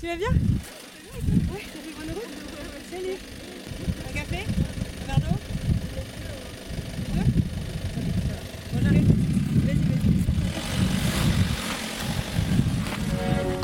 Tu 0.00 0.06
vas 0.06 0.16
bien? 0.16 0.28
Ouais, 0.28 1.62
ça 1.62 1.78
fait 1.80 1.94
bonne 1.98 2.14
route 2.14 2.28
Salut 2.90 3.16
Un 4.06 4.12
café? 4.12 4.36
Un 4.36 5.06
verre 5.06 5.20
d'eau? 5.20 5.36
Deux? 7.14 7.26
Bon, 8.72 8.80
j'arrive. 8.82 9.06
Vas-y, 9.64 9.84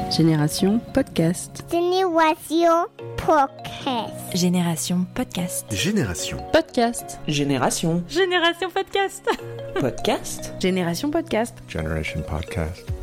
vas-y. 0.00 0.12
Génération 0.16 0.80
Podcast. 0.94 1.64
Génération 1.70 2.86
Podcast. 3.16 4.16
Génération 4.34 5.06
Podcast. 5.14 5.66
Génération. 5.70 6.38
Podcast. 6.52 7.20
Génération. 7.28 8.02
Génération 8.08 8.70
Podcast 8.70 9.24
Podcast. 9.78 10.54
Génération 10.58 11.10
Podcast. 11.10 11.58
Generation 11.68 12.22
Podcast. 12.22 12.99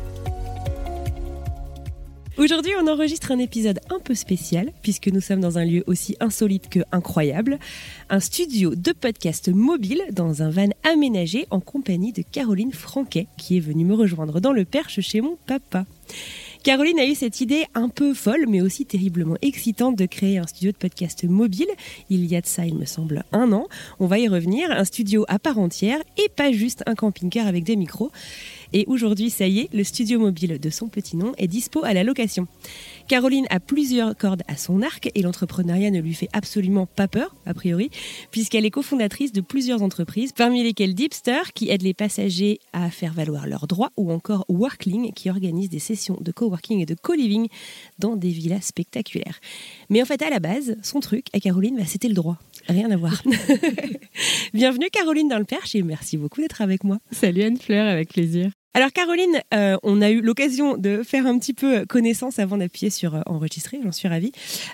Aujourd'hui, 2.38 2.70
on 2.80 2.86
enregistre 2.86 3.32
un 3.32 3.40
épisode 3.40 3.80
un 3.90 3.98
peu 3.98 4.14
spécial, 4.14 4.70
puisque 4.80 5.08
nous 5.08 5.20
sommes 5.20 5.40
dans 5.40 5.58
un 5.58 5.64
lieu 5.64 5.82
aussi 5.88 6.16
insolite 6.20 6.68
que 6.68 6.78
incroyable. 6.92 7.58
Un 8.10 8.20
studio 8.20 8.76
de 8.76 8.92
podcast 8.92 9.48
mobile 9.48 10.00
dans 10.12 10.40
un 10.40 10.48
van 10.48 10.68
aménagé 10.84 11.48
en 11.50 11.58
compagnie 11.58 12.12
de 12.12 12.22
Caroline 12.22 12.72
Franquet, 12.72 13.26
qui 13.38 13.56
est 13.56 13.60
venue 13.60 13.84
me 13.84 13.96
rejoindre 13.96 14.40
dans 14.40 14.52
le 14.52 14.64
Perche 14.64 15.00
chez 15.00 15.20
mon 15.20 15.36
papa. 15.46 15.84
Caroline 16.62 17.00
a 17.00 17.06
eu 17.06 17.16
cette 17.16 17.40
idée 17.40 17.64
un 17.74 17.88
peu 17.88 18.14
folle, 18.14 18.46
mais 18.48 18.60
aussi 18.60 18.86
terriblement 18.86 19.36
excitante 19.42 19.96
de 19.96 20.06
créer 20.06 20.38
un 20.38 20.46
studio 20.46 20.70
de 20.70 20.76
podcast 20.76 21.24
mobile. 21.24 21.68
Il 22.08 22.24
y 22.26 22.36
a 22.36 22.40
de 22.40 22.46
ça, 22.46 22.66
il 22.66 22.76
me 22.76 22.84
semble, 22.84 23.24
un 23.32 23.52
an. 23.52 23.66
On 23.98 24.06
va 24.06 24.18
y 24.18 24.28
revenir. 24.28 24.70
Un 24.70 24.84
studio 24.84 25.24
à 25.28 25.38
part 25.38 25.58
entière 25.58 25.98
et 26.16 26.28
pas 26.28 26.52
juste 26.52 26.82
un 26.86 26.94
camping-car 26.94 27.46
avec 27.46 27.64
des 27.64 27.74
micros. 27.74 28.12
Et 28.72 28.84
aujourd'hui, 28.86 29.30
ça 29.30 29.46
y 29.46 29.60
est, 29.60 29.72
le 29.72 29.82
studio 29.82 30.18
mobile 30.18 30.58
de 30.58 30.70
son 30.70 30.88
petit 30.88 31.16
nom 31.16 31.32
est 31.38 31.46
dispo 31.46 31.84
à 31.84 31.94
la 31.94 32.04
location. 32.04 32.46
Caroline 33.08 33.46
a 33.48 33.60
plusieurs 33.60 34.14
cordes 34.16 34.42
à 34.46 34.56
son 34.56 34.82
arc 34.82 35.10
et 35.14 35.22
l'entrepreneuriat 35.22 35.90
ne 35.90 36.00
lui 36.00 36.12
fait 36.12 36.28
absolument 36.34 36.84
pas 36.84 37.08
peur, 37.08 37.34
a 37.46 37.54
priori, 37.54 37.90
puisqu'elle 38.30 38.66
est 38.66 38.70
cofondatrice 38.70 39.32
de 39.32 39.40
plusieurs 39.40 39.82
entreprises, 39.82 40.32
parmi 40.32 40.62
lesquelles 40.62 40.94
Deepster, 40.94 41.52
qui 41.54 41.70
aide 41.70 41.82
les 41.82 41.94
passagers 41.94 42.58
à 42.74 42.90
faire 42.90 43.14
valoir 43.14 43.46
leurs 43.46 43.66
droits, 43.66 43.90
ou 43.96 44.12
encore 44.12 44.44
Workling, 44.48 45.12
qui 45.12 45.30
organise 45.30 45.70
des 45.70 45.78
sessions 45.78 46.18
de 46.20 46.30
coworking 46.30 46.80
et 46.80 46.86
de 46.86 46.94
co-living 46.94 47.48
dans 47.98 48.16
des 48.16 48.30
villas 48.30 48.62
spectaculaires. 48.62 49.40
Mais 49.88 50.02
en 50.02 50.04
fait, 50.04 50.20
à 50.20 50.28
la 50.28 50.40
base, 50.40 50.76
son 50.82 51.00
truc 51.00 51.26
à 51.32 51.40
Caroline, 51.40 51.76
bah, 51.76 51.86
c'était 51.86 52.08
le 52.08 52.14
droit. 52.14 52.36
Rien 52.68 52.90
à 52.90 52.96
voir. 52.96 53.22
Bienvenue 54.52 54.88
Caroline 54.92 55.28
dans 55.28 55.38
le 55.38 55.44
Perche 55.44 55.74
et 55.74 55.82
merci 55.82 56.18
beaucoup 56.18 56.42
d'être 56.42 56.60
avec 56.60 56.84
moi. 56.84 56.98
Salut 57.10 57.42
Anne-Fleur, 57.42 57.86
avec 57.86 58.10
plaisir. 58.10 58.50
Alors 58.74 58.92
Caroline, 58.92 59.40
euh, 59.54 59.76
on 59.82 60.02
a 60.02 60.10
eu 60.10 60.20
l'occasion 60.20 60.76
de 60.76 61.02
faire 61.02 61.26
un 61.26 61.38
petit 61.38 61.54
peu 61.54 61.84
connaissance 61.86 62.38
avant 62.38 62.58
d'appuyer 62.58 62.90
sur 62.90 63.14
euh, 63.14 63.20
enregistrer, 63.26 63.78
j'en 63.82 63.92
suis 63.92 64.08
ravie. 64.08 64.30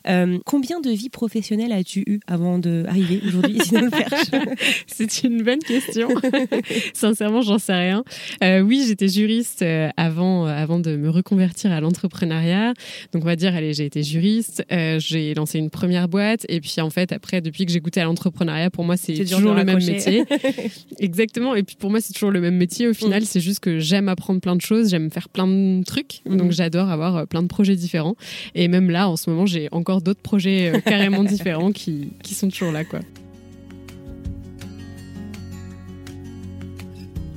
Euh, 0.08 0.38
combien 0.44 0.80
de 0.80 0.90
vies 0.90 1.08
professionnelles 1.08 1.72
as-tu 1.72 2.02
eu 2.06 2.18
avant 2.26 2.58
d'arriver 2.58 3.20
aujourd'hui 3.26 3.58
ici 3.58 3.72
dans 3.72 3.80
le 3.82 3.90
Perche 3.90 4.30
C'est 4.88 5.22
une 5.22 5.42
bonne 5.42 5.60
question. 5.60 6.08
Sincèrement, 6.94 7.40
j'en 7.40 7.58
sais 7.58 7.72
rien. 7.72 8.04
Euh, 8.42 8.60
oui, 8.60 8.84
j'étais 8.86 9.08
juriste 9.08 9.64
avant, 9.96 10.46
avant 10.46 10.80
de 10.80 10.96
me 10.96 11.08
reconvertir 11.08 11.72
à 11.72 11.80
l'entrepreneuriat. 11.80 12.74
Donc, 13.12 13.22
on 13.22 13.26
va 13.26 13.36
dire, 13.36 13.54
allez, 13.54 13.72
j'ai 13.72 13.86
été 13.86 14.02
juriste. 14.02 14.64
j'ai 14.70 15.34
lancé 15.34 15.58
une 15.58 15.70
première 15.70 16.08
boîte. 16.08 16.44
Et 16.48 16.60
puis, 16.60 16.80
en 16.80 16.90
fait, 16.90 17.12
après, 17.12 17.40
depuis 17.40 17.64
que 17.64 17.72
j'ai 17.72 17.80
goûté 17.80 18.00
à 18.00 18.04
l'entrepreneuriat, 18.04 18.70
pour 18.70 18.84
moi, 18.84 18.96
c'est 18.96 19.14
toujours 19.14 19.54
le 19.54 19.64
même 19.64 19.82
métier. 19.82 20.24
Exactement. 20.98 21.54
Et 21.54 21.62
puis, 21.62 21.76
pour 21.76 21.90
moi, 21.90 22.00
c'est 22.00 22.12
toujours 22.12 22.32
le 22.32 22.40
même 22.40 22.56
métier. 22.56 22.88
Au 22.88 22.94
final, 22.94 23.22
Mm. 23.22 23.26
c'est 23.26 23.40
juste 23.40 23.60
que 23.60 23.78
j'aime 23.84 24.08
apprendre 24.08 24.40
plein 24.40 24.56
de 24.56 24.60
choses, 24.60 24.90
j'aime 24.90 25.10
faire 25.10 25.28
plein 25.28 25.46
de 25.46 25.84
trucs. 25.84 26.20
Mhm. 26.26 26.36
Donc, 26.36 26.52
j'adore 26.52 26.90
avoir 26.90 27.16
euh, 27.16 27.26
plein 27.26 27.42
de 27.42 27.48
projets 27.48 27.76
différents. 27.76 28.16
Et 28.54 28.68
même 28.68 28.90
là, 28.90 29.08
en 29.08 29.16
ce 29.16 29.30
moment, 29.30 29.46
j'ai 29.46 29.68
encore 29.72 30.02
d'autres 30.02 30.22
projets 30.22 30.74
euh, 30.74 30.80
carrément 30.80 31.24
différents 31.24 31.72
qui, 31.72 32.10
qui 32.22 32.34
sont 32.34 32.48
toujours 32.48 32.72
là, 32.72 32.84
quoi. 32.84 33.00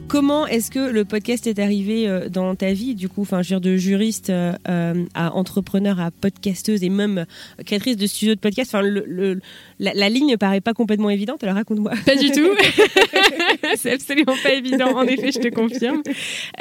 Comment 0.08 0.48
est-ce 0.48 0.72
que 0.72 0.80
le 0.80 1.04
podcast 1.04 1.48
est 1.48 1.60
arrivé 1.60 2.08
euh, 2.08 2.30
dans 2.30 2.56
ta 2.56 2.72
vie, 2.72 2.96
du 2.96 3.10
coup, 3.10 3.22
enfin, 3.24 3.42
je 3.42 3.54
veux 3.54 3.60
dire, 3.60 3.72
de 3.72 3.76
juriste 3.76 4.30
euh, 4.30 4.54
euh, 4.70 5.04
à 5.14 5.34
entrepreneur, 5.36 6.00
à 6.00 6.12
podcasteuse 6.12 6.82
et 6.84 6.90
même 6.90 7.26
créatrice 7.66 7.98
de 7.98 8.08
studio 8.08 8.34
de 8.34 8.40
podcast 8.40 8.74
Enfin, 8.74 8.82
le, 8.88 9.04
le- 9.06 9.40
la, 9.80 9.94
la 9.94 10.08
ligne 10.10 10.32
ne 10.32 10.36
paraît 10.38 10.62
pas 10.62 10.74
complètement 10.74 11.10
évidente, 11.10 11.44
alors 11.44 11.56
raconte-moi. 11.56 11.92
Pas 12.06 12.16
du 12.16 12.32
tout. 12.32 12.48
c'est 13.76 13.92
absolument 13.94 14.34
pas 14.42 14.54
évident. 14.54 14.96
En 14.96 15.04
effet, 15.04 15.32
je 15.32 15.40
te 15.40 15.50
confirme. 15.50 16.02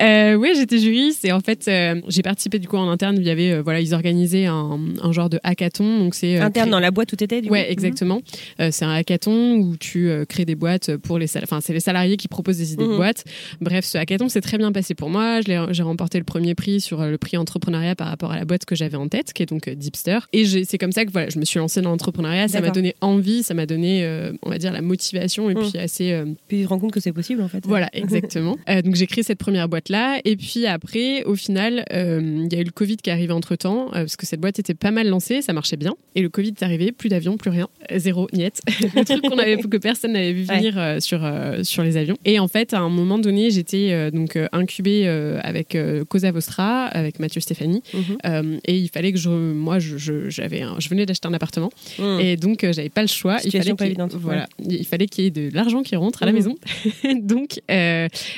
Euh, 0.01 0.35
oui, 0.35 0.51
j'étais 0.57 0.79
juriste 0.79 1.25
et 1.25 1.33
en 1.33 1.41
fait, 1.41 1.67
euh, 1.69 2.01
j'ai 2.09 2.23
participé 2.23 2.59
du 2.59 2.67
coup 2.69 2.77
en 2.77 2.91
interne. 2.91 3.17
Il 3.19 3.25
y 3.27 3.31
avait, 3.31 3.53
euh, 3.53 3.63
voilà, 3.63 3.81
ils 3.81 3.95
organisaient 3.95 4.47
un, 4.47 4.79
un 5.01 5.13
genre 5.13 5.31
de 5.31 5.39
hackathon. 5.45 5.99
Donc 6.01 6.15
c'est 6.15 6.39
Interne 6.39 6.71
dans 6.71 6.81
la 6.81 6.91
boîte 6.91 7.13
où 7.13 7.17
t'étais, 7.17 7.41
du 7.43 7.49
Ouais, 7.49 7.65
coup 7.67 7.73
exactement. 7.73 8.21
Euh, 8.61 8.71
c'est 8.73 8.85
un 8.85 8.93
hackathon 8.93 9.55
où 9.59 9.77
tu 9.77 10.11
crées 10.29 10.45
des 10.45 10.57
boîtes 10.57 10.97
pour 10.97 11.19
les 11.19 11.27
salariés. 11.29 11.49
Enfin, 11.51 11.61
c'est 11.63 11.73
les 11.73 11.81
salariés 11.81 12.17
qui 12.17 12.29
proposent 12.29 12.59
des 12.59 12.73
idées 12.73 12.85
Mhm. 12.85 12.91
de 12.93 12.97
boîtes. 12.97 13.25
Bref, 13.61 13.85
ce 13.85 13.99
hackathon 13.99 14.29
s'est 14.29 14.41
très 14.41 14.59
bien 14.59 14.73
passé 14.73 14.95
pour 14.95 15.11
moi. 15.11 15.41
J'ai 15.43 15.83
remporté 15.83 16.19
le 16.19 16.25
premier 16.25 16.55
prix 16.55 16.81
sur 16.81 17.01
euh, 17.01 17.11
le 17.11 17.19
prix 17.19 17.37
entrepreneuriat 17.37 17.95
par 17.95 18.09
rapport 18.09 18.33
à 18.33 18.37
la 18.37 18.45
boîte 18.45 18.65
que 18.65 18.75
j'avais 18.75 18.97
en 18.97 19.09
tête, 19.09 19.33
qui 19.33 19.43
est 19.43 19.47
donc 19.47 19.69
euh, 19.69 19.75
Deepster. 19.75 20.27
Et 20.33 20.45
c'est 20.65 20.79
comme 20.79 20.93
ça 20.93 21.05
que 21.05 21.11
voilà, 21.11 21.29
je 21.31 21.39
me 21.39 21.45
suis 21.45 21.59
lancée 21.59 21.81
dans 21.81 21.91
l'entrepreneuriat. 21.91 22.49
Ça 22.49 22.61
m'a 22.61 22.71
donné 22.71 22.95
envie, 23.01 23.43
ça 23.43 23.55
m'a 23.55 23.67
donné, 23.67 24.05
euh, 24.05 24.33
on 24.43 24.51
va 24.51 24.59
dire, 24.59 24.73
la 24.73 24.83
motivation 24.83 25.51
et 25.51 25.55
Mhm. 25.55 25.71
puis 25.71 25.79
assez. 25.79 26.13
euh, 26.13 26.25
Puis 26.49 26.59
tu 26.59 26.65
te 26.65 26.69
rends 26.69 26.79
compte 26.79 26.93
que 26.93 27.01
c'est 27.01 27.13
possible, 27.13 27.43
en 27.43 27.49
fait. 27.49 27.65
voilà, 27.67 27.89
exactement. 27.95 28.57
Euh, 28.69 28.83
donc 28.83 28.95
j'ai 28.97 29.07
créé 29.07 29.23
cette 29.23 29.39
première 29.39 29.69
boîte 29.69 29.89
là, 29.89 30.19
et 30.25 30.37
puis 30.37 30.67
après, 30.67 31.25
au 31.25 31.35
final, 31.35 31.85
il 31.91 32.49
y 32.53 32.57
a 32.57 32.61
eu 32.61 32.65
le 32.65 32.71
Covid 32.71 32.97
qui 32.99 33.11
est 33.11 33.13
arrivé 33.13 33.33
entre 33.33 33.57
temps, 33.57 33.89
parce 33.93 34.17
que 34.17 34.27
cette 34.27 34.41
boîte 34.41 34.59
était 34.59 34.75
pas 34.75 34.91
mal 34.91 35.09
lancée, 35.09 35.43
ça 35.43 35.53
marchait 35.53 35.77
bien, 35.77 35.95
et 36.15 36.23
le 36.23 36.29
Covid 36.29 36.51
est 36.59 36.63
arrivé, 36.63 36.93
plus 36.93 37.09
d'avions, 37.09 37.37
plus 37.37 37.51
rien, 37.51 37.69
zéro, 37.97 38.29
niet, 38.33 38.61
le 38.95 39.05
truc 39.05 39.23
qu'on 39.23 39.39
avait 39.39 39.57
que 39.57 39.77
personne 39.79 40.13
n'avait 40.13 40.33
vu 40.33 40.45
venir 40.45 41.03
sur 41.03 41.21
sur 41.63 41.83
les 41.83 41.97
avions. 41.97 42.17
Et 42.25 42.39
en 42.39 42.49
fait, 42.49 42.75
à 42.75 42.81
un 42.81 42.89
moment 42.89 43.19
donné, 43.27 43.51
j'étais 43.51 43.91
euh, 43.93 44.11
donc 44.11 44.37
euh, 44.37 44.47
incubée 44.53 45.03
euh, 45.07 45.39
avec 45.43 45.77
Cosa 46.09 46.31
Vostra, 46.33 46.85
avec 46.87 47.19
Mathieu 47.21 47.41
Stéphanie, 47.41 47.83
Mhm. 47.93 48.61
et 48.67 48.77
il 48.77 48.89
fallait 48.89 49.13
que 49.13 49.19
je, 49.19 49.29
moi, 49.29 49.79
je, 49.79 49.99
je- 49.99 50.31
j'avais, 50.31 50.63
un- 50.63 50.77
je 50.79 50.89
venais 50.89 51.05
d'acheter 51.07 51.29
un 51.29 51.35
appartement. 51.35 51.71
Mhm. 51.99 52.21
Et 52.21 52.37
donc, 52.37 52.61
j'avais 52.73 52.89
pas 52.89 53.03
le 53.03 53.09
choix. 53.09 53.37
Il 53.45 53.51
fallait 53.51 53.65
pas 53.71 53.77
qu'il 53.77 53.87
y 53.87 53.89
ait- 53.89 53.93
évidente, 53.93 54.15
Voilà. 54.15 54.47
Il 54.69 54.87
fallait 54.87 55.07
qu'il 55.07 55.25
y 55.25 55.27
ait 55.27 55.31
de 55.31 55.51
l'argent 55.55 55.83
qui 55.83 55.95
rentre 55.97 56.23
à 56.23 56.27
la 56.27 56.33
Mhm. 56.33 56.39
maison. 56.39 56.55
donc, 57.23 57.61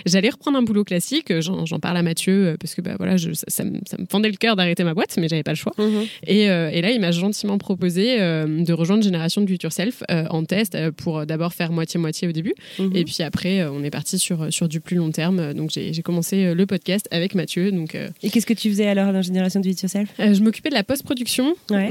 j'allais 0.06 0.30
reprendre 0.30 0.58
un 0.58 0.62
boulot 0.62 0.84
classique. 0.84 1.32
J'en, 1.40 1.78
parle 1.80 1.96
à 1.96 2.02
Mathieu 2.02 2.56
parce 2.60 2.74
que 2.74 2.80
bah, 2.80 2.94
voilà, 2.98 3.16
je- 3.16 3.32
ça, 3.32 3.44
ça 3.48 3.64
me, 3.64 3.78
ça 3.86 3.96
me 3.98 4.06
fendait 4.10 4.30
le 4.30 4.36
cœur 4.36 4.56
d'arrêter 4.56 4.82
ma 4.84 4.94
boîte, 4.94 5.16
mais 5.18 5.28
j'avais 5.28 5.42
pas 5.44 5.52
le 5.52 5.56
choix. 5.56 5.72
Et, 6.26 6.50
euh, 6.50 6.70
et 6.72 6.82
là, 6.82 6.90
il 6.90 7.00
m'a 7.00 7.12
gentiment 7.12 7.58
proposé 7.58 8.20
euh, 8.20 8.64
de 8.64 8.72
rejoindre 8.72 9.02
Génération 9.02 9.42
Do 9.42 9.52
It 9.52 9.62
Yourself 9.62 10.02
euh, 10.10 10.24
en 10.30 10.44
test 10.44 10.76
pour 10.96 11.24
d'abord 11.26 11.52
faire 11.52 11.70
moitié-moitié 11.72 12.28
au 12.28 12.32
début. 12.32 12.54
Et 12.94 13.04
puis 13.04 13.22
après, 13.22 13.64
on 13.66 13.82
est 13.84 13.90
parti 13.90 14.18
sur, 14.18 14.52
sur 14.52 14.68
du 14.68 14.77
plus 14.80 14.96
long 14.96 15.10
terme. 15.10 15.52
Donc, 15.54 15.70
j'ai, 15.72 15.92
commencé 16.02 16.44
euh, 16.44 16.54
le 16.54 16.66
podcast 16.66 17.06
avec 17.10 17.34
Mathieu. 17.34 17.70
Donc, 17.72 17.94
euh, 17.94 18.08
Et 18.22 18.30
qu'est-ce 18.30 18.46
que 18.46 18.54
tu 18.54 18.68
faisais 18.70 18.86
alors 18.86 19.12
dans 19.12 19.22
Génération 19.22 19.60
du 19.60 19.70
It 19.70 19.80
Yourself 19.82 20.08
euh, 20.20 20.34
je 20.34 20.42
m'occupais 20.42 20.68
de 20.70 20.74
la 20.74 20.84
post-production. 20.84 21.54
Ouais. 21.70 21.88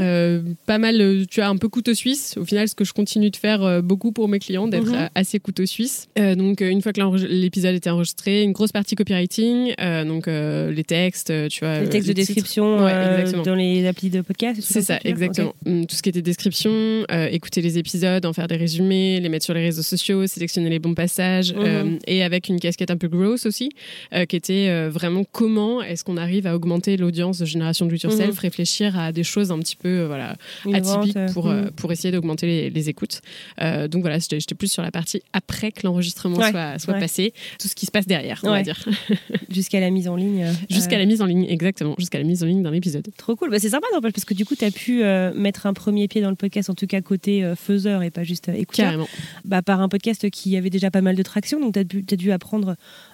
Pas 0.66 0.78
mal, 0.78 1.26
tu 1.30 1.42
as 1.42 1.50
un 1.50 1.58
peu 1.58 1.68
couteau 1.70 1.94
suisse. 1.94 2.36
Au 2.38 2.46
final, 2.46 2.68
ce 2.68 2.76
que 2.76 2.84
je 2.86 2.94
continue 2.94 3.30
de 3.30 3.36
faire 3.36 3.82
beaucoup 3.84 4.12
pour 4.12 4.28
mes 4.28 4.40
clients, 4.40 4.68
d'être 4.68 4.92
Mhm. 4.92 5.10
assez 5.16 5.40
couteau 5.40 5.66
suisse. 5.66 6.08
Donc, 6.18 6.62
une 6.62 6.82
fois 6.82 6.94
que 6.94 7.26
l'épisode 7.28 7.76
était 7.76 7.90
enregistré, 7.90 8.44
une 8.44 8.52
grosse 8.52 8.72
partie 8.72 8.96
copywriting, 8.96 9.74
donc 10.06 10.28
les 10.28 10.84
textes, 10.86 11.32
tu 11.50 11.60
vois. 11.66 11.80
Les 11.82 11.90
textes 11.90 12.08
de 12.08 12.14
titres. 12.14 12.28
description 12.34 12.84
Ouais, 12.84 13.24
dans 13.46 13.56
les 13.56 13.86
applis 13.88 14.10
de 14.10 14.22
podcast 14.22 14.60
C'est 14.62 14.82
ça, 14.82 15.00
exactement. 15.04 15.54
Hum, 15.66 15.86
Tout 15.86 15.96
ce 15.96 16.02
qui 16.02 16.10
était 16.10 16.22
description, 16.22 16.72
euh, 16.72 17.28
écouter 17.32 17.62
les 17.62 17.78
épisodes, 17.78 18.26
en 18.26 18.34
faire 18.34 18.48
des 18.48 18.56
résumés, 18.58 19.20
les 19.20 19.30
mettre 19.30 19.46
sur 19.46 19.54
les 19.54 19.64
réseaux 19.64 19.82
sociaux, 19.82 20.28
sélectionner 20.28 20.70
les 20.70 20.80
bons 20.80 20.94
passages, 20.94 21.54
Mhm. 21.54 21.62
euh, 21.64 21.84
et 22.08 22.24
avec 22.24 22.48
une 22.50 22.60
casquette 22.60 22.77
casquette 22.78 22.92
un 22.92 22.98
peu 22.98 23.08
gross 23.08 23.46
aussi, 23.46 23.72
euh, 24.14 24.26
qui 24.26 24.36
était 24.36 24.68
euh, 24.70 24.90
vraiment 24.90 25.24
comment 25.32 25.82
est-ce 25.82 26.04
qu'on 26.04 26.18
arrive 26.18 26.46
à 26.48 26.56
augmenter 26.56 26.96
l'audience 26.98 27.40
de 27.40 27.46
Génération 27.46 27.86
Do 27.86 27.96
It 27.96 28.04
Yourself, 28.04 28.36
Mhm. 28.36 28.40
réfléchir 28.40 29.00
à 29.00 29.12
des 29.12 29.24
choses 29.24 29.52
un 29.52 29.60
petit 29.60 29.76
peu 29.76 29.88
euh, 29.90 30.08
voilà, 30.08 30.36
atypiques 30.74 31.18
pour, 31.34 31.48
mhm. 31.48 31.72
pour 31.72 31.92
essayer 31.92 32.12
d'augmenter 32.12 32.46
les, 32.46 32.70
les 32.70 32.90
écoutes. 32.90 33.22
Donc 33.60 34.02
voilà, 34.02 34.20
j'étais 34.20 34.56
plus 34.56 34.72
sur 34.72 34.84
la 34.84 34.92
partie 34.92 35.22
après 35.34 35.72
que 35.72 35.82
l'enregistrement 35.86 36.38
Ouais, 36.38 36.52
soit, 36.52 36.78
soit 36.78 36.94
ouais. 36.94 37.00
passé, 37.00 37.34
tout 37.60 37.68
ce 37.68 37.76
qui 37.76 37.86
se 37.86 37.92
passe 37.92 38.06
derrière, 38.06 38.40
on 38.44 38.50
va 38.50 38.62
dire. 38.62 38.78
Jusqu'à 39.50 39.80
la 39.80 39.90
mise 39.90 40.08
en 40.08 40.16
ligne. 40.16 40.46
Jusqu'à 40.70 40.98
la 40.98 41.06
mise 41.06 41.22
en 41.22 41.26
ligne, 41.26 41.46
exactement, 41.50 41.96
jusqu'à 41.98 42.20
la 42.20 42.24
mise 42.24 42.44
en 42.44 42.46
ligne 42.46 42.62
d'un 42.62 42.74
épisode. 42.74 43.08
Trop 43.18 43.36
cool. 43.36 43.50
Bah, 43.50 43.60
c'est 43.60 43.70
sympa 43.70 43.88
n'empêche, 43.94 44.14
parce 44.14 44.26
que 44.26 44.34
du 44.34 44.46
coup, 44.46 44.56
tu 44.56 44.66
as 44.66 44.72
pu 44.72 45.04
mettre 45.36 45.66
un 45.66 45.74
premier 45.74 46.08
pied 46.08 46.22
dans 46.22 46.30
le 46.30 46.36
podcast, 46.36 46.70
en 46.70 46.76
tout 46.76 46.88
cas 46.88 47.02
côté 47.02 47.50
faiseur 47.56 48.04
et 48.04 48.12
pas 48.12 48.24
juste 48.24 48.50
écouteur. 48.50 48.86
Carrément. 48.86 49.08
Bah, 49.46 49.62
par 49.62 49.82
un 49.82 49.90
podcast 49.90 50.30
qui 50.30 50.58
avait 50.58 50.70
déjà 50.70 50.92
pas 50.92 51.02
mal 51.02 51.16
de 51.16 51.24
traction, 51.24 51.60
donc 51.60 51.74
tu 51.74 51.80
as, 51.80 52.18
dû 52.18 52.32
apprendre 52.32 52.67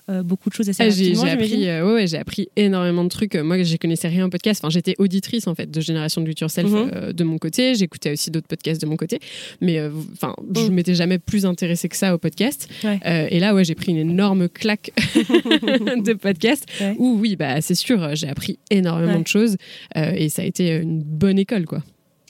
euh, 0.09 0.23
beaucoup 0.23 0.49
de 0.49 0.53
choses 0.55 0.69
assez 0.69 0.83
Ah, 0.83 0.89
j'ai 0.89 1.03
rapidement. 1.13 1.23
j'ai 1.25 1.29
j'imagine. 1.31 1.55
appris, 1.59 1.69
euh, 1.69 1.93
ouais, 1.93 2.07
j'ai 2.07 2.17
appris 2.17 2.47
énormément 2.55 3.03
de 3.03 3.09
trucs. 3.09 3.35
Moi, 3.35 3.61
je 3.63 3.77
connaissais 3.77 4.07
rien 4.07 4.25
en 4.25 4.29
podcast. 4.29 4.61
Enfin, 4.63 4.69
j'étais 4.69 4.95
auditrice 4.99 5.47
en 5.47 5.55
fait 5.55 5.69
de 5.71 5.81
Génération 5.81 6.25
It 6.25 6.39
Yourself 6.39 6.69
Mhm. 6.69 6.91
euh, 6.93 7.13
de 7.13 7.23
mon 7.23 7.37
côté. 7.37 7.75
J'écoutais 7.75 8.11
aussi 8.13 8.31
d'autres 8.31 8.47
podcasts 8.47 8.81
de 8.81 8.85
mon 8.87 8.95
côté, 8.97 9.19
mais 9.61 9.79
enfin, 10.13 10.35
je 10.55 10.61
Mhm. 10.61 10.73
m'étais 10.73 10.95
jamais 10.95 11.19
plus 11.19 11.45
intéressée 11.45 11.89
que 11.89 11.95
ça 11.97 12.13
au 12.13 12.17
podcast. 12.17 12.67
Ouais. 12.83 12.99
Et 13.31 13.39
là, 13.39 13.53
ouais, 13.55 13.63
j'ai 13.63 13.75
pris 13.75 13.91
une 13.91 13.97
énorme 13.97 14.49
claque 14.49 14.91
de 16.03 16.13
podcast. 16.13 16.65
Ouais. 16.81 16.95
Où 16.99 17.17
oui, 17.19 17.35
bah 17.35 17.61
c'est 17.61 17.75
sûr, 17.75 18.15
j'ai 18.15 18.27
appris 18.27 18.59
énormément 18.69 19.19
de 19.19 19.27
choses 19.27 19.57
et 19.95 20.29
ça 20.29 20.41
a 20.41 20.45
été 20.45 20.77
une 20.77 21.01
bonne 21.01 21.37
école, 21.39 21.65
quoi. 21.65 21.83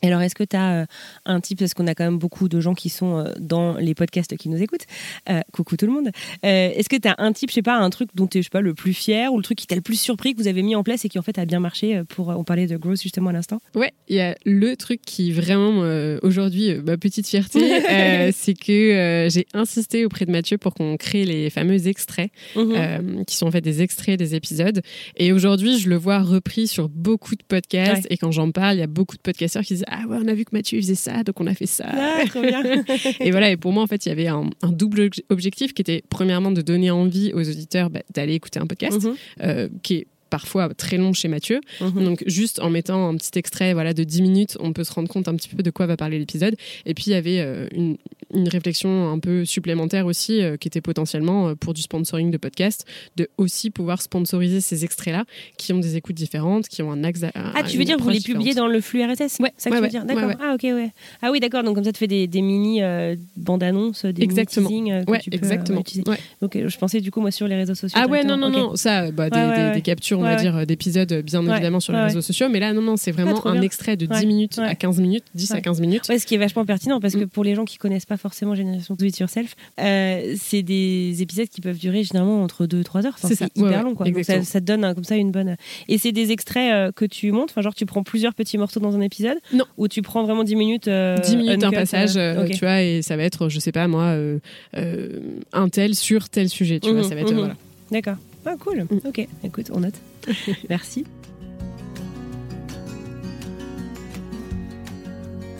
Alors, 0.03 0.21
est-ce 0.21 0.35
que 0.35 0.43
tu 0.43 0.55
as 0.55 0.85
un 1.25 1.39
type, 1.41 1.59
parce 1.59 1.73
qu'on 1.73 1.87
a 1.87 1.95
quand 1.95 2.03
même 2.03 2.17
beaucoup 2.19 2.49
de 2.49 2.59
gens 2.59 2.73
qui 2.73 2.89
sont 2.89 3.17
euh, 3.19 3.31
dans 3.39 3.75
les 3.77 3.95
podcasts 3.95 4.35
qui 4.37 4.49
nous 4.49 4.61
écoutent, 4.61 4.85
Euh, 5.29 5.39
coucou 5.53 5.77
tout 5.77 5.85
le 5.85 5.93
monde, 5.93 6.09
Euh, 6.45 6.69
est-ce 6.75 6.89
que 6.89 6.97
tu 6.97 7.07
as 7.07 7.15
un 7.17 7.31
type, 7.31 7.49
je 7.49 7.55
sais 7.55 7.61
pas, 7.61 7.77
un 7.77 7.89
truc 7.89 8.09
dont 8.13 8.27
tu 8.27 8.37
es, 8.37 8.41
je 8.41 8.47
sais 8.47 8.49
pas, 8.49 8.61
le 8.61 8.73
plus 8.73 8.93
fier 8.93 9.31
ou 9.33 9.37
le 9.37 9.43
truc 9.43 9.57
qui 9.57 9.67
t'a 9.67 9.75
le 9.75 9.81
plus 9.81 9.99
surpris 9.99 10.33
que 10.35 10.41
vous 10.41 10.47
avez 10.47 10.61
mis 10.61 10.75
en 10.75 10.83
place 10.83 11.05
et 11.05 11.09
qui 11.09 11.17
en 11.19 11.21
fait 11.21 11.37
a 11.39 11.45
bien 11.45 11.59
marché 11.59 11.97
euh, 11.97 12.03
pour, 12.03 12.27
on 12.29 12.43
parlait 12.43 12.67
de 12.67 12.75
Growth 12.77 13.01
justement 13.01 13.29
à 13.29 13.33
l'instant? 13.33 13.59
Ouais, 13.75 13.93
il 14.09 14.17
y 14.17 14.19
a 14.21 14.35
le 14.45 14.75
truc 14.75 15.01
qui 15.05 15.31
vraiment 15.31 15.83
euh, 15.83 16.19
aujourd'hui 16.21 16.71
euh, 16.71 16.81
ma 16.83 16.97
petite 16.97 17.27
fierté, 17.27 17.59
euh, 17.89 18.31
c'est 18.35 18.53
que 18.55 18.71
euh, 18.71 19.29
j'ai 19.29 19.45
insisté 19.53 20.05
auprès 20.05 20.25
de 20.25 20.31
Mathieu 20.31 20.57
pour 20.57 20.73
qu'on 20.73 20.97
crée 20.97 21.23
les 21.25 21.49
fameux 21.49 21.87
extraits, 21.87 22.29
Mhm. 22.55 22.73
euh, 22.75 23.23
qui 23.23 23.35
sont 23.37 23.47
en 23.47 23.51
fait 23.51 23.61
des 23.61 23.81
extraits 23.81 24.19
des 24.19 24.35
épisodes. 24.35 24.81
Et 25.17 25.31
aujourd'hui, 25.31 25.79
je 25.79 25.89
le 25.89 25.95
vois 25.95 26.19
repris 26.19 26.67
sur 26.67 26.89
beaucoup 26.89 27.35
de 27.35 27.43
podcasts. 27.47 28.03
Ouais. 28.03 28.07
Et 28.11 28.17
quand 28.17 28.31
j'en 28.31 28.51
parle, 28.51 28.75
il 28.75 28.79
y 28.79 28.83
a 28.83 28.87
beaucoup 28.87 29.15
de 29.15 29.21
podcasteurs 29.21 29.63
qui 29.63 29.75
disent 29.75 29.85
ah 29.93 30.07
ouais, 30.07 30.17
on 30.21 30.27
a 30.27 30.33
vu 30.33 30.45
que 30.45 30.51
Mathieu 30.53 30.79
faisait 30.81 30.95
ça, 30.95 31.23
donc 31.23 31.39
on 31.39 31.47
a 31.47 31.53
fait 31.53 31.65
ça. 31.65 31.85
Ah, 31.87 32.23
trop 32.27 32.41
bien. 32.41 32.61
Et 33.19 33.31
voilà, 33.31 33.49
et 33.51 33.57
pour 33.57 33.71
moi, 33.71 33.83
en 33.83 33.87
fait, 33.87 34.05
il 34.05 34.09
y 34.09 34.11
avait 34.11 34.27
un, 34.27 34.49
un 34.61 34.71
double 34.71 35.01
obje- 35.07 35.23
objectif 35.29 35.73
qui 35.73 35.81
était 35.81 36.03
premièrement 36.09 36.51
de 36.51 36.61
donner 36.61 36.91
envie 36.91 37.31
aux 37.33 37.41
auditeurs 37.47 37.89
bah, 37.89 38.01
d'aller 38.13 38.33
écouter 38.33 38.59
un 38.59 38.67
podcast, 38.67 39.01
Mhm. 39.03 39.15
euh, 39.41 39.69
qui 39.83 39.95
est 39.95 40.07
parfois 40.33 40.73
très 40.73 40.97
long 40.97 41.13
chez 41.13 41.27
Mathieu. 41.27 41.61
Mhm. 41.79 42.03
Donc 42.05 42.23
juste 42.25 42.59
en 42.59 42.71
mettant 42.71 43.07
un 43.07 43.15
petit 43.17 43.37
extrait 43.37 43.73
voilà, 43.73 43.93
de 43.93 44.03
10 44.03 44.23
minutes, 44.23 44.57
on 44.59 44.73
peut 44.73 44.83
se 44.83 44.91
rendre 44.91 45.07
compte 45.07 45.27
un 45.27 45.35
petit 45.35 45.47
peu 45.47 45.61
de 45.61 45.69
quoi 45.69 45.85
va 45.85 45.95
parler 45.95 46.17
l'épisode. 46.17 46.55
Et 46.87 46.95
puis 46.95 47.03
il 47.07 47.11
y 47.11 47.13
avait 47.13 47.39
euh, 47.39 47.67
une, 47.71 47.97
une 48.33 48.49
réflexion 48.49 49.11
un 49.11 49.19
peu 49.19 49.45
supplémentaire 49.45 50.07
aussi 50.07 50.41
euh, 50.41 50.57
qui 50.57 50.67
était 50.67 50.81
potentiellement 50.81 51.49
euh, 51.49 51.55
pour 51.55 51.75
du 51.75 51.83
sponsoring 51.83 52.31
de 52.31 52.37
podcast, 52.37 52.87
de 53.15 53.29
aussi 53.37 53.69
pouvoir 53.69 54.01
sponsoriser 54.01 54.59
ces 54.59 54.83
extraits-là 54.83 55.25
qui 55.59 55.71
ont 55.71 55.77
des 55.79 55.97
écoutes 55.97 56.15
différentes, 56.15 56.67
qui 56.67 56.81
ont 56.81 56.91
un 56.91 57.03
axe. 57.03 57.21
Ah, 57.35 57.61
tu 57.63 57.77
veux 57.77 57.85
dire, 57.85 57.97
vous 57.99 58.09
les 58.09 58.19
publiez 58.19 58.55
dans 58.55 58.67
le 58.67 58.81
flux 58.81 59.03
RSS 59.03 59.37
Ouais, 59.39 59.53
ça 59.57 59.69
que 59.69 59.75
ouais, 59.75 59.75
tu 59.75 59.75
veux 59.75 59.81
ouais, 59.81 59.89
dire 59.89 60.05
D'accord. 60.05 60.29
ouais. 60.29 60.37
Ah, 60.41 60.55
ok, 60.55 60.63
ouais. 60.63 60.89
Ah, 61.21 61.29
oui, 61.31 61.39
d'accord. 61.39 61.63
Donc, 61.63 61.75
comme 61.75 61.83
ça, 61.83 61.91
tu 61.91 61.99
fais 61.99 62.07
des, 62.07 62.25
des 62.25 62.41
mini 62.41 62.81
euh, 62.81 63.15
bandes 63.37 63.61
annonces, 63.61 64.05
des 64.05 64.23
Exactement. 64.23 64.69
mini 64.69 64.89
teasings 64.89 65.05
que 65.05 65.11
Ouais, 65.11 65.19
tu 65.19 65.29
peux 65.29 65.37
exactement. 65.37 65.81
utiliser. 65.81 66.09
Ouais. 66.09 66.17
Ok, 66.41 66.57
je 66.67 66.77
pensais 66.77 67.01
du 67.01 67.11
coup, 67.11 67.21
moi, 67.21 67.31
sur 67.31 67.47
les 67.47 67.55
réseaux 67.55 67.75
sociaux. 67.75 67.99
Ah 68.01 68.07
ouais, 68.07 68.23
non, 68.23 68.37
non, 68.37 68.49
non, 68.49 68.75
ça, 68.75 69.11
bah, 69.11 69.29
des 69.29 69.81
captures, 69.81 70.22
on 70.23 70.35
va 70.35 70.35
dire, 70.35 70.55
euh, 70.57 70.65
d'épisodes, 70.65 71.21
bien 71.23 71.45
Ouais, 71.45 71.53
évidemment, 71.53 71.79
sur 71.79 71.93
les 71.93 71.99
réseaux 72.01 72.21
sociaux. 72.21 72.47
Mais 72.49 72.59
là, 72.59 72.73
non, 72.73 72.81
non, 72.81 72.97
c'est 72.97 73.11
vraiment 73.11 73.45
un 73.47 73.53
bien. 73.53 73.61
extrait 73.61 73.97
de 73.97 74.05
10 74.05 74.11
Ouais, 74.19 74.25
minutes 74.25 74.59
à 74.59 74.75
15 74.75 74.99
minutes, 74.99 75.25
10 75.35 75.51
à 75.51 75.55
Ouais. 75.55 75.61
15 75.61 75.81
minutes. 75.81 76.05
Ce 76.05 76.25
qui 76.25 76.35
est 76.35 76.37
vachement 76.37 76.65
pertinent 76.65 76.99
parce 76.99 77.13
que 77.15 77.23
Mm. 77.25 77.27
pour 77.29 77.43
les 77.43 77.55
gens 77.55 77.65
qui 77.65 77.77
connaissent 77.77 78.05
pas 78.05 78.17
forcément 78.17 78.55
Génération 78.55 78.95
Do 78.95 79.05
It 79.05 79.17
Yourself, 79.19 79.55
euh, 79.79 80.35
c'est 80.39 80.63
des 80.63 81.21
épisodes 81.21 81.47
qui 81.47 81.61
peuvent 81.61 81.77
durer 81.77 82.03
généralement 82.03 82.41
entre 82.43 82.65
2 82.65 82.79
et 82.79 82.83
3 82.83 83.05
heures. 83.05 83.13
Enfin, 83.21 83.29
C'est 83.33 83.57
hyper 83.57 83.83
long. 83.83 83.95
Quoi. 83.95 84.05
Donc 84.09 84.23
ça, 84.23 84.39
te 84.39 84.57
donne 84.59 84.93
comme 84.93 85.03
ça 85.03 85.15
une 85.15 85.31
bonne. 85.31 85.55
Et 85.89 85.97
c'est 85.97 86.11
des 86.11 86.31
extraits 86.31 86.71
euh, 86.73 86.91
que 86.91 87.05
tu 87.05 87.31
montes, 87.31 87.49
enfin, 87.51 87.61
genre 87.61 87.75
tu 87.75 87.85
prends 87.85 88.03
plusieurs 88.03 88.33
petits 88.33 88.57
morceaux 88.57 88.79
dans 88.79 88.95
un 88.95 89.01
épisode 89.01 89.37
Non. 89.53 89.65
Ou 89.77 89.87
tu 89.87 90.01
prends 90.01 90.23
vraiment 90.23 90.43
10 90.43 90.55
minutes. 90.55 90.87
euh, 90.87 91.17
10 91.17 91.35
minutes, 91.37 91.63
un 91.63 91.71
passage, 91.71 92.15
euh, 92.17 92.43
euh, 92.43 92.47
tu 92.47 92.59
vois, 92.59 92.81
et 92.81 93.01
ça 93.01 93.17
va 93.17 93.23
être, 93.23 93.49
je 93.49 93.59
sais 93.59 93.71
pas 93.71 93.87
moi, 93.87 94.03
euh, 94.05 94.39
euh, 94.77 95.19
un 95.51 95.69
tel 95.69 95.95
sur 95.95 96.29
tel 96.29 96.49
sujet, 96.49 96.79
tu 96.79 96.89
vois, 96.91 97.01
Mhm, 97.01 97.09
ça 97.09 97.15
va 97.15 97.21
être, 97.21 97.31
mhm. 97.31 97.37
voilà. 97.39 97.55
D'accord. 97.91 98.15
Ah, 98.45 98.55
cool. 98.59 98.83
Mm. 98.89 99.07
Ok, 99.07 99.27
écoute, 99.43 99.67
on 99.73 99.79
note. 99.79 99.93
Merci. 100.69 101.05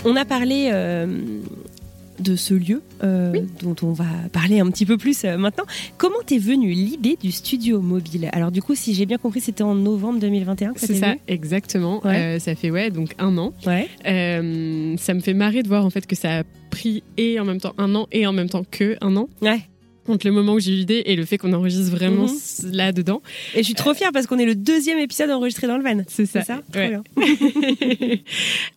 On 0.06 0.16
a 0.18 0.26
parlé 0.26 0.70
euh, 0.74 1.08
de 2.20 2.36
ce 2.36 2.54
lieu 2.54 2.82
euh, 3.04 3.42
dont 3.62 3.76
on 3.84 3.94
va 3.94 4.06
parler 4.34 4.60
un 4.60 4.70
petit 4.70 4.86
peu 4.86 4.98
plus 4.98 5.24
euh, 5.24 5.38
maintenant. 5.38 5.64
Comment 5.98 6.20
t'es 6.26 6.40
venue 6.40 6.72
l'idée 6.72 7.18
du 7.22 7.32
studio 7.32 7.80
mobile? 7.80 8.30
Alors 8.34 8.52
du 8.52 8.62
coup, 8.62 8.76
si 8.76 8.94
j'ai 8.94 9.06
bien 9.06 9.18
compris, 9.18 9.40
c'était 9.40 9.64
en 9.64 9.76
novembre 9.76 10.20
2021 10.20 10.74
que 10.74 10.80
ça 10.82 10.88
C'est 10.88 10.96
ça, 10.96 11.16
exactement. 11.30 12.06
Ouais. 12.06 12.38
Ça 12.40 12.54
fait, 12.56 12.70
ouais, 12.70 12.90
donc 12.90 13.16
un 13.18 13.38
an. 13.38 13.54
Ouais. 13.66 13.88
Ça 14.04 15.14
me 15.14 15.22
fait 15.22 15.34
marrer 15.34 15.64
de 15.64 15.70
voir 15.70 15.86
en 15.86 15.90
fait 15.90 16.06
que 16.06 16.16
ça 16.16 16.40
a 16.40 16.44
pris 16.70 17.04
et 17.18 17.40
en 17.40 17.46
même 17.46 17.62
temps 17.62 17.74
un 17.78 17.96
an 17.96 18.08
et 18.12 18.28
en 18.28 18.34
même 18.34 18.50
temps 18.50 18.66
que 18.70 18.98
un 19.00 19.16
an. 19.16 19.30
Ouais. 19.42 19.62
Entre 20.08 20.28
le 20.28 20.34
moment 20.34 20.54
où 20.54 20.60
j'ai 20.60 20.72
eu 20.74 20.76
l'idée 20.76 21.04
et 21.06 21.16
le 21.16 21.24
fait 21.26 21.38
qu'on 21.38 21.54
enregistre 21.54 21.92
vraiment 21.92 22.24
Mhm. 22.24 22.30
s- 22.36 22.66
là-dedans. 22.72 23.22
Et 23.56 23.60
je 23.60 23.64
suis 23.64 23.74
trop 23.74 23.94
fière 23.94 24.12
parce 24.12 24.28
qu'on 24.28 24.38
est 24.38 24.46
le 24.46 24.56
deuxième 24.56 25.00
épisode 25.00 25.30
enregistré 25.32 25.68
dans 25.68 25.78
le 25.78 25.84
van. 25.84 26.04
C'est 26.08 26.26
ça. 26.26 26.42
Ça? 26.44 26.62
Ouais. 26.76 26.90
bien. 26.90 27.04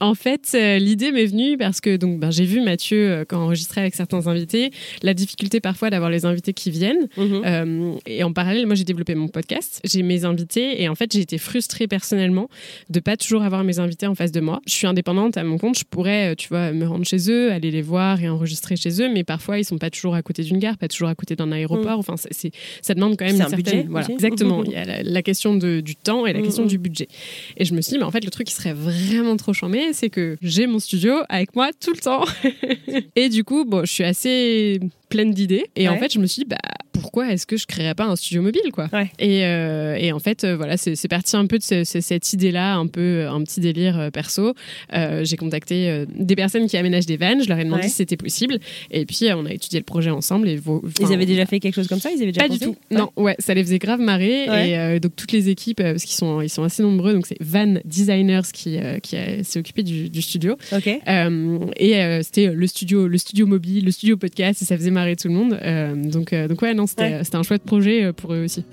en 0.00 0.14
fait, 0.14 0.52
euh, 0.54 0.78
l'idée 0.78 1.12
m'est 1.12 1.26
venue 1.26 1.56
parce 1.58 1.80
que 1.80 1.96
donc 1.96 2.18
ben, 2.20 2.30
j'ai 2.30 2.44
vu 2.44 2.60
Mathieu 2.60 2.96
euh, 3.10 3.24
quand 3.26 3.38
enregistrait 3.42 3.80
avec 3.80 3.94
certains 3.94 4.26
invités, 4.26 4.70
la 5.02 5.14
difficulté 5.14 5.60
parfois 5.60 5.90
d'avoir 5.90 6.10
les 6.10 6.24
invités 6.24 6.52
qui 6.52 6.70
viennent. 6.70 7.08
Mhm. 7.16 7.42
Euh, 7.44 7.92
et 8.06 8.22
en 8.22 8.32
parallèle, 8.32 8.66
moi 8.66 8.74
j'ai 8.74 8.84
développé 8.84 9.14
mon 9.14 9.28
podcast, 9.28 9.80
j'ai 9.84 10.02
mes 10.02 10.24
invités 10.24 10.82
et 10.82 10.88
en 10.88 10.94
fait 10.94 11.12
j'ai 11.12 11.20
été 11.20 11.38
frustrée 11.38 11.86
personnellement 11.88 12.48
de 12.90 13.00
pas 13.00 13.16
toujours 13.16 13.42
avoir 13.42 13.64
mes 13.64 13.78
invités 13.78 14.06
en 14.06 14.14
face 14.14 14.32
de 14.32 14.40
moi. 14.40 14.60
Je 14.66 14.72
suis 14.72 14.86
indépendante 14.86 15.36
à 15.36 15.44
mon 15.44 15.58
compte, 15.58 15.78
je 15.78 15.84
pourrais, 15.88 16.36
tu 16.36 16.48
vois, 16.48 16.72
me 16.72 16.86
rendre 16.86 17.04
chez 17.04 17.30
eux, 17.30 17.50
aller 17.52 17.70
les 17.70 17.82
voir 17.82 18.22
et 18.22 18.28
enregistrer 18.28 18.76
chez 18.76 19.02
eux, 19.02 19.08
mais 19.12 19.24
parfois 19.24 19.58
ils 19.58 19.64
sont 19.64 19.78
pas 19.78 19.90
toujours 19.90 20.14
à 20.14 20.22
côté 20.22 20.42
d'une 20.42 20.58
gare, 20.58 20.76
pas 20.78 20.88
toujours 20.88 21.08
à 21.08 21.14
côté 21.16 21.34
d'un 21.36 21.50
aéroport. 21.52 21.98
Enfin, 21.98 22.16
c'est- 22.16 22.32
c'est, 22.32 22.52
ça 22.82 22.94
demande 22.94 23.16
quand 23.16 23.24
même 23.24 23.34
une 23.36 23.42
un 23.42 23.48
certaine, 23.48 23.64
budget 23.64 23.86
voilà, 23.90 24.08
exactement. 24.10 24.62
Il 24.64 24.72
y 24.72 24.76
a 24.76 24.84
la, 24.84 25.02
la 25.02 25.22
question 25.22 25.54
de, 25.56 25.80
du 25.80 25.96
temps 25.96 26.26
et 26.26 26.32
la 26.32 26.40
Mm, 26.40 26.44
question 26.44 26.64
mm. 26.64 26.68
du 26.68 26.78
budget. 26.78 27.08
Et 27.56 27.64
je 27.64 27.74
me 27.74 27.80
suis 27.80 27.92
dit, 27.92 27.98
mais 27.98 28.04
en 28.04 28.10
fait 28.10 28.24
le 28.24 28.30
truc 28.30 28.46
qui 28.46 28.54
serait 28.54 28.72
vraiment 28.74 29.36
trop 29.36 29.52
chambé, 29.52 29.92
c'est 29.92 30.10
que 30.10 30.36
j'ai 30.42 30.66
mon 30.66 30.78
studio 30.78 31.14
avec 31.28 31.56
moi 31.56 31.70
tout 31.80 31.92
le 31.92 31.98
temps. 32.00 32.24
et 33.16 33.28
du 33.28 33.42
coup, 33.44 33.64
bon, 33.64 33.84
je 33.84 33.92
suis 33.92 34.04
assez 34.04 34.80
pleine 35.08 35.32
d'idées. 35.32 35.66
Et 35.76 35.88
en 35.88 35.96
fait, 35.98 36.12
je 36.12 36.18
me 36.18 36.26
suis 36.26 36.42
dit, 36.42 36.48
bah, 36.48 36.56
pourquoi 36.92 37.30
est-ce 37.32 37.46
que 37.46 37.56
je 37.56 37.66
créerais 37.66 37.94
pas 37.94 38.04
un 38.06 38.16
studio 38.16 38.42
mobile, 38.42 38.72
quoi 38.72 38.88
Ouais. 38.92 39.10
et, 39.18 39.44
euh, 39.44 39.96
et 39.96 40.12
en 40.12 40.18
fait, 40.18 40.44
euh, 40.44 40.56
voilà, 40.56 40.76
c'est 40.76 41.08
parti 41.08 41.36
un 41.36 41.46
peu 41.46 41.58
de 41.58 41.62
ce- 41.62 41.84
ce- 41.84 42.00
cette 42.00 42.32
idée-là, 42.32 42.76
un 42.76 42.86
peu 42.86 43.26
un 43.28 43.42
petit 43.44 43.60
délire 43.60 43.98
euh, 43.98 44.10
perso. 44.10 44.54
Euh, 44.94 45.22
J'ai 45.24 45.36
contacté 45.36 45.88
euh, 45.90 46.06
des 46.18 46.34
personnes 46.36 46.66
qui 46.66 46.76
aménagent 46.76 47.06
des 47.06 47.16
vannes, 47.18 47.42
je 47.42 47.48
leur 47.48 47.58
ai 47.58 47.64
demandé 47.64 47.82
Ouais. 47.82 47.88
si 47.88 47.94
c'était 47.96 48.16
possible. 48.16 48.58
Et 48.90 49.04
puis, 49.06 49.26
euh, 49.28 49.36
on 49.36 49.44
a 49.46 49.52
étudié 49.52 49.78
le 49.78 49.84
projet 49.84 50.10
ensemble. 50.10 50.48
Et 50.48 50.58
Ils 51.00 51.12
avaient 51.12 51.26
déjà 51.26 51.44
fait 51.46 51.60
quelque 51.60 51.74
chose 51.74 51.86
comme 51.88 52.00
ça? 52.00 52.10
Ils 52.10 52.22
avaient 52.22 52.32
déjà 52.32 52.46
pas 52.48 52.52
du 52.52 52.58
tout. 52.58 52.76
Non, 52.90 53.10
ouais, 53.16 53.36
ça 53.38 53.52
les 53.54 53.62
faisait 53.62 53.78
grave 53.78 54.00
marrer. 54.00 54.44
Et 54.44 54.78
euh, 54.78 54.98
donc 54.98 55.14
toutes 55.16 55.32
les 55.32 55.48
équipes, 55.50 55.80
euh, 55.80 55.92
parce 55.92 56.04
qu'ils 56.04 56.16
sont, 56.16 56.40
ils 56.40 56.48
sont 56.48 56.62
assez 56.64 56.82
nombreux, 56.82 57.12
donc 57.12 57.26
c'est 57.26 57.36
Van 57.40 57.74
Designers 57.84 58.40
qui, 58.52 58.78
euh, 58.78 58.98
qui 59.00 59.16
euh, 59.16 59.42
s'est 59.42 59.58
occupé 59.58 59.82
du, 59.82 60.08
du 60.08 60.22
studio. 60.22 60.56
Ok. 60.72 60.88
Euh, 61.06 61.58
et 61.76 61.96
euh, 61.96 62.22
c'était 62.22 62.46
le 62.52 62.66
studio, 62.66 63.06
le 63.06 63.18
studio 63.18 63.46
mobile, 63.46 63.84
le 63.84 63.90
studio 63.90 64.16
podcast, 64.16 64.62
et 64.62 64.64
ça 64.64 64.76
faisait 64.76 64.90
marrer 64.96 65.14
tout 65.16 65.28
le 65.28 65.34
monde. 65.34 65.58
Euh, 65.62 65.94
donc, 65.94 66.32
euh, 66.32 66.48
donc 66.48 66.60
ouais, 66.62 66.74
non, 66.74 66.86
c'était 66.86 67.02
Ouais. 67.20 67.22
un 67.34 67.42
chouette 67.42 67.62
projet 67.62 68.04
euh, 68.04 68.12
pour 68.12 68.32
eux 68.34 68.42
aussi. 68.44 68.64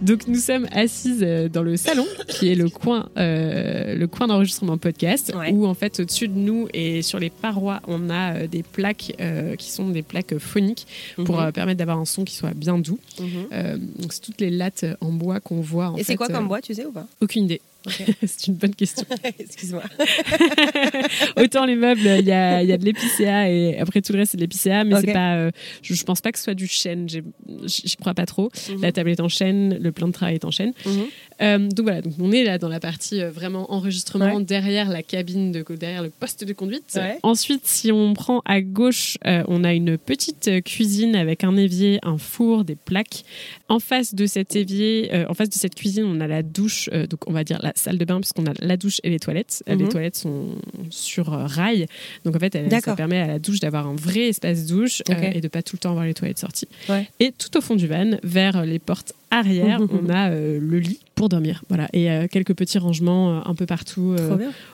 Donc 0.00 0.28
nous 0.28 0.36
sommes 0.38 0.68
assises 0.70 1.26
dans 1.52 1.64
le 1.64 1.76
salon, 1.76 2.06
qui 2.28 2.52
est 2.52 2.54
le 2.54 2.68
coin, 2.68 3.08
euh, 3.18 3.96
le 3.96 4.06
coin 4.06 4.28
d'enregistrement 4.28 4.78
podcast, 4.78 5.32
Ouais. 5.36 5.50
où 5.50 5.66
en 5.66 5.74
fait 5.74 5.98
au-dessus 5.98 6.28
de 6.28 6.38
nous 6.38 6.68
et 6.72 7.02
sur 7.02 7.18
les 7.18 7.30
parois, 7.30 7.80
on 7.88 8.08
a 8.08 8.34
euh, 8.34 8.46
des 8.46 8.62
plaques 8.62 9.14
euh, 9.20 9.56
qui 9.56 9.72
sont 9.72 9.88
des 9.88 10.02
plaques 10.02 10.38
phoniques 10.38 10.86
pour 11.24 11.40
Mhm. 11.40 11.50
permettre 11.52 11.78
d'avoir 11.78 11.98
un 11.98 12.04
son 12.04 12.22
qui 12.24 12.36
soit 12.36 12.54
bien 12.54 12.78
doux. 12.78 13.00
Mhm. 13.20 13.88
Donc 13.98 14.12
c'est 14.12 14.20
toutes 14.20 14.40
les 14.40 14.50
lattes 14.50 14.86
en 15.00 15.10
bois 15.10 15.40
qu'on 15.40 15.60
voit. 15.60 15.88
En 15.90 15.96
Et 15.96 16.04
c'est 16.04 16.14
quoi 16.14 16.28
comme 16.28 16.46
bois, 16.46 16.60
tu 16.62 16.74
sais 16.74 16.86
ou 16.86 16.92
pas? 16.92 17.06
Aucune 17.20 17.44
idée. 17.46 17.60
C'est 18.26 18.48
une 18.48 18.54
bonne 18.54 18.74
question. 18.74 19.04
Excuse-moi. 19.38 19.82
Autant 21.36 21.64
les 21.66 21.76
meubles, 21.76 22.00
il 22.00 22.26
y 22.26 22.32
a, 22.32 22.62
il 22.62 22.68
y 22.68 22.72
a 22.72 22.78
de 22.78 22.84
l'épicéa 22.84 23.50
et 23.50 23.78
après 23.78 24.00
tout 24.02 24.12
le 24.12 24.18
reste 24.20 24.32
c'est 24.32 24.36
de 24.36 24.42
l'épicéa, 24.42 24.84
mais 24.84 25.00
c'est 25.00 25.12
pas. 25.12 25.34
euh, 25.36 25.50
je, 25.82 25.94
je 25.94 26.04
pense 26.04 26.20
pas 26.20 26.32
que 26.32 26.38
ce 26.38 26.44
soit 26.44 26.54
du 26.54 26.66
chêne. 26.66 27.06
J'y 27.08 27.96
crois 27.96 28.14
pas 28.14 28.26
trop. 28.26 28.50
Mhm. 28.70 28.82
La 28.82 28.92
table 28.92 29.10
est 29.10 29.20
en 29.20 29.28
chêne, 29.28 29.78
le 29.80 29.92
plan 29.92 30.06
de 30.08 30.12
travail 30.12 30.34
est 30.36 30.44
en 30.44 30.50
chêne. 30.50 30.72
Mhm. 30.86 31.06
Euh, 31.40 31.58
donc 31.68 31.84
voilà, 31.84 32.02
donc 32.02 32.14
on 32.20 32.32
est 32.32 32.44
là 32.44 32.58
dans 32.58 32.68
la 32.68 32.80
partie 32.80 33.20
euh, 33.20 33.30
vraiment 33.30 33.72
enregistrement 33.72 34.34
Ouais. 34.36 34.42
derrière 34.44 34.88
la 34.88 35.02
cabine, 35.02 35.52
de, 35.52 35.64
derrière 35.76 36.02
le 36.02 36.10
poste 36.10 36.44
de 36.44 36.52
conduite. 36.52 36.92
Ouais. 36.96 37.18
Ensuite, 37.22 37.66
si 37.66 37.92
on 37.92 38.12
prend 38.14 38.42
à 38.44 38.60
gauche, 38.60 39.16
euh, 39.26 39.42
on 39.48 39.62
a 39.64 39.72
une 39.72 39.96
petite 39.98 40.62
cuisine 40.64 41.14
avec 41.14 41.44
un 41.44 41.56
évier, 41.56 41.98
un 42.02 42.18
four, 42.18 42.64
des 42.64 42.74
plaques. 42.76 43.24
En 43.68 43.78
face 43.80 44.14
de 44.14 44.26
cet 44.26 44.56
évier, 44.56 45.10
en 45.28 45.34
face 45.34 45.48
de 45.50 45.54
cette 45.54 45.74
cuisine, 45.74 46.04
on 46.04 46.20
a 46.20 46.26
la 46.26 46.42
douche, 46.42 46.88
donc 46.90 47.20
on 47.28 47.32
va 47.32 47.44
dire 47.44 47.58
la 47.62 47.72
salle 47.76 47.98
de 47.98 48.04
bain, 48.04 48.18
puisqu'on 48.20 48.46
a 48.46 48.52
la 48.60 48.76
douche 48.76 49.00
et 49.04 49.10
les 49.10 49.18
toilettes. 49.18 49.62
Euh, 49.68 49.74
Mhm. 49.74 49.82
Les 49.82 49.88
toilettes 49.90 50.16
sont 50.16 50.46
sur 50.90 51.26
rail, 51.28 51.86
donc 52.24 52.34
en 52.34 52.38
fait, 52.38 52.54
elle- 52.54 52.70
ça 52.80 52.96
permet 52.96 53.18
à 53.18 53.26
la 53.26 53.38
douche 53.38 53.60
d'avoir 53.60 53.86
un 53.86 53.94
vrai 53.94 54.28
espace 54.28 54.66
douche 54.66 55.02
et 55.34 55.40
de 55.40 55.48
pas 55.48 55.62
tout 55.62 55.76
le 55.76 55.80
temps 55.80 55.90
avoir 55.90 56.06
les 56.06 56.14
toilettes 56.14 56.38
sorties. 56.38 56.68
Ouais. 56.88 57.06
Et 57.20 57.32
tout 57.32 57.56
au 57.56 57.60
fond 57.60 57.76
du 57.76 57.86
van, 57.86 58.18
vers 58.22 58.64
les 58.64 58.78
portes 58.78 59.12
arrière, 59.30 59.80
on 59.80 60.08
a 60.10 60.30
euh, 60.30 60.58
le 60.60 60.78
lit 60.78 61.00
pour 61.14 61.28
dormir. 61.28 61.62
Voilà, 61.68 61.88
et 61.92 62.10
euh, 62.10 62.26
quelques 62.30 62.54
petits 62.54 62.78
rangements 62.78 63.38
euh, 63.38 63.40
un 63.44 63.54
peu 63.54 63.66
partout 63.66 64.16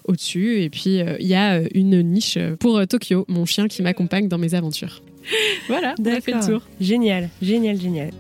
au-dessus. 0.04 0.62
Et 0.62 0.70
puis, 0.70 1.00
il 1.20 1.26
y 1.26 1.34
a 1.34 1.61
une 1.75 2.02
niche 2.02 2.38
pour 2.61 2.87
Tokyo, 2.87 3.25
mon 3.28 3.44
chien 3.44 3.68
qui 3.68 3.82
m'accompagne 3.82 4.28
dans 4.28 4.38
mes 4.38 4.54
aventures. 4.54 5.02
voilà, 5.68 5.94
on 5.99 6.04
a 6.06 6.20
fait 6.20 6.32
le 6.32 6.46
tour. 6.46 6.62
Génial, 6.80 7.30
génial, 7.40 7.80
génial. 7.80 8.11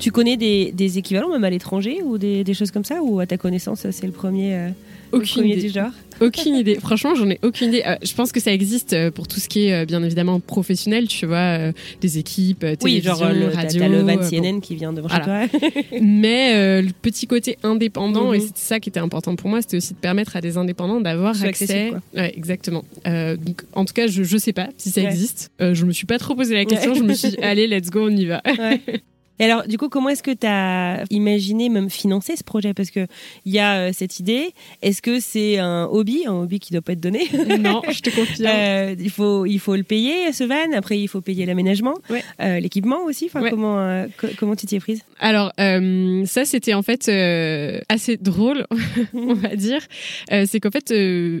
Tu 0.00 0.10
connais 0.10 0.36
des, 0.36 0.70
des 0.72 0.98
équivalents 0.98 1.30
même 1.30 1.44
à 1.44 1.50
l'étranger 1.50 2.02
ou 2.02 2.18
des, 2.18 2.44
des 2.44 2.52
choses 2.52 2.70
comme 2.70 2.84
ça 2.84 3.02
ou 3.02 3.20
à 3.20 3.26
ta 3.26 3.38
connaissance 3.38 3.88
c'est 3.90 4.06
le 4.06 4.12
premier, 4.12 4.74
Aucune 5.14 5.46
idée. 5.46 5.60
du 5.62 5.68
genre 5.70 5.90
Aucune 6.20 6.54
idée. 6.54 6.76
Franchement, 6.76 7.14
j'en 7.16 7.28
ai 7.28 7.40
aucune 7.42 7.68
idée. 7.70 7.82
Euh, 7.84 7.96
je 8.02 8.14
pense 8.14 8.30
que 8.30 8.38
ça 8.38 8.52
existe 8.52 8.92
euh, 8.92 9.10
pour 9.10 9.26
tout 9.26 9.40
ce 9.40 9.48
qui 9.48 9.66
est 9.66 9.82
euh, 9.82 9.84
bien 9.84 10.00
évidemment 10.04 10.38
professionnel, 10.38 11.08
tu 11.08 11.26
vois, 11.26 11.36
euh, 11.58 11.72
des 12.00 12.18
équipes, 12.18 12.62
euh, 12.62 12.76
Oui, 12.82 13.00
télévision, 13.02 13.14
genre 13.16 13.22
euh, 13.30 13.32
le, 13.32 13.46
radio. 13.48 13.80
t'as 13.80 13.88
le 13.88 14.00
van 14.02 14.14
bon. 14.16 14.28
CNN 14.30 14.60
qui 14.60 14.76
vient 14.76 14.92
devant 14.92 15.08
Voilà. 15.08 15.48
chez 15.48 15.58
toi. 15.58 15.70
Mais 16.00 16.52
euh, 16.54 16.82
le 16.82 16.92
petit 16.92 17.26
côté 17.26 17.58
indépendant, 17.64 18.28
Mhm. 18.28 18.34
et 18.34 18.40
c'était 18.40 18.52
ça 18.60 18.78
qui 18.78 18.90
était 18.90 19.00
important 19.00 19.34
pour 19.34 19.50
moi, 19.50 19.60
c'était 19.60 19.78
aussi 19.78 19.94
de 19.94 19.98
permettre 19.98 20.36
à 20.36 20.40
des 20.40 20.56
indépendants 20.56 21.00
d'avoir 21.00 21.42
accès. 21.42 21.92
Ouais, 22.16 22.32
exactement. 22.36 22.84
Euh, 23.08 23.36
donc, 23.36 23.62
en 23.72 23.84
tout 23.84 23.92
cas, 23.94 24.06
je, 24.06 24.22
je 24.22 24.36
sais 24.38 24.52
pas 24.52 24.68
si 24.78 24.90
ça 24.90 25.00
Ouais. 25.00 25.08
existe. 25.08 25.50
Euh, 25.60 25.74
je 25.74 25.84
me 25.84 25.90
suis 25.92 26.06
pas 26.06 26.18
trop 26.18 26.36
posé 26.36 26.54
la 26.54 26.64
question. 26.64 26.92
Ouais. 26.92 26.98
Je 26.98 27.02
me 27.02 27.12
suis 27.14 27.30
dit, 27.30 27.38
allez, 27.42 27.66
let's 27.66 27.90
go, 27.90 28.06
on 28.08 28.16
y 28.16 28.26
va. 28.26 28.40
Et 29.40 29.44
alors, 29.44 29.66
du 29.66 29.78
coup, 29.78 29.88
comment 29.88 30.08
est-ce 30.10 30.22
que 30.22 30.30
tu 30.30 30.46
as 30.46 31.04
imaginé 31.10 31.68
même 31.68 31.90
financer 31.90 32.36
ce 32.36 32.44
projet? 32.44 32.72
Parce 32.74 32.90
qu'il 32.90 33.06
y 33.46 33.58
a 33.58 33.88
euh, 33.88 33.90
cette 33.92 34.20
idée. 34.20 34.50
Est-ce 34.82 35.02
que 35.02 35.18
c'est 35.20 35.58
un 35.58 35.84
hobby, 35.90 36.24
un 36.26 36.34
hobby 36.34 36.60
qui 36.60 36.72
doit 36.72 36.82
pas 36.82 36.92
être 36.92 37.00
donné 37.00 37.24
non, 37.60 37.82
je 37.90 38.00
te 38.00 38.10
confirme. 38.10 38.48
Euh, 38.48 38.94
il, 38.98 39.10
faut, 39.10 39.44
il 39.46 39.58
faut 39.58 39.74
le 39.76 39.82
payer, 39.82 40.32
ce 40.32 40.44
van. 40.44 40.72
Après, 40.76 40.98
il 41.00 41.08
faut 41.08 41.20
payer 41.20 41.46
l'aménagement, 41.46 41.94
Ouais. 42.10 42.22
euh, 42.40 42.60
l'équipement 42.60 43.04
aussi. 43.04 43.26
Enfin, 43.26 43.42
Ouais. 43.42 43.50
comment, 43.50 43.78
euh, 43.80 44.06
co- 44.18 44.28
comment 44.38 44.54
tu 44.56 44.66
t'y 44.66 44.76
es 44.76 44.80
prise? 44.80 45.02
Alors, 45.18 45.52
ça, 46.26 46.44
c'était 46.44 46.74
en 46.74 46.82
fait 46.82 47.08
assez 47.88 48.16
drôle, 48.16 48.66
on 49.14 49.34
va 49.34 49.56
dire. 49.56 49.80
C'est 50.30 50.60
qu'en 50.60 50.70
fait, 50.70 50.92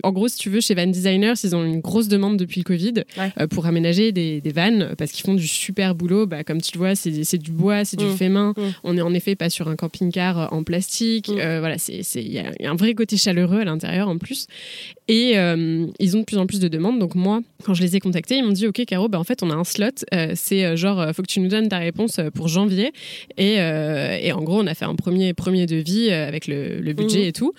en 0.02 0.12
gros, 0.12 0.28
si 0.28 0.38
tu 0.38 0.50
veux, 0.50 0.60
chez 0.60 0.74
Van 0.74 0.86
Designers, 0.86 1.34
ils 1.44 1.54
ont 1.54 1.64
une 1.64 1.80
grosse 1.80 2.08
demande 2.08 2.36
depuis 2.36 2.60
le 2.60 2.64
Covid 2.64 3.04
Ouais. 3.16 3.46
pour 3.48 3.66
aménager 3.66 4.12
des, 4.12 4.40
des 4.40 4.50
vannes 4.52 4.94
parce 4.98 5.12
qu'ils 5.12 5.24
font 5.24 5.34
du 5.34 5.46
super 5.46 5.94
boulot. 5.94 6.26
Bah, 6.26 6.44
comme 6.44 6.60
tu 6.60 6.72
le 6.74 6.78
vois, 6.78 6.94
c'est 6.94 7.38
du 7.38 7.52
bois, 7.52 7.83
c'est 7.84 7.96
du 7.96 8.04
Mm. 8.06 8.16
fait 8.16 8.28
main. 8.28 8.54
Mm. 8.56 8.62
On 8.84 8.96
est 8.96 9.00
en 9.02 9.14
effet 9.14 9.34
pas 9.36 9.50
sur 9.50 9.68
un 9.68 9.76
camping-car 9.76 10.38
euh, 10.38 10.46
en 10.50 10.62
plastique. 10.62 11.28
Mm. 11.28 11.38
Euh, 11.38 11.60
voilà, 11.60 11.76
y, 11.76 12.02
il 12.16 12.32
y 12.32 12.38
a 12.38 12.70
un 12.70 12.76
vrai 12.76 12.94
côté 12.94 13.16
chaleureux 13.16 13.60
à 13.60 13.64
l'intérieur 13.64 14.08
en 14.08 14.18
plus. 14.18 14.46
Et 15.06 15.32
euh, 15.36 15.86
ils 15.98 16.16
ont 16.16 16.20
de 16.20 16.24
plus 16.24 16.38
en 16.38 16.46
plus 16.46 16.60
de 16.60 16.68
demandes. 16.68 16.98
Donc 16.98 17.14
moi, 17.14 17.40
quand 17.64 17.74
je 17.74 17.82
les 17.82 17.94
ai 17.94 18.00
contactés, 18.00 18.36
ils 18.36 18.42
m'ont 18.44 18.52
dit, 18.52 18.66
ok, 18.66 18.82
Caro, 18.86 19.08
bah, 19.08 19.18
en 19.18 19.24
fait, 19.24 19.42
on 19.42 19.50
a 19.50 19.54
un 19.54 19.64
slot. 19.64 19.88
Euh, 20.14 20.32
c'est 20.34 20.64
euh, 20.64 20.76
genre, 20.76 21.04
faut 21.14 21.20
que 21.20 21.26
tu 21.26 21.40
nous 21.40 21.48
donnes 21.48 21.68
ta 21.68 21.76
réponse 21.78 22.20
pour 22.34 22.48
janvier. 22.48 22.90
Et, 23.36 23.56
euh, 23.60 24.16
et 24.18 24.32
en 24.32 24.40
gros, 24.42 24.60
on 24.62 24.66
a 24.66 24.72
fait 24.74 24.86
un 24.86 24.94
premier, 24.94 25.34
premier 25.34 25.66
devis 25.66 26.10
avec 26.10 26.46
le, 26.46 26.80
le 26.80 26.92
budget 26.94 27.18
Mhm. 27.20 27.24
et 27.28 27.32
tout. 27.32 27.52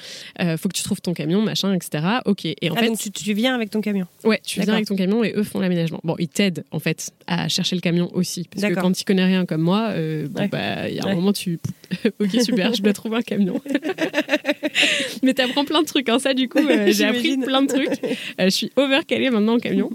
Faut 0.58 0.70
que 0.70 0.74
tu 0.76 0.82
trouves 0.84 1.02
ton 1.02 1.14
camion, 1.14 1.42
machin, 1.44 1.72
etc. 1.74 2.04
Ok. 2.26 2.46
Et 2.46 2.58
en 2.72 2.74
Ah, 2.76 2.80
fait, 2.80 2.88
donc 2.88 2.98
tu, 2.98 3.12
tu 3.12 3.34
viens 3.34 3.54
avec 3.54 3.70
ton 3.70 3.82
camion. 3.82 4.08
ouais, 4.24 4.42
tu 4.44 4.60
viens 4.62 4.74
avec 4.74 4.88
ton 4.88 4.96
camion 4.96 5.24
et 5.24 5.34
eux 5.36 5.44
font 5.44 5.60
l'aménagement. 5.60 6.00
Bon, 6.04 6.16
ils 6.18 6.28
t'aident 6.28 6.64
en 6.72 6.80
fait 6.80 7.12
à 7.28 7.48
chercher 7.48 7.76
le 7.76 7.82
camion 7.82 8.10
aussi, 8.16 8.48
parce 8.52 8.68
que 8.74 8.80
quand 8.80 8.92
tu 8.92 9.04
connais 9.04 9.26
rien 9.26 9.46
comme 9.46 9.62
moi, 9.62 9.94
bon, 9.94 10.42
Ouais. 10.42 10.48
bah, 10.48 10.90
il 10.90 10.96
y 10.96 11.00
a 11.00 11.04
un 11.06 11.10
Ouais. 11.10 11.16
moment 11.16 11.32
tu, 11.34 11.60
ok 12.20 12.42
super, 12.42 12.74
je 12.74 12.82
dois 12.82 12.94
trouver 12.94 13.18
un 13.18 13.22
camion. 13.22 13.62
Mais 15.24 15.34
t'apprends 15.34 15.66
plein 15.66 15.82
de 15.82 15.88
trucs, 15.88 16.10
hein, 16.10 16.20
ça 16.20 16.34
du 16.34 16.50
coup, 16.50 16.60
euh, 16.60 16.88
j'ai 16.92 17.06
appris 17.06 17.38
plein 17.38 17.62
de 17.62 17.68
trucs. 17.68 18.00
Euh, 18.40 18.46
je 18.46 18.50
suis 18.50 18.72
overcalée 18.76 19.30
maintenant 19.30 19.56
en 19.56 19.60
camion. 19.60 19.90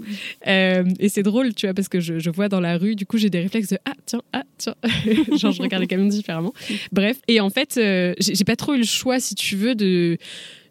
Euh, 0.47 0.83
et 0.99 1.09
c'est 1.09 1.21
drôle, 1.21 1.53
tu 1.53 1.67
vois, 1.67 1.73
parce 1.73 1.87
que 1.87 1.99
je, 1.99 2.17
je 2.17 2.29
vois 2.29 2.49
dans 2.49 2.59
la 2.59 2.77
rue, 2.77 2.95
du 2.95 3.05
coup, 3.05 3.17
j'ai 3.17 3.29
des 3.29 3.39
réflexes 3.39 3.69
de 3.69 3.77
ah, 3.85 3.93
tiens, 4.05 4.21
ah, 4.33 4.43
tiens. 4.57 4.75
Genre, 5.37 5.51
je 5.51 5.61
regarde 5.61 5.81
les 5.81 5.87
camions 5.87 6.07
différemment. 6.07 6.53
Bref. 6.91 7.17
Et 7.27 7.39
en 7.39 7.49
fait, 7.49 7.73
j'ai 7.75 8.15
j'ai 8.17 8.43
pas 8.43 8.55
trop 8.55 8.73
eu 8.73 8.79
le 8.79 8.85
choix, 8.85 9.19
si 9.19 9.35
tu 9.35 9.55
veux, 9.55 9.75
de. 9.75 10.17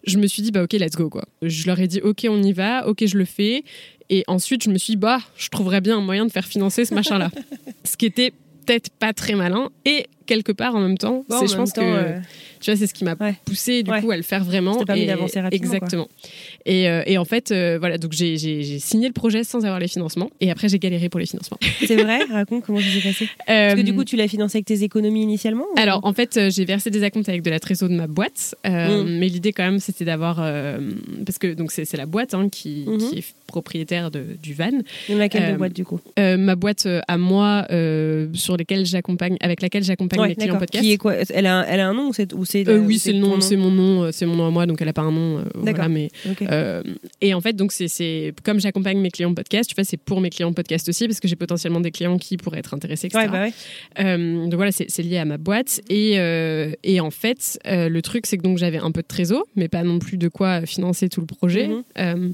Je 0.05 0.19
me 0.19 0.27
suis 0.27 0.43
dit, 0.43 0.51
bah, 0.51 0.63
ok, 0.63 0.73
let's 0.73 0.97
go, 0.97 1.09
quoi. 1.11 1.27
Je 1.43 1.67
leur 1.67 1.79
ai 1.79 1.87
dit, 1.87 2.01
ok, 2.01 2.27
on 2.29 2.43
y 2.43 2.53
va, 2.53 2.89
ok, 2.89 3.07
je 3.07 3.17
le 3.17 3.25
fais. 3.25 3.63
Et 4.09 4.25
ensuite, 4.27 4.65
je 4.65 4.71
me 4.71 4.79
suis 4.79 4.93
dit, 4.93 4.97
bah, 4.97 5.21
je 5.37 5.49
trouverais 5.49 5.81
bien 5.81 5.99
un 5.99 6.03
moyen 6.03 6.27
de 6.27 6.33
faire 6.33 6.47
financer 6.47 6.85
ce 6.85 6.95
machin-là. 6.95 7.31
ce 7.85 7.97
qui 7.97 8.07
était 8.07 8.33
peut-être 8.67 8.91
pas 8.91 9.13
très 9.13 9.35
malin. 9.35 9.71
Et 9.85 10.07
quelque 10.31 10.53
part, 10.53 10.75
en 10.77 10.81
même 10.81 10.97
temps, 10.99 11.25
Bon, 11.29 11.41
c'est, 11.41 11.47
je 11.47 11.51
même 11.53 11.61
pense 11.61 11.73
temps, 11.73 11.83
que 11.83 11.87
euh, 11.87 12.19
tu 12.61 12.71
vois, 12.71 12.79
c'est 12.79 12.87
ce 12.87 12.95
qui 12.95 13.05
m'a 13.05 13.15
Ouais. 13.21 13.35
poussé 13.45 13.83
du 13.83 13.91
Ouais. 13.91 14.01
coup 14.01 14.11
à 14.13 14.17
le 14.17 14.23
faire 14.23 14.45
vraiment. 14.45 14.79
Ça 14.79 14.85
permis 14.85 15.03
Et- 15.03 15.07
d'avancer 15.07 15.41
rapidement. 15.41 15.67
Exactement. 15.75 16.09
Et, 16.67 16.89
euh, 16.89 17.03
et 17.07 17.19
en 17.19 17.25
fait, 17.25 17.51
euh, 17.51 17.79
voilà, 17.81 17.99
donc 17.99 18.13
j'ai, 18.13 18.37
j'ai- 18.37 18.63
j'ai 18.63 18.79
signé 18.79 19.07
le 19.09 19.13
projet 19.13 19.43
sans 19.45 19.65
avoir 19.65 19.81
les 19.81 19.89
financements. 19.89 20.31
Et 20.41 20.51
après, 20.51 20.69
j'ai 20.69 20.79
galéré 20.79 21.09
pour 21.09 21.19
les 21.21 21.27
financements. 21.27 21.59
c'est 21.87 21.97
vrai? 21.97 22.21
Raconte 22.31 22.65
comment 22.65 22.79
ça 22.81 22.87
s'est 22.91 23.01
passé. 23.01 23.29
Parce 23.47 23.75
que 23.75 23.81
du 23.83 23.95
coup, 23.95 24.05
tu 24.05 24.17
l'as 24.17 24.29
financé 24.29 24.59
avec 24.59 24.67
tes 24.67 24.83
économies 24.85 25.23
initialement 25.23 25.65
ou- 25.75 25.81
alors, 25.81 26.01
en 26.05 26.13
fait, 26.13 26.39
j'ai 26.51 26.65
versé 26.65 26.91
des 26.91 27.03
acomptes 27.03 27.29
avec 27.29 27.43
de 27.43 27.51
la 27.51 27.59
trésor 27.61 27.89
de 27.89 27.95
ma 27.95 28.07
boîte. 28.07 28.55
Mm. 28.65 29.05
Mais 29.19 29.29
l'idée, 29.29 29.53
quand 29.53 29.65
même, 29.65 29.81
c'était 29.81 30.05
d'avoir. 30.05 30.37
parce 31.27 31.39
que 31.39 31.55
donc 31.55 31.73
c'est, 31.73 31.85
c'est 31.85 31.97
la 31.97 32.07
boîte 32.07 32.35
hein, 32.35 32.49
qui, 32.51 32.85
Mhm. 32.87 32.99
qui 32.99 33.19
est 33.19 33.25
propriétaire 33.47 34.11
de, 34.11 34.23
du 34.43 34.55
van. 34.55 34.71
Il 35.09 35.15
y 35.15 35.19
en 35.19 35.21
a 35.21 35.29
quelle 35.29 35.53
de 35.53 35.57
boîte 35.59 35.73
du 35.73 35.85
coup? 35.85 36.01
ma 36.19 36.55
boîte 36.57 36.87
à 37.09 37.17
moi, 37.19 37.67
sur 38.35 38.57
lesquelles 38.57 38.87
j'accompagne, 38.87 39.37
avec 39.41 39.63
laquelle 39.63 39.83
j'accompagne 39.85 40.20
Ouais, 40.23 40.29
mes 40.29 40.35
clients 40.35 40.47
d'accord. 40.55 40.61
podcast. 40.61 40.85
Qui 40.85 40.93
est 40.93 40.97
quoi? 40.97 41.15
Elle 41.17 41.47
a, 41.47 41.59
un- 41.61 41.65
elle 41.65 41.81
a 41.81 41.89
un 41.89 41.95
nom 41.95 42.09
ou 42.09 42.13
c'est 42.13 42.33
ou 42.33 42.45
c'est 42.45 42.69
Euh, 42.69 42.79
ou 42.81 42.87
oui, 42.87 42.99
c'est 42.99 43.13
le 43.13 43.19
nom, 43.19 43.41
c'est 43.41 43.57
mon 43.57 43.71
nom, 43.71 44.03
euh, 44.05 44.11
c'est 44.13 44.27
mon 44.27 44.37
nom 44.37 44.47
à 44.47 44.51
moi, 44.51 44.67
donc 44.67 44.81
elle 44.83 44.89
a 44.89 44.93
pas 44.93 45.03
un 45.03 45.13
nom. 45.13 45.39
euh, 45.39 45.43
voilà, 45.55 45.89
mais. 45.89 46.11
Euh, 46.43 46.83
et 47.21 47.35
en 47.35 47.41
fait, 47.41 47.55
donc 47.55 47.73
c'est- 47.73 47.89
c'est 47.89 48.33
comme 48.45 48.61
j'accompagne 48.61 48.99
mes 48.99 49.11
clients 49.11 49.35
podcast, 49.35 49.69
tu 49.69 49.75
vois, 49.75 49.85
c'est 49.85 49.97
pour 49.97 50.21
mes 50.21 50.31
clients 50.31 50.53
podcast 50.53 50.89
aussi 50.89 51.07
parce 51.07 51.21
que 51.21 51.29
j'ai 51.29 51.37
potentiellement 51.37 51.81
des 51.81 51.91
clients 51.91 52.19
qui 52.19 52.37
pourraient 52.37 52.59
être 52.61 52.75
intéressés, 52.75 53.07
etc. 53.09 53.25
Ouais, 53.25 53.29
bah 53.29 53.43
ouais. 53.45 53.53
Euh, 53.99 54.45
donc 54.45 54.55
voilà, 54.55 54.73
c'est 54.73 55.03
lié 55.03 55.19
à 55.19 55.25
ma 55.25 55.39
boîte 55.39 55.81
et 55.89 56.19
euh, 56.19 56.73
et 56.83 57.01
en 57.01 57.11
fait, 57.11 57.59
euh, 57.67 57.89
le 57.89 58.03
truc 58.03 58.27
c'est 58.27 58.37
que 58.39 58.43
donc 58.43 58.59
j'avais 58.59 58.79
un 58.79 58.91
peu 58.91 59.03
de 59.03 59.07
trésor, 59.07 59.45
mais 59.57 59.69
pas 59.69 59.83
non 59.83 59.99
plus 59.99 60.17
de 60.19 60.29
quoi 60.29 60.67
financer 60.67 61.09
tout 61.09 61.21
le 61.21 61.27
projet. 61.27 61.69
Mhm. 61.69 61.83
Euh, 61.99 62.29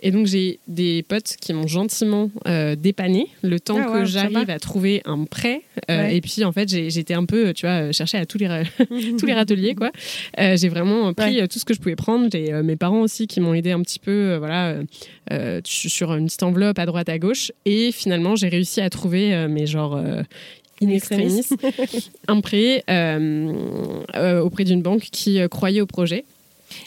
et 0.00 0.10
donc 0.10 0.26
j'ai 0.26 0.58
des 0.68 1.02
potes 1.02 1.36
qui 1.40 1.52
m'ont 1.52 1.66
gentiment 1.66 2.30
euh, 2.46 2.74
dépanné 2.76 3.26
le 3.42 3.58
temps 3.60 3.78
Ah, 3.80 3.98
que 4.00 4.04
j'arrive 4.04 4.50
à 4.50 4.58
trouver 4.58 5.02
un 5.04 5.24
prêt. 5.24 5.62
Euh. 5.90 6.06
Et 6.08 6.20
puis 6.20 6.44
en 6.44 6.52
fait, 6.52 6.68
j'étais 6.68 7.14
un 7.14 7.24
peu, 7.24 7.29
tu 7.54 7.66
vois, 7.66 7.92
chercher 7.92 8.18
à 8.18 8.26
tous 8.26 8.38
les 8.38 8.48
tous 9.18 9.26
les 9.26 9.34
râteliers 9.34 9.74
quoi. 9.74 9.90
Euh, 10.38 10.56
j'ai 10.56 10.68
vraiment 10.68 11.12
pris 11.14 11.36
Ouais. 11.36 11.42
euh, 11.42 11.46
tout 11.46 11.58
ce 11.58 11.64
que 11.64 11.74
je 11.74 11.78
pouvais 11.80 11.96
prendre. 11.96 12.28
J'ai 12.32 12.52
euh, 12.52 12.62
mes 12.62 12.76
parents 12.76 13.00
aussi 13.02 13.26
qui 13.26 13.40
m'ont 13.40 13.54
aidé 13.54 13.70
un 13.72 13.80
petit 13.82 13.98
peu, 13.98 14.10
euh, 14.10 14.38
voilà, 14.38 14.68
euh, 14.70 14.82
euh, 15.32 15.60
sur 15.64 16.14
une 16.14 16.26
petite 16.26 16.42
enveloppe 16.42 16.78
à 16.78 16.86
droite 16.86 17.08
à 17.08 17.18
gauche. 17.18 17.52
Et 17.64 17.92
finalement, 17.92 18.36
j'ai 18.36 18.48
réussi 18.48 18.80
à 18.80 18.90
trouver, 18.90 19.34
euh, 19.34 19.48
mais 19.48 19.66
genre. 19.66 19.96
euh, 19.96 20.22
in 20.82 20.88
extremis, 20.88 21.42
un 22.28 22.40
prêt 22.40 22.82
euh, 22.88 23.52
euh, 24.16 24.40
auprès 24.40 24.64
d'une 24.64 24.80
banque 24.80 25.02
qui 25.12 25.38
euh, 25.38 25.46
croyait 25.46 25.82
au 25.82 25.86
projet. 25.86 26.24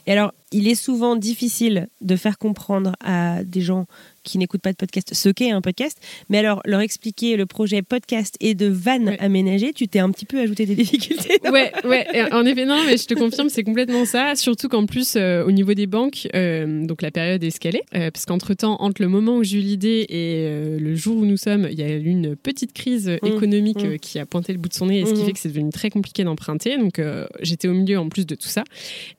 Et 0.08 0.12
alors, 0.14 0.34
il 0.52 0.68
est 0.68 0.74
souvent 0.76 1.16
difficile 1.16 1.88
de 2.02 2.16
faire 2.16 2.38
comprendre 2.40 2.94
à 3.06 3.44
des 3.44 3.62
gens 3.62 3.86
qui 4.24 4.38
n'écoutent 4.38 4.62
pas 4.62 4.72
de 4.72 4.78
podcast 4.78 5.14
ce 5.14 5.30
qu'est 5.30 5.52
un 5.52 5.62
podcast. 5.62 5.98
Mais 6.30 6.38
alors, 6.40 6.62
leur 6.66 6.82
expliquer 6.82 7.36
le 7.38 7.46
projet 7.46 7.82
podcast 7.82 8.36
et 8.40 8.56
de 8.56 8.68
van 8.68 9.04
Ouais. 9.06 9.18
aménagé, 9.20 9.74
tu 9.74 9.88
t'es 9.88 10.00
un 10.00 10.10
petit 10.12 10.26
peu 10.26 10.40
ajouté 10.40 10.66
des 10.66 10.76
difficultés. 10.76 11.40
Ouais, 11.52 11.72
ouais, 11.84 12.08
et 12.14 12.22
en 12.34 12.46
effet, 12.46 12.66
non, 12.66 12.78
mais 12.86 12.98
je 12.98 13.06
te 13.06 13.14
confirme, 13.14 13.50
c'est 13.50 13.64
complètement 13.64 14.06
ça. 14.06 14.36
Surtout 14.36 14.70
qu'en 14.70 14.86
plus, 14.86 15.16
euh, 15.16 15.44
au 15.46 15.52
niveau 15.52 15.74
des 15.74 15.88
banques, 15.88 16.28
euh, 16.36 16.86
donc 16.86 17.02
la 17.02 17.12
période 17.12 17.44
est 17.44 17.48
escalée, 17.48 17.82
euh, 17.96 18.12
parce 18.12 18.26
qu'entre-temps, 18.26 18.78
entre 18.82 19.02
le 19.02 19.08
moment 19.10 19.38
où 19.38 19.44
j'ai 19.44 19.58
eu 19.58 19.62
l'idée 19.62 20.06
et 20.10 20.46
euh, 20.48 20.80
le 20.80 20.96
jour 20.96 21.18
où 21.18 21.26
nous 21.26 21.38
sommes, 21.38 21.68
il 21.72 21.78
y 21.80 21.84
a 21.84 21.90
eu 21.90 22.06
une 22.06 22.36
petite 22.36 22.74
crise 22.74 22.94
Mmh, 22.94 23.28
économique 23.28 23.84
mmh. 23.84 23.88
euh, 23.94 23.98
qui 23.98 24.20
a 24.20 24.26
pointé 24.26 24.54
le 24.54 24.60
bout 24.60 24.70
de 24.70 24.74
son 24.74 24.86
nez, 24.86 25.00
et 25.02 25.06
ce 25.06 25.14
qui 25.14 25.22
Mmh. 25.22 25.26
fait 25.26 25.34
que 25.34 25.40
c'est 25.40 25.50
devenu 25.50 25.70
très 25.72 25.90
compliqué 25.90 26.24
d'emprunter. 26.24 26.78
Donc, 26.78 27.00
euh, 27.00 27.26
j'étais 27.42 27.68
au 27.68 27.74
milieu 27.74 28.00
en 28.00 28.08
plus 28.10 28.26
de 28.26 28.36
tout 28.36 28.48
ça. 28.48 28.64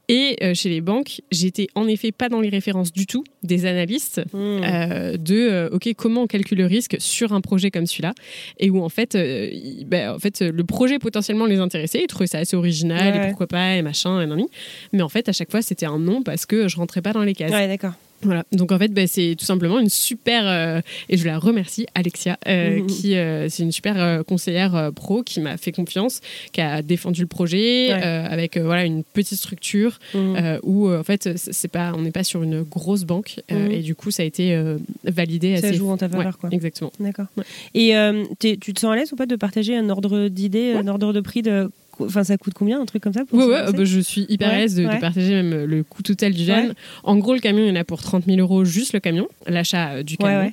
Et 0.09 0.37
euh, 0.43 0.53
chez 0.55 0.69
les 0.69 0.81
banques, 0.83 1.23
j'étais 1.33 1.67
en 1.75 1.89
effet 1.89 2.13
pas 2.13 2.29
dans 2.29 2.41
les 2.41 2.51
références 2.51 2.93
du 2.93 3.07
tout 3.07 3.25
des 3.43 3.65
analystes 3.67 4.21
Hmm. 4.33 4.61
euh, 4.63 5.17
de 5.17 5.35
euh, 5.35 5.69
ok 5.73 5.89
comment 5.97 6.23
on 6.23 6.27
calcule 6.27 6.59
le 6.59 6.67
risque 6.67 6.97
sur 6.99 7.33
un 7.33 7.41
projet 7.41 7.71
comme 7.71 7.87
celui-là? 7.87 8.13
Et 8.59 8.69
où 8.71 8.83
en 8.83 8.89
fait 8.91 9.15
il- 9.15 9.85
ben, 9.87 10.11
en 10.15 10.19
fait 10.19 10.41
le 10.43 10.65
projet 10.65 10.99
potentiellement 10.99 11.47
les 11.47 11.59
intéressait 11.59 12.01
ils 12.03 12.07
trouvaient 12.07 12.27
ça 12.27 12.39
assez 12.39 12.57
original 12.57 13.15
Ouais. 13.15 13.25
et 13.25 13.29
pourquoi 13.29 13.47
pas 13.47 13.77
et 13.77 13.83
machin 13.83 14.21
et 14.21 14.27
nani. 14.27 14.47
mais 14.93 15.03
en 15.03 15.09
fait 15.09 15.29
à 15.29 15.33
chaque 15.33 15.51
fois 15.51 15.63
c'était 15.63 15.87
un 15.87 15.99
non 15.99 16.23
parce 16.23 16.45
que 16.47 16.69
je 16.69 16.77
rentrais 16.77 17.01
pas 17.03 17.13
dans 17.13 17.23
les 17.23 17.35
cases 17.35 17.51
Ouais, 17.53 17.67
d'accord. 17.69 17.93
Voilà, 18.25 18.45
donc 18.53 18.73
en 18.73 18.79
fait, 18.79 18.89
bah, 18.93 19.07
c'est 19.07 19.37
tout 19.39 19.45
simplement 19.45 19.79
une 19.79 19.89
super, 19.89 20.47
euh, 20.47 20.81
et 21.09 21.17
je 21.17 21.27
la 21.27 21.39
remercie, 21.39 21.87
Alexia, 21.95 22.39
euh, 22.49 22.81
Mhm. 22.81 22.87
qui 22.87 23.17
euh, 23.17 23.49
c'est 23.49 23.63
une 23.63 23.73
super 23.73 24.23
conseillère 24.27 24.91
pro 24.95 25.23
qui 25.23 25.41
m'a 25.41 25.57
fait 25.57 25.73
confiance, 25.73 26.21
qui 26.53 26.61
a 26.61 26.83
défendu 26.83 27.21
le 27.21 27.27
projet 27.27 27.93
Ouais. 27.93 28.03
avec 28.03 28.57
voilà 28.57 28.85
une 28.85 29.05
petite 29.05 29.39
structure 29.39 29.99
Mhm. 30.15 30.59
où 30.63 30.91
en 30.91 31.03
fait 31.05 31.31
c'est 31.37 31.69
pas, 31.69 31.93
on 31.95 32.03
n'est 32.03 32.11
pas 32.13 32.25
sur 32.25 32.43
une 32.43 32.63
grosse 32.63 33.05
banque 33.05 33.41
Mhm. 33.51 33.71
et 33.71 33.81
du 33.81 33.95
coup 33.95 34.11
ça 34.11 34.23
a 34.23 34.27
été 34.27 34.59
validé 35.05 35.57
Ça 35.59 35.69
assez. 35.69 35.77
joue 35.77 35.91
en 35.91 35.97
ta 35.97 36.07
Ouais, 36.07 36.25
quoi. 36.41 36.49
Exactement. 36.53 36.93
D'accord. 37.01 37.27
Ouais. 37.37 37.45
Et 37.75 37.93
tu 38.39 38.73
te 38.73 38.81
sens 38.81 38.93
à 38.93 38.97
l'aise 38.97 39.13
ou 39.13 39.17
pas 39.17 39.27
de 39.27 39.37
partager 39.37 39.77
un 39.77 39.89
ordre 39.91 40.29
d'idée, 40.29 40.73
un 40.73 40.87
ordre 40.89 41.13
de 41.13 41.21
prix 41.21 41.43
de. 41.43 41.71
Enfin, 42.01 42.25
ça 42.25 42.37
coûte 42.37 42.55
combien, 42.55 42.81
un 42.81 42.87
truc 42.87 43.03
comme 43.03 43.13
ça 43.13 43.25
pour 43.25 43.39
Ouais, 43.39 43.73
bah, 43.73 43.85
je 43.85 44.01
suis 44.01 44.27
hyper 44.29 44.49
Ouais, 44.49 44.55
à 44.55 44.59
l'aise 44.59 44.75
de, 44.75 44.87
partager 45.01 45.31
même 45.43 45.65
le 45.65 45.83
coût 45.83 46.03
total 46.03 46.33
du 46.33 46.47
van. 46.47 46.69
En 47.03 47.17
gros, 47.17 47.35
le 47.35 47.41
camion, 47.41 47.65
il 47.65 47.69
y 47.69 47.71
en 47.71 47.77
a 47.77 47.85
pour 47.85 48.03
30 48.03 48.25
000 48.27 48.39
euros, 48.39 48.65
juste 48.65 48.93
le 48.93 49.01
camion, 49.01 49.29
l'achat 49.47 49.93
euh, 49.93 50.03
du 50.03 50.17
camion, 50.17 50.53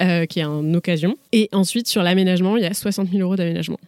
euh, 0.00 0.26
qui 0.26 0.40
est 0.40 0.44
en 0.44 0.74
occasion. 0.74 1.16
Et 1.32 1.48
ensuite, 1.52 1.88
sur 1.88 2.02
l'aménagement, 2.02 2.56
il 2.56 2.62
y 2.62 2.66
a 2.66 2.74
60 2.74 3.10
000 3.10 3.22
euros 3.22 3.36
d'aménagement. 3.36 3.78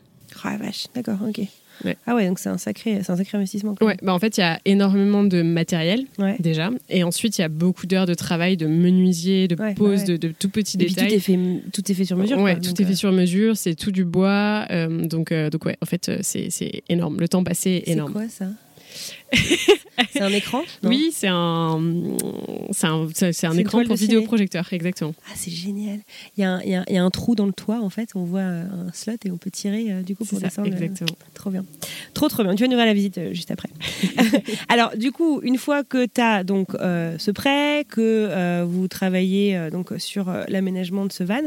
Ah, 0.44 0.56
vache, 0.56 0.86
d'accord, 0.94 1.18
ok. 1.26 1.46
Ouais. 1.84 1.96
Ah 2.06 2.14
ouais, 2.14 2.26
donc 2.28 2.38
c'est 2.38 2.48
un 2.48 2.58
sacré, 2.58 3.00
c'est 3.02 3.10
un 3.12 3.16
sacré 3.16 3.36
investissement. 3.38 3.74
quand 3.74 3.86
Ouais, 3.86 3.96
bah 4.02 4.14
en 4.14 4.18
fait, 4.18 4.36
il 4.36 4.40
y 4.40 4.44
a 4.44 4.60
énormément 4.64 5.24
de 5.24 5.42
matériel. 5.42 6.04
Ouais. 6.18 6.36
déjà. 6.38 6.70
Et 6.88 7.02
ensuite, 7.02 7.38
il 7.38 7.40
y 7.40 7.44
a 7.44 7.48
beaucoup 7.48 7.86
d'heures 7.86 8.06
de 8.06 8.14
travail, 8.14 8.56
de 8.56 8.66
menuisier, 8.66 9.48
de 9.48 9.56
pose, 9.74 10.04
de, 10.04 10.16
de 10.16 10.28
tout 10.28 10.48
petits 10.48 10.76
Et 10.80 10.84
puis 10.86 10.94
tout 10.94 11.04
est 11.04 11.18
fait, 11.18 11.38
tout 11.72 11.90
est 11.90 11.94
fait 11.94 12.04
sur 12.04 12.16
mesure. 12.16 12.38
ouais, 12.38 12.54
quoi, 12.54 12.62
tout 12.62 12.80
est 12.80 12.84
fait 12.84 12.92
euh, 12.92 12.96
sur 12.96 13.12
mesure, 13.12 13.56
c'est 13.56 13.74
tout 13.74 13.90
du 13.90 14.04
bois. 14.04 14.66
euh, 14.70 15.06
donc, 15.06 15.32
euh, 15.32 15.50
donc, 15.50 15.64
ouais, 15.64 15.76
en 15.82 15.86
fait, 15.86 16.08
euh, 16.08 16.18
c'est 16.22 16.48
c'est 16.50 16.82
énorme. 16.88 17.18
Le 17.18 17.28
temps 17.28 17.42
passé 17.44 17.70
est 17.70 17.82
C'est 17.86 17.92
énorme. 17.92 18.12
quoi 18.12 18.28
ça? 18.28 18.46
C'est 20.12 20.20
un 20.20 20.32
écran 20.32 20.62
oui, 20.84 21.10
c'est 21.12 21.28
un, 21.28 21.80
c'est 22.72 22.86
un, 22.86 23.08
c'est 23.32 23.46
un 23.46 23.56
écran 23.56 23.82
pour 23.84 23.96
vidéoprojecteur, 23.96 24.66
exactement. 24.72 25.14
Ah, 25.26 25.32
c'est 25.36 25.50
génial. 25.50 26.00
Il 26.36 26.40
y, 26.40 26.44
a 26.44 26.52
un, 26.54 26.60
il 26.62 26.70
y 26.70 26.74
a 26.74 26.80
un- 26.80 26.84
il 26.88 26.94
y 26.94 26.98
a 26.98 27.04
un 27.04 27.10
trou 27.10 27.34
dans 27.34 27.46
le 27.46 27.52
toit, 27.52 27.80
en 27.80 27.90
fait. 27.90 28.10
On 28.14 28.24
voit 28.24 28.40
euh, 28.40 28.64
un 28.88 28.92
slot 28.92 29.14
et 29.24 29.30
on 29.30 29.36
peut 29.36 29.50
tirer 29.50 29.86
euh, 29.90 30.02
du 30.02 30.16
coup 30.16 30.24
pour 30.24 30.40
descendre. 30.40 30.68
le- 30.68 30.74
exactement. 30.74 31.16
Trop 31.34 31.50
bien. 31.50 31.64
Trop, 32.14 32.28
trop 32.28 32.42
bien. 32.42 32.54
Tu 32.54 32.62
vas 32.62 32.68
nous 32.68 32.76
faire 32.76 32.86
la 32.86 32.94
visite 32.94 33.18
euh, 33.18 33.32
juste 33.34 33.50
après. 33.50 33.68
Alors, 34.68 34.96
du 34.96 35.12
coup, 35.12 35.40
une 35.42 35.58
fois 35.58 35.84
que 35.84 36.06
tu 36.06 36.20
as 36.20 36.44
donc, 36.44 36.74
euh, 36.74 37.16
ce 37.18 37.30
prêt, 37.30 37.84
que 37.88 38.00
euh, 38.00 38.64
vous 38.68 38.88
travaillez 38.88 39.56
euh, 39.56 39.70
donc, 39.70 39.92
sur 39.98 40.28
euh, 40.28 40.44
l'aménagement 40.48 41.06
de 41.06 41.12
ce 41.12 41.22
van, 41.24 41.40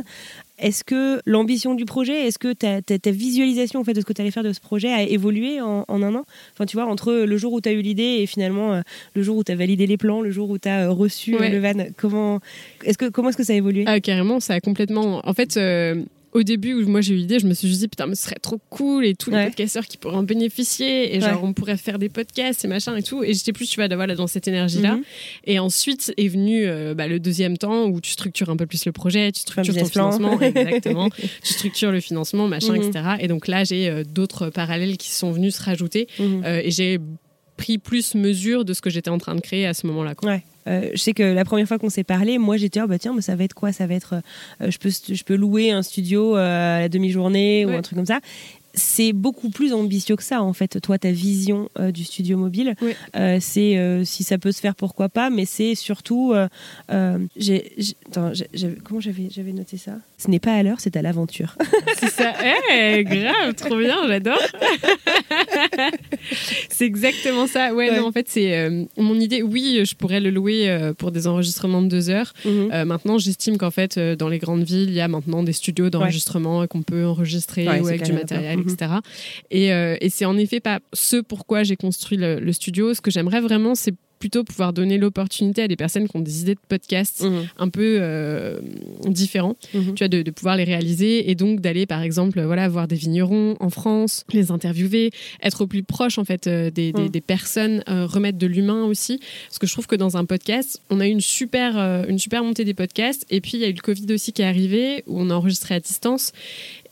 est-ce 0.57 0.83
que 0.83 1.19
l'ambition 1.25 1.75
du 1.75 1.85
projet, 1.85 2.27
est-ce 2.27 2.39
que 2.39 2.53
ta, 2.53 2.81
ta- 2.81 2.97
ta 2.97 3.11
visualisation 3.11 3.79
en 3.79 3.83
fait, 3.83 3.93
de 3.93 3.99
ce 3.99 4.05
que 4.05 4.13
tu 4.13 4.21
allais 4.21 4.31
faire 4.31 4.43
de 4.43 4.53
ce 4.53 4.59
projet 4.61 4.91
a 4.91 5.03
évolué 5.03 5.59
en, 5.61 5.83
en 5.87 6.01
un 6.03 6.15
an? 6.15 6.23
Enfin, 6.53 6.65
tu 6.65 6.77
vois, 6.77 6.85
entre 6.85 7.13
le 7.13 7.37
jour 7.37 7.51
où 7.53 7.61
tu 7.61 7.69
as 7.69 7.73
eu 7.73 7.81
l'idée 7.81 8.19
et 8.21 8.25
finalement 8.25 8.73
euh, 8.73 8.81
le 9.15 9.23
jour 9.23 9.37
où 9.37 9.43
tu 9.43 9.51
as 9.51 9.55
validé 9.55 9.85
les 9.87 9.97
plans, 9.97 10.21
le 10.21 10.31
jour 10.31 10.49
où 10.49 10.57
tu 10.57 10.69
as 10.69 10.89
reçu 10.89 11.35
euh, 11.35 11.39
Ouais. 11.39 11.49
le 11.49 11.59
van, 11.59 11.85
comment 11.97 12.39
est-ce 12.83 12.97
que, 12.97 13.09
comment 13.09 13.29
est-ce 13.29 13.37
que 13.37 13.43
ça 13.43 13.53
a 13.53 13.57
évolué? 13.57 13.83
Ah, 13.87 13.99
carrément, 13.99 14.39
ça 14.39 14.53
a 14.53 14.59
complètement. 14.61 15.21
En 15.27 15.33
fait, 15.33 15.57
euh, 15.57 16.03
au 16.35 16.43
début 16.43 16.73
où 16.73 16.87
moi 16.87 16.99
j'ai 17.01 17.13
eu 17.13 17.17
l'idée, 17.17 17.39
je 17.39 17.47
me 17.47 17.53
suis 17.53 17.67
juste 17.69 17.79
dit 17.79 17.87
putain, 17.87 18.07
mais 18.07 18.15
ce 18.15 18.23
serait 18.23 18.35
trop 18.41 18.59
cool 18.69 19.05
et 19.05 19.15
tous 19.15 19.29
les 19.31 19.37
Ouais. 19.37 19.45
podcasteurs 19.45 19.85
qui 19.85 19.97
pourraient 19.97 20.17
en 20.17 20.23
bénéficier 20.23 21.15
et 21.15 21.21
genre 21.21 21.41
Ouais. 21.41 21.47
on 21.49 21.53
pourrait 21.53 21.77
faire 21.77 21.97
des 21.97 22.09
podcasts 22.09 22.63
et 22.65 22.67
machin 22.67 22.95
et 22.97 23.03
tout. 23.03 23.23
Et 23.23 23.33
j'étais 23.33 23.53
plus, 23.53 23.67
tu 23.67 23.79
vois, 23.83 23.87
voilà, 23.95 24.15
dans 24.15 24.27
cette 24.27 24.47
énergie-là. 24.47 24.95
Mhm. 24.97 25.03
Et 25.45 25.59
ensuite 25.59 26.13
est 26.17 26.27
venu 26.27 26.67
euh, 26.67 26.93
bah, 26.93 27.07
le 27.07 27.19
deuxième 27.19 27.57
temps 27.57 27.85
où 27.85 28.01
tu 28.01 28.11
structures 28.11 28.49
un 28.49 28.57
peu 28.57 28.65
plus 28.65 28.85
le 28.85 28.91
projet, 28.91 29.31
tu 29.31 29.39
structures 29.41 29.73
ton 29.73 29.87
plan. 29.87 30.11
financement, 30.11 30.39
exactement. 30.41 31.09
tu 31.43 31.53
structures 31.53 31.91
le 31.91 32.01
financement, 32.01 32.47
machin, 32.47 32.73
Mhm. 32.73 32.83
etc. 32.83 33.05
Et 33.21 33.27
donc 33.29 33.47
là, 33.47 33.63
j'ai 33.63 33.89
euh, 33.89 34.03
d'autres 34.03 34.49
parallèles 34.49 34.97
qui 34.97 35.11
sont 35.11 35.31
venus 35.31 35.55
se 35.55 35.63
rajouter 35.63 36.07
Mhm. 36.19 36.43
euh, 36.45 36.61
et 36.63 36.69
j'ai 36.71 36.99
pris 37.57 37.77
plus 37.77 38.15
mesure 38.15 38.65
de 38.65 38.73
ce 38.73 38.81
que 38.81 38.89
j'étais 38.89 39.09
en 39.09 39.17
train 39.17 39.35
de 39.35 39.41
créer 39.41 39.65
à 39.65 39.73
ce 39.73 39.87
moment-là. 39.87 40.13
Ouais. 40.23 40.43
Euh, 40.67 40.89
je 40.93 40.97
sais 40.97 41.13
que 41.13 41.23
la 41.23 41.45
première 41.45 41.67
fois 41.67 41.77
qu'on 41.77 41.89
s'est 41.89 42.03
parlé, 42.03 42.37
moi 42.37 42.57
j'étais 42.57 42.81
oh 42.81 42.87
bah 42.87 42.97
tiens 42.97 43.13
mais 43.13 43.21
ça 43.21 43.35
va 43.35 43.43
être 43.43 43.53
quoi? 43.53 43.71
Ça 43.71 43.85
va 43.85 43.93
être 43.93 44.15
euh, 44.61 44.71
je 44.71 44.77
peux 44.79 44.89
je 44.89 45.23
peux 45.23 45.35
louer 45.35 45.71
un 45.71 45.83
studio 45.83 46.35
euh, 46.35 46.77
à 46.77 46.79
la 46.81 46.89
demi-journée 46.89 47.65
ou 47.65 47.69
un 47.69 47.81
truc 47.81 47.97
comme 47.97 48.07
ça. 48.07 48.19
C'est 48.75 49.13
beaucoup 49.13 49.49
plus 49.49 49.73
ambitieux 49.73 50.15
que 50.15 50.23
ça 50.23 50.41
en 50.41 50.53
fait. 50.53 50.79
Toi 50.81 50.97
ta 50.97 51.11
vision 51.11 51.69
euh, 51.79 51.91
du 51.91 52.03
studio 52.03 52.37
mobile, 52.37 52.75
euh, 53.15 53.37
c'est 53.41 53.77
euh, 53.77 54.03
si 54.03 54.23
ça 54.23 54.37
peut 54.37 54.51
se 54.51 54.59
faire 54.59 54.75
pourquoi 54.75 55.09
pas, 55.09 55.29
mais 55.29 55.45
c'est 55.45 55.75
surtout 55.75 56.33
comment 56.87 57.19
j'avais 58.99 59.27
j'avais 59.29 59.53
noté 59.53 59.77
ça? 59.77 59.93
Ce 60.17 60.29
n'est 60.29 60.39
pas 60.39 60.53
à 60.53 60.63
l'heure, 60.63 60.79
c'est 60.79 60.95
à 60.95 61.01
l'aventure. 61.01 61.57
C'est 61.99 62.09
ça. 62.09 62.33
Eh, 62.73 63.03
grave, 63.03 63.53
trop 63.55 63.77
bien, 63.77 64.07
j'adore. 64.07 64.39
c'est 66.69 66.85
exactement 66.85 67.47
ça. 67.47 67.73
Ouais, 67.73 67.85
Ouais. 67.89 67.99
non, 67.99 68.07
en 68.07 68.11
fait, 68.11 68.27
c'est 68.27 68.69
mon 68.97 69.19
idée. 69.19 69.43
Oui, 69.43 69.81
je 69.85 69.95
pourrais 69.95 70.19
le 70.19 70.29
louer 70.31 70.91
pour 70.97 71.11
des 71.11 71.27
enregistrements 71.27 71.81
de 71.81 71.87
deux 71.87 72.09
heures. 72.09 72.33
Mhm. 72.45 72.83
Maintenant, 72.85 73.17
j'estime 73.17 73.57
qu'en 73.57 73.71
fait, 73.71 73.99
dans 73.99 74.29
les 74.29 74.39
grandes 74.39 74.63
villes, 74.63 74.89
il 74.89 74.95
y 74.95 75.01
a 75.01 75.07
maintenant 75.07 75.43
des 75.43 75.53
studios 75.53 75.89
d'enregistrement 75.89 76.65
qu'on 76.67 76.81
peut 76.81 77.05
enregistrer 77.05 77.67
Ouais, 77.67 77.79
ou 77.79 77.83
c'est 77.85 77.89
avec 77.89 78.03
du 78.03 78.13
matériel. 78.13 78.59
Etc. 78.71 78.91
Et, 79.51 79.71
euh, 79.73 79.95
et 80.01 80.09
c'est 80.09 80.25
en 80.25 80.37
effet 80.37 80.59
pas 80.59 80.79
ce 80.93 81.17
pourquoi 81.17 81.63
j'ai 81.63 81.75
construit 81.75 82.17
le, 82.17 82.39
le 82.39 82.53
studio. 82.53 82.93
Ce 82.93 83.01
que 83.01 83.11
j'aimerais 83.11 83.41
vraiment, 83.41 83.75
c'est 83.75 83.93
plutôt 84.17 84.45
pouvoir 84.45 84.71
donner 84.71 84.97
l'opportunité 84.97 85.61
à 85.63 85.67
des 85.67 85.75
personnes 85.75 86.07
qui 86.07 86.15
ont 86.15 86.21
des 86.21 86.41
idées 86.41 86.55
de 86.55 86.59
podcast 86.69 87.21
Mhm. 87.21 87.47
un 87.57 87.67
peu 87.69 87.97
euh, 87.99 88.59
différents 89.07 89.57
Mhm. 89.73 89.93
tu 89.93 90.03
vois, 90.03 90.07
de, 90.07 90.21
de 90.21 90.31
pouvoir 90.31 90.55
les 90.55 90.63
réaliser 90.63 91.29
et 91.29 91.35
donc 91.35 91.59
d'aller, 91.59 91.85
par 91.85 92.01
exemple, 92.01 92.41
voilà, 92.41 92.67
voir 92.69 92.87
des 92.87 92.95
vignerons 92.95 93.57
en 93.59 93.69
France, 93.69 94.23
les 94.31 94.51
interviewer, 94.51 95.11
être 95.43 95.61
au 95.61 95.67
plus 95.67 95.83
proche 95.83 96.17
en 96.17 96.23
fait 96.23 96.47
euh, 96.47 96.71
des, 96.71 96.93
des- 96.93 97.09
des 97.09 97.21
personnes, 97.21 97.83
euh, 97.89 98.05
remettre 98.05 98.37
de 98.37 98.47
l'humain 98.47 98.85
aussi. 98.85 99.19
Parce 99.47 99.59
que 99.59 99.67
je 99.67 99.73
trouve 99.73 99.85
que 99.85 99.97
dans 99.97 100.15
un 100.15 100.23
podcast, 100.25 100.81
on 100.89 101.01
a 101.01 101.07
eu 101.07 101.11
une 101.11 101.21
super, 101.21 101.77
euh, 101.77 102.05
une 102.07 102.17
super 102.17 102.41
montée 102.43 102.63
des 102.63 102.73
podcasts 102.73 103.25
et 103.29 103.41
puis 103.41 103.51
il 103.55 103.59
y 103.59 103.65
a 103.65 103.67
eu 103.69 103.73
le 103.73 103.81
Covid 103.81 104.11
aussi 104.13 104.31
qui 104.31 104.41
est 104.41 104.45
arrivé 104.45 105.03
où 105.07 105.19
on 105.19 105.29
a 105.29 105.33
enregistré 105.35 105.75
à 105.75 105.79
distance. 105.81 106.31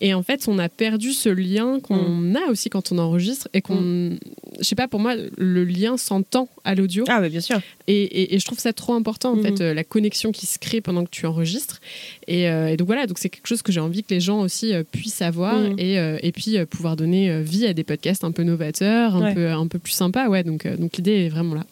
Et 0.02 0.14
en 0.14 0.24
fait, 0.24 0.46
on 0.48 0.60
a 0.60 0.70
perdu 0.70 1.14
ce 1.14 1.30
lien 1.30 1.80
qu'on 1.80 2.36
a 2.36 2.50
aussi 2.50 2.70
quand 2.70 2.92
on 2.92 2.98
enregistre 2.98 3.48
et 3.54 3.62
qu'on, 3.62 4.18
je 4.60 4.64
sais 4.64 4.76
pas, 4.76 4.88
pour 4.88 5.00
moi, 5.00 5.16
le 5.38 5.64
lien 5.64 5.98
s'entend 5.98 6.50
à 6.64 6.76
l'audio. 6.76 7.06
Ah 7.08 7.22
bah 7.22 7.30
bien 7.30 7.40
sûr. 7.42 7.60
Et, 7.88 8.04
et- 8.04 8.36
et 8.36 8.40
je 8.40 8.46
trouve 8.46 8.60
ça 8.60 8.74
trop 8.74 8.94
important, 8.94 9.34
en 9.38 9.42
fait, 9.42 9.62
euh, 9.62 9.74
la 9.74 9.84
connexion 9.84 10.32
qui 10.32 10.46
se 10.46 10.60
crée 10.60 10.82
pendant 10.82 11.04
que 11.06 11.10
tu 11.10 11.26
enregistres. 11.26 11.80
Et, 12.28 12.50
euh, 12.50 12.68
et 12.68 12.78
donc 12.78 12.88
voilà, 12.88 13.08
donc 13.08 13.18
c'est 13.18 13.30
quelque 13.30 13.48
chose 13.48 13.62
que 13.62 13.72
j'ai 13.72 13.80
envie 13.80 14.04
que 14.04 14.14
les 14.14 14.20
gens 14.20 14.42
aussi 14.42 14.74
euh, 14.74 14.84
puissent 14.84 15.22
avoir 15.22 15.58
Mhm. 15.60 15.76
et, 15.80 15.96
et 16.22 16.32
puis 16.32 16.58
pouvoir 16.66 16.96
donner 16.96 17.42
vie 17.42 17.66
à 17.66 17.74
des 17.74 17.84
podcasts 17.84 18.24
un 18.24 18.32
peu 18.32 18.44
novateurs, 18.44 19.16
un, 19.16 19.22
Ouais. 19.24 19.34
peu, 19.34 19.50
un 19.52 19.68
peu 19.68 19.80
plus 19.80 19.94
sympas. 19.94 20.28
Ouais, 20.28 20.44
donc, 20.44 20.68
donc 20.78 20.98
l'idée 20.98 21.26
est 21.26 21.30
vraiment 21.30 21.56
là. 21.56 21.66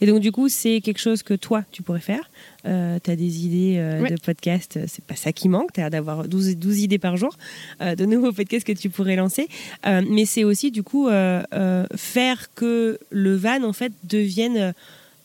Et 0.00 0.06
donc, 0.06 0.20
du 0.20 0.30
coup, 0.32 0.48
c'est 0.48 0.80
quelque 0.80 1.00
chose 1.00 1.22
que 1.22 1.34
toi, 1.34 1.64
tu 1.72 1.82
pourrais 1.82 2.00
faire. 2.00 2.30
tu 2.64 2.70
as 2.70 3.16
des 3.16 3.44
idées 3.46 3.76
euh, 3.78 4.02
Ouais. 4.02 4.10
de 4.10 4.16
podcasts, 4.16 4.76
euh, 4.76 4.84
c'est 4.86 5.04
pas 5.04 5.16
ça 5.16 5.32
qui 5.32 5.48
manque. 5.48 5.72
Tu 5.72 5.80
as 5.80 5.90
d'avoir 5.90 6.26
12, 6.28 6.56
12 6.56 6.80
idées 6.82 6.98
par 6.98 7.16
jour 7.16 7.36
euh, 7.80 7.94
de 7.94 8.04
nouveaux 8.06 8.32
podcasts 8.32 8.66
que 8.66 8.72
tu 8.72 8.88
pourrais 8.90 9.16
lancer. 9.16 9.48
Euh, 9.86 10.02
mais 10.08 10.24
c'est 10.26 10.44
aussi, 10.44 10.70
du 10.70 10.82
coup, 10.82 11.08
euh, 11.08 11.42
euh, 11.52 11.84
faire 11.96 12.54
que 12.54 12.98
le 13.10 13.34
van, 13.36 13.62
en 13.64 13.72
fait, 13.72 13.92
devienne. 14.04 14.56
euh, 14.56 14.72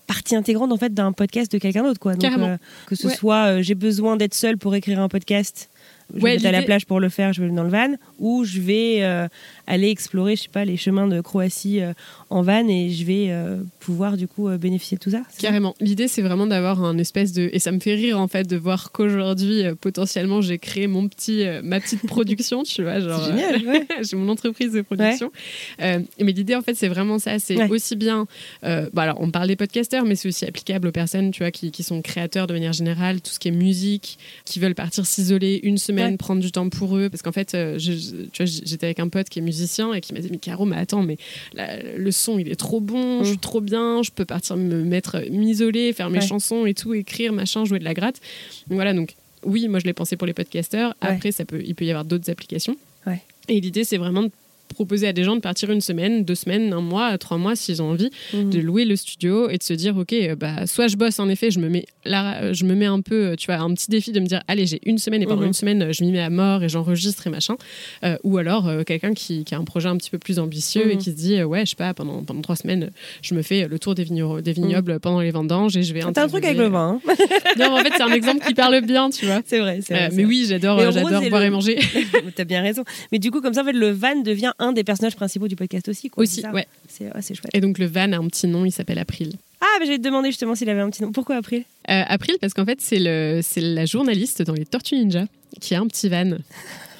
partie 0.08 0.36
intégrante 0.36 0.72
en 0.72 0.78
fait 0.78 0.92
d'un 0.92 1.12
podcast 1.12 1.52
de 1.52 1.60
quelqu'un 1.60 1.84
d'autre 1.84 2.00
quoi 2.00 2.16
Donc, 2.16 2.24
euh, 2.40 2.58
que 2.88 2.96
ce 2.96 3.06
Ouais. 3.06 3.16
soit 3.16 3.46
euh, 3.60 3.62
j'ai 3.62 3.76
besoin 3.76 4.18
d'être 4.18 4.34
seule 4.34 4.58
pour 4.58 4.74
écrire 4.74 5.00
un 5.00 5.08
podcast 5.08 5.70
je 6.16 6.20
Ouais, 6.24 6.32
vais 6.32 6.38
être 6.38 6.46
à 6.48 6.52
la 6.52 6.64
plage 6.64 6.88
pour 6.88 7.00
le 7.00 7.10
faire 7.10 7.32
je 7.32 7.44
vais 7.44 7.50
dans 7.52 7.62
le 7.62 7.70
van 7.70 7.94
ou 8.18 8.44
je 8.44 8.60
vais 8.60 9.04
euh, 9.04 9.28
aller 9.70 9.90
explorer 9.90 10.36
je 10.36 10.42
sais 10.44 10.50
pas 10.50 10.66
les 10.66 10.76
chemins 10.76 11.08
de 11.08 11.22
Croatie 11.22 11.80
euh, 11.82 11.94
en 12.30 12.42
van 12.42 12.68
et 12.68 12.90
je 12.90 13.06
vais 13.06 13.28
euh, 13.30 13.62
pouvoir 13.80 14.18
du 14.18 14.28
coup 14.28 14.50
euh, 14.50 14.58
bénéficier 14.58 14.98
de 14.98 15.02
tout 15.04 15.12
ça 15.12 15.22
Carrément. 15.38 15.76
L'idée, 15.80 16.08
c'est 16.10 16.22
vraiment 16.22 16.48
d'avoir 16.48 16.84
un 16.84 16.98
espèce 16.98 17.32
de. 17.32 17.50
Et 17.54 17.60
ça 17.60 17.72
me 17.72 17.80
fait 17.80 17.94
rire, 17.96 18.20
en 18.20 18.28
fait, 18.28 18.46
de 18.48 18.58
voir 18.58 18.92
qu'aujourd'hui, 18.92 19.64
potentiellement, 19.80 20.42
j'ai 20.42 20.58
créé 20.58 20.88
mon 20.88 21.08
petit, 21.08 21.46
ma 21.64 21.80
petite 21.80 22.02
production, 22.08 22.64
tu 22.64 22.82
vois. 22.84 23.00
Genre, 23.00 23.24
génial, 23.26 23.66
ouais. 23.66 23.88
j'ai 24.02 24.18
mon 24.18 24.28
entreprise 24.30 24.74
de 24.74 24.82
production. 24.82 25.32
Mais 25.80 26.04
l'idée, 26.20 26.56
en 26.56 26.62
fait, 26.62 26.74
c'est 26.76 26.88
vraiment 26.88 27.20
ça. 27.20 27.38
C'est 27.40 27.56
Ouais. 27.60 27.70
aussi 27.70 27.96
bien. 27.96 28.26
bah 28.64 28.90
alors, 29.04 29.22
on 29.22 29.30
parle 29.32 29.48
des 29.48 29.56
podcasteurs, 29.56 30.04
mais 30.06 30.16
c'est 30.16 30.28
aussi 30.28 30.46
applicable 30.46 30.88
aux 30.88 30.92
personnes, 30.92 31.32
tu 31.32 31.44
vois, 31.44 31.52
qui, 31.52 31.72
qui 31.72 31.84
sont 31.84 32.02
créateurs 32.02 32.48
de 32.48 32.54
manière 32.54 32.74
générale, 32.74 33.22
tout 33.22 33.32
ce 33.32 33.40
qui 33.40 33.50
est 33.50 33.52
musique, 33.52 34.18
qui 34.46 34.60
veulent 34.60 34.76
partir 34.76 35.06
s'isoler 35.06 35.60
une 35.64 35.78
semaine, 35.78 36.18
prendre 36.18 36.42
du 36.42 36.52
temps 36.52 36.70
pour 36.70 36.98
eux. 36.98 37.10
Parce 37.10 37.22
qu'en 37.22 37.32
fait, 37.32 37.52
je- 37.54 38.24
tu 38.32 38.44
vois, 38.44 38.46
j'étais 38.66 38.86
avec 38.88 39.00
un 39.00 39.08
pote 39.10 39.30
qui 39.30 39.40
est 39.40 39.42
musicien 39.42 39.59
et 39.94 40.02
qui 40.02 40.14
m'a 40.14 40.20
dit 40.20 40.28
Mais 40.32 40.38
Caro, 40.38 40.66
mais 40.66 40.78
attends, 40.78 41.04
mais 41.04 41.18
la- 41.54 41.82
le 41.82 42.12
son, 42.12 42.40
il 42.40 42.50
est 42.50 42.56
trop 42.56 42.80
bon, 42.80 43.20
je 43.24 43.28
suis 43.30 43.38
Mm. 43.38 43.42
trop 43.42 43.62
bien, 43.62 44.02
je 44.04 44.12
peux 44.12 44.26
partir 44.26 44.56
me 44.58 44.84
mettre, 44.84 45.18
m'isoler, 45.30 45.94
faire 45.94 46.10
mes 46.10 46.20
Ouais. 46.20 46.26
chansons 46.26 46.66
et 46.66 46.74
tout, 46.74 46.94
écrire, 46.94 47.34
machin, 47.34 47.66
jouer 47.66 47.80
de 47.80 47.84
la 47.84 47.94
gratte. 47.94 48.20
Donc 48.68 48.76
voilà, 48.76 48.94
donc 48.94 49.16
oui, 49.44 49.68
moi 49.68 49.80
je 49.80 49.86
l'ai 49.86 49.94
pensé 49.94 50.16
pour 50.18 50.28
les 50.28 50.34
podcasters. 50.34 50.90
Ouais. 51.02 51.10
Après, 51.10 51.32
ça 51.32 51.46
peut, 51.46 51.62
il 51.66 51.76
peut 51.76 51.86
y 51.86 51.90
avoir 51.92 52.06
d'autres 52.06 52.30
applications. 52.30 52.76
Ouais. 53.08 53.22
Et 53.48 53.60
l'idée, 53.62 53.84
c'est 53.84 53.98
vraiment 53.98 54.24
de 54.24 54.32
proposer 54.70 55.08
à 55.08 55.14
des 55.14 55.24
gens 55.24 55.36
de 55.36 55.42
partir 55.42 55.70
une 55.72 55.82
semaine, 55.82 56.24
deux 56.24 56.36
semaines, 56.36 56.72
un 56.74 56.82
mois, 56.82 57.18
trois 57.18 57.38
mois 57.38 57.56
s'ils 57.56 57.82
ont 57.82 57.90
envie, 57.92 58.10
Mhm. 58.34 58.50
de 58.52 58.60
louer 58.60 58.86
le 58.86 58.96
studio 58.96 59.50
et 59.50 59.58
de 59.58 59.64
se 59.64 59.74
dire 59.74 59.98
ok, 59.98 60.14
euh, 60.14 60.36
bah 60.36 60.66
soit 60.68 60.88
je 60.88 60.96
bosse 60.96 61.20
en 61.20 61.28
effet, 61.30 61.52
je 61.52 61.60
me 61.60 61.68
mets 61.70 61.86
là, 62.06 62.54
je 62.54 62.64
me 62.66 62.76
mets 62.76 62.86
un 62.86 63.02
peu, 63.02 63.30
euh, 63.32 63.36
tu 63.36 63.48
vois, 63.48 63.56
un 63.58 63.74
petit 63.74 63.90
défi 63.90 64.12
de 64.12 64.20
me 64.20 64.26
dire 64.26 64.42
allez 64.48 64.66
j'ai 64.66 64.80
une 64.86 64.98
semaine 64.98 65.22
et 65.22 65.26
pendant 65.26 65.42
Mhm. 65.42 65.48
une 65.48 65.54
semaine 65.54 65.82
euh, 65.84 65.92
je 65.94 66.04
m'y 66.04 66.12
mets 66.12 66.22
à 66.22 66.30
mort 66.30 66.64
et 66.64 66.70
j'enregistre 66.70 67.28
et 67.28 67.30
machin, 67.30 67.56
Euh, 68.04 68.18
ou 68.24 68.38
alors 68.38 68.68
euh, 68.68 68.84
quelqu'un 68.84 69.14
qui, 69.14 69.44
qui 69.44 69.54
a 69.56 69.58
un 69.58 69.64
projet 69.66 69.90
un 69.90 69.98
petit 69.98 70.10
peu 70.10 70.18
plus 70.20 70.40
ambitieux 70.40 70.90
et 70.92 70.96
Mhm. 70.96 71.02
qui 71.02 71.12
se 71.12 71.16
dit 71.16 71.36
euh, 71.40 71.44
ouais 71.46 71.66
je 71.66 71.72
sais 71.72 71.76
pas 71.76 71.94
pendant 71.94 72.24
pendant 72.24 72.42
trois 72.42 72.56
semaines 72.56 72.92
je 73.22 73.34
me 73.36 73.42
fais 73.42 73.68
le 73.68 73.80
tour 73.80 73.96
des, 73.96 74.04
vigno- 74.06 74.42
des 74.42 74.54
vignobles 74.54 75.00
pendant 75.00 75.20
les 75.22 75.32
vendanges 75.32 75.76
et 75.78 75.84
je 75.84 75.94
vais. 75.94 76.02
T'as 76.14 76.24
un 76.24 76.28
truc 76.28 76.46
avec 76.46 76.58
le 76.58 76.68
vin. 76.68 77.00
hein 77.06 77.14
non 77.60 77.74
en 77.74 77.78
fait 77.80 77.92
c'est 77.98 78.04
un 78.04 78.12
exemple 78.14 78.46
qui 78.46 78.54
parle 78.54 78.80
bien 78.82 79.10
tu 79.10 79.26
vois. 79.26 79.42
c'est 79.46 79.60
vrai, 79.60 79.80
mais 79.90 80.08
vrai. 80.10 80.24
oui, 80.26 80.46
j'adore, 80.48 80.80
j'adore 80.92 81.10
boire 81.30 81.42
le- 81.42 81.48
et 81.48 81.50
manger 81.50 81.80
T'as 82.36 82.44
bien 82.46 82.62
raison. 82.62 82.84
Mais 83.12 83.20
du 83.20 83.32
coup, 83.32 83.42
comme 83.42 83.54
ça, 83.54 83.62
en 83.62 83.66
fait, 83.66 83.74
le 83.74 83.90
van 83.92 84.22
devient 84.22 84.52
un 84.60 84.72
des 84.74 84.84
personnages 84.84 85.16
principaux 85.16 85.48
du 85.48 85.56
podcast 85.56 85.88
aussi. 85.90 86.10
Quoi, 86.10 86.24
aussi. 86.24 86.44
Ouais. 86.54 86.68
C'est 86.88 87.10
c'est 87.22 87.34
chouette. 87.36 87.52
Et 87.54 87.62
donc 87.62 87.78
le 87.80 87.86
van 87.88 88.12
a 88.14 88.18
un 88.18 88.28
petit 88.28 88.48
nom, 88.48 88.66
il 88.66 88.72
s'appelle 88.72 89.00
April. 89.00 89.34
Ah, 89.62 89.66
mais 89.80 89.86
j'allais 89.86 89.98
te 89.98 90.04
demander 90.04 90.30
justement 90.30 90.56
s'il 90.56 90.70
avait 90.70 90.82
un 90.82 90.90
petit 90.90 91.02
nom. 91.04 91.12
Pourquoi 91.12 91.36
April? 91.38 91.64
Euh, 91.90 92.04
April 92.08 92.38
parce 92.40 92.54
qu'en 92.54 92.66
fait 92.66 92.80
c'est 92.82 93.00
la 93.00 93.86
journaliste 93.86 94.42
dans 94.42 94.54
les 94.54 94.66
Tortues 94.66 94.96
Ninja 94.96 95.26
qui 95.60 95.76
a 95.76 95.80
un 95.80 95.88
petit 95.88 96.08
van 96.10 96.38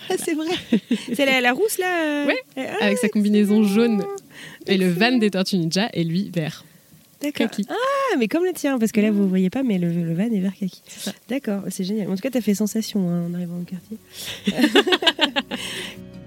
Ah, 0.10 0.16
c'est 0.18 0.34
vrai. 0.34 0.48
c'est 1.14 1.26
la, 1.26 1.40
la 1.42 1.52
rousse 1.54 1.78
là 1.78 2.04
euh, 2.04 2.26
Ouais, 2.28 2.40
Ah, 2.58 2.86
avec 2.86 2.98
sa 2.98 3.10
combinaison 3.10 3.64
jaune 3.64 4.04
et 4.68 4.78
le 4.78 4.90
van 4.92 5.18
des 5.18 5.30
Tortues 5.32 5.58
Ninja 5.58 5.90
est 5.94 6.04
lui 6.04 6.32
vert. 6.34 6.66
D'accord. 7.22 7.48
Ah, 7.70 8.16
mais 8.18 8.30
comme 8.30 8.46
le 8.46 8.54
tien, 8.54 8.80
parce 8.80 8.94
que 8.94 9.02
là, 9.02 9.12
vous 9.12 9.24
ne 9.24 9.28
voyez 9.28 9.50
pas, 9.50 9.62
mais 9.62 9.78
le, 9.78 9.90
le 9.92 10.14
van 10.14 10.24
est 10.34 10.40
vert 10.40 10.54
kaki. 10.58 10.82
D'accord, 11.28 11.64
c'est 11.70 11.84
génial. 11.84 12.10
En 12.10 12.16
tout 12.16 12.22
cas, 12.22 12.30
t'as 12.30 12.40
fait 12.40 12.54
sensation 12.56 13.10
hein, 13.10 13.26
en 13.30 13.34
arrivant 13.34 13.58
au 13.60 13.66
quartier. 13.66 13.98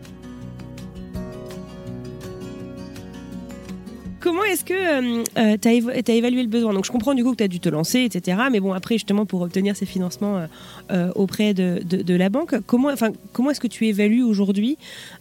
Comment 4.23 4.45
est-ce 4.45 4.65
que 4.65 5.57
tu 5.57 5.69
as, 5.69 6.15
évalué 6.15 6.43
le 6.43 6.49
besoin? 6.49 6.73
Donc, 6.73 6.85
je 6.87 6.91
comprends 6.93 7.15
du 7.15 7.25
coup 7.25 7.33
que 7.33 7.37
tu 7.37 7.43
as 7.45 7.49
dû 7.49 7.61
te 7.61 7.69
lancer, 7.69 8.01
etc. 8.01 8.39
Mais 8.51 8.61
bon, 8.61 8.73
après, 8.73 8.95
justement, 8.95 9.27
pour 9.27 9.41
obtenir 9.43 9.77
ces 9.77 9.85
financements 9.87 10.37
euh, 10.39 10.47
euh, 10.93 11.13
auprès 11.15 11.55
de, 11.55 11.81
de- 11.85 12.03
de 12.03 12.15
la 12.15 12.29
banque, 12.29 12.55
comment, 12.67 12.91
est-ce 12.91 13.61
que 13.61 13.67
tu 13.67 13.87
évalues 13.87 14.23
aujourd'hui 14.23 14.79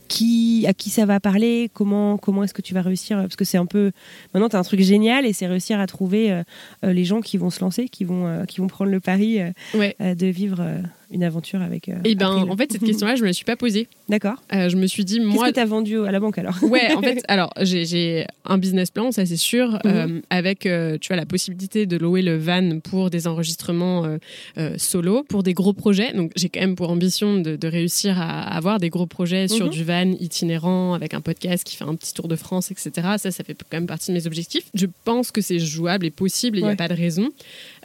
qui, 0.07 0.65
à 0.67 0.73
qui 0.73 0.89
ça 0.89 1.05
va 1.05 1.19
parler? 1.19 1.69
Comment, 1.73 2.17
comment 2.17 2.43
est-ce 2.43 2.53
que 2.53 2.61
tu 2.61 2.73
vas 2.73 2.81
réussir? 2.81 3.17
Parce 3.17 3.35
que 3.35 3.45
c'est 3.45 3.57
un 3.57 3.65
peu. 3.65 3.91
Maintenant, 4.33 4.49
tu 4.49 4.55
as 4.55 4.59
un 4.59 4.63
truc 4.63 4.81
génial 4.81 5.25
et 5.25 5.33
c'est 5.33 5.47
réussir 5.47 5.79
à 5.79 5.87
trouver 5.87 6.31
euh, 6.31 6.43
euh, 6.85 6.93
les 6.93 7.03
gens 7.05 7.21
qui 7.21 7.37
vont 7.37 7.49
se 7.49 7.61
lancer, 7.61 7.89
qui 7.89 8.03
vont, 8.03 8.27
euh, 8.27 8.45
qui 8.45 8.59
vont 8.61 8.67
prendre 8.67 8.91
le 8.91 8.99
pari 8.99 9.39
euh, 9.41 9.51
Ouais. 9.73 9.95
euh, 10.01 10.15
de 10.15 10.27
vivre 10.27 10.57
euh, 10.59 10.81
une 11.11 11.23
aventure 11.23 11.61
avec. 11.61 11.89
euh, 11.89 11.93
Et 12.03 12.15
ben 12.15 12.37
April. 12.37 12.51
en 12.51 12.57
fait 12.57 12.71
cette 12.71 12.83
question-là 12.85 13.15
je 13.15 13.21
me 13.21 13.27
la 13.27 13.33
suis 13.33 13.45
pas 13.45 13.55
posée. 13.55 13.87
D'accord. 14.09 14.35
Euh, 14.53 14.69
je 14.69 14.77
me 14.77 14.87
suis 14.87 15.05
dit 15.05 15.17
Qu'est-ce 15.17 15.27
moi 15.27 15.49
que 15.49 15.53
tu 15.55 15.59
as 15.59 15.65
vendu 15.65 15.99
à 16.05 16.11
la 16.11 16.19
banque 16.19 16.37
alors 16.37 16.57
Ouais, 16.63 16.93
en 16.93 17.01
fait, 17.01 17.23
alors 17.27 17.51
j'ai- 17.61 18.25
un 18.45 18.57
business 18.57 18.91
plan, 18.91 19.11
ça 19.11 19.25
c'est 19.25 19.35
sûr, 19.37 19.73
Mhm. 19.73 19.79
euh, 19.85 20.19
avec 20.29 20.65
euh, 20.65 20.97
tu 20.99 21.07
vois 21.09 21.15
la 21.17 21.25
possibilité 21.25 21.85
de 21.85 21.97
louer 21.97 22.21
le 22.21 22.37
van 22.37 22.79
pour 22.79 23.09
des 23.09 23.27
enregistrements 23.27 24.17
solo, 24.77 25.23
pour 25.27 25.43
des 25.43 25.53
gros 25.53 25.73
projets. 25.73 26.13
Donc 26.13 26.31
j'ai 26.35 26.49
quand 26.49 26.59
même 26.59 26.75
pour 26.75 26.89
ambition 26.89 27.39
de, 27.39 27.55
de 27.55 27.67
réussir 27.67 28.19
à 28.19 28.41
avoir 28.55 28.79
des 28.79 28.89
gros 28.89 29.05
projets 29.05 29.47
sur 29.47 29.65
Mhm. 29.65 29.71
du 29.71 29.83
van 29.83 30.11
itinérant 30.19 30.93
avec 30.93 31.13
un 31.13 31.21
podcast 31.21 31.63
qui 31.63 31.75
fait 31.75 31.83
un 31.85 31.95
petit 31.95 32.13
tour 32.13 32.27
de 32.27 32.35
France, 32.35 32.71
etc. 32.71 32.91
Ça, 33.17 33.31
ça 33.31 33.43
fait 33.43 33.53
quand 33.55 33.77
même 33.77 33.87
partie 33.87 34.11
de 34.11 34.15
mes 34.17 34.27
objectifs. 34.27 34.65
Je 34.73 34.85
pense 35.05 35.31
que 35.31 35.41
c'est 35.41 35.59
jouable 35.59 36.05
et 36.05 36.11
possible, 36.11 36.57
il 36.57 36.61
n'y 36.61 36.67
Ouais. 36.67 36.73
a 36.73 36.75
pas 36.77 36.87
de 36.87 36.93
raison. 36.93 37.29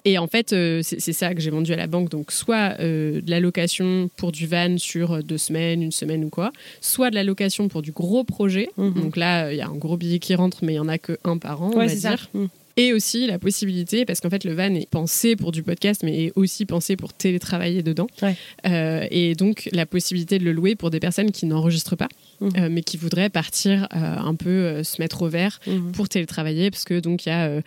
Et 0.06 0.18
en 0.18 0.28
fait, 0.28 0.52
euh, 0.52 0.82
c'est 0.84 1.12
ça 1.12 1.34
que 1.34 1.40
j'ai 1.40 1.50
vendu 1.50 1.72
à 1.72 1.76
la 1.76 1.88
banque. 1.88 2.10
Donc, 2.10 2.30
soit 2.30 2.76
euh, 2.78 3.20
de 3.20 3.28
la 3.28 3.40
location 3.40 4.08
pour 4.16 4.30
du 4.30 4.46
van 4.46 4.78
sur 4.78 5.14
euh, 5.14 5.20
deux 5.20 5.36
semaines, 5.36 5.82
une 5.82 5.90
semaine 5.90 6.24
ou 6.24 6.30
quoi, 6.30 6.52
soit 6.80 7.10
de 7.10 7.16
la 7.16 7.24
location 7.24 7.66
pour 7.66 7.82
du 7.82 7.90
gros 7.90 8.22
projet. 8.22 8.70
Mhm. 8.76 8.94
Donc 8.94 9.16
là, 9.16 9.52
il 9.52 9.58
y 9.58 9.62
a 9.62 9.66
un 9.66 9.74
gros 9.74 9.96
billet 9.96 10.20
qui 10.20 10.36
rentre, 10.36 10.58
mais 10.62 10.74
il 10.74 10.76
y 10.76 10.78
en 10.78 10.86
a 10.86 10.98
que 10.98 11.18
un 11.24 11.38
par 11.38 11.60
an, 11.60 11.72
on 11.74 11.78
va 11.78 11.88
ça. 11.88 12.10
dire. 12.10 12.30
Mm. 12.34 12.46
Et 12.78 12.92
aussi 12.92 13.26
la 13.26 13.38
possibilité, 13.38 14.04
parce 14.04 14.20
qu'en 14.20 14.28
fait 14.28 14.44
le 14.44 14.52
van 14.52 14.74
est 14.74 14.88
pensé 14.90 15.34
pour 15.34 15.50
du 15.50 15.62
podcast, 15.62 16.02
mais 16.04 16.24
est 16.24 16.32
aussi 16.36 16.66
pensé 16.66 16.94
pour 16.94 17.14
télétravailler 17.14 17.82
dedans. 17.82 18.06
Ouais. 18.20 18.36
Euh, 18.66 19.06
et 19.10 19.34
donc 19.34 19.70
la 19.72 19.86
possibilité 19.86 20.38
de 20.38 20.44
le 20.44 20.52
louer 20.52 20.76
pour 20.76 20.90
des 20.90 21.00
personnes 21.00 21.32
qui 21.32 21.46
n'enregistrent 21.46 21.96
pas, 21.96 22.08
Mhm. 22.40 22.50
euh, 22.58 22.68
mais 22.70 22.82
qui 22.82 22.96
voudraient 22.96 23.30
partir 23.30 23.88
euh, 23.94 24.16
un 24.18 24.34
peu 24.34 24.50
euh, 24.50 24.82
se 24.84 25.00
mettre 25.00 25.22
au 25.22 25.28
vert 25.28 25.58
Mhm. 25.66 25.92
pour 25.92 26.08
télétravailler, 26.08 26.70
parce 26.70 26.84
que 26.84 27.00
donc 27.00 27.26
il 27.26 27.30
y 27.30 27.32
a 27.32 27.60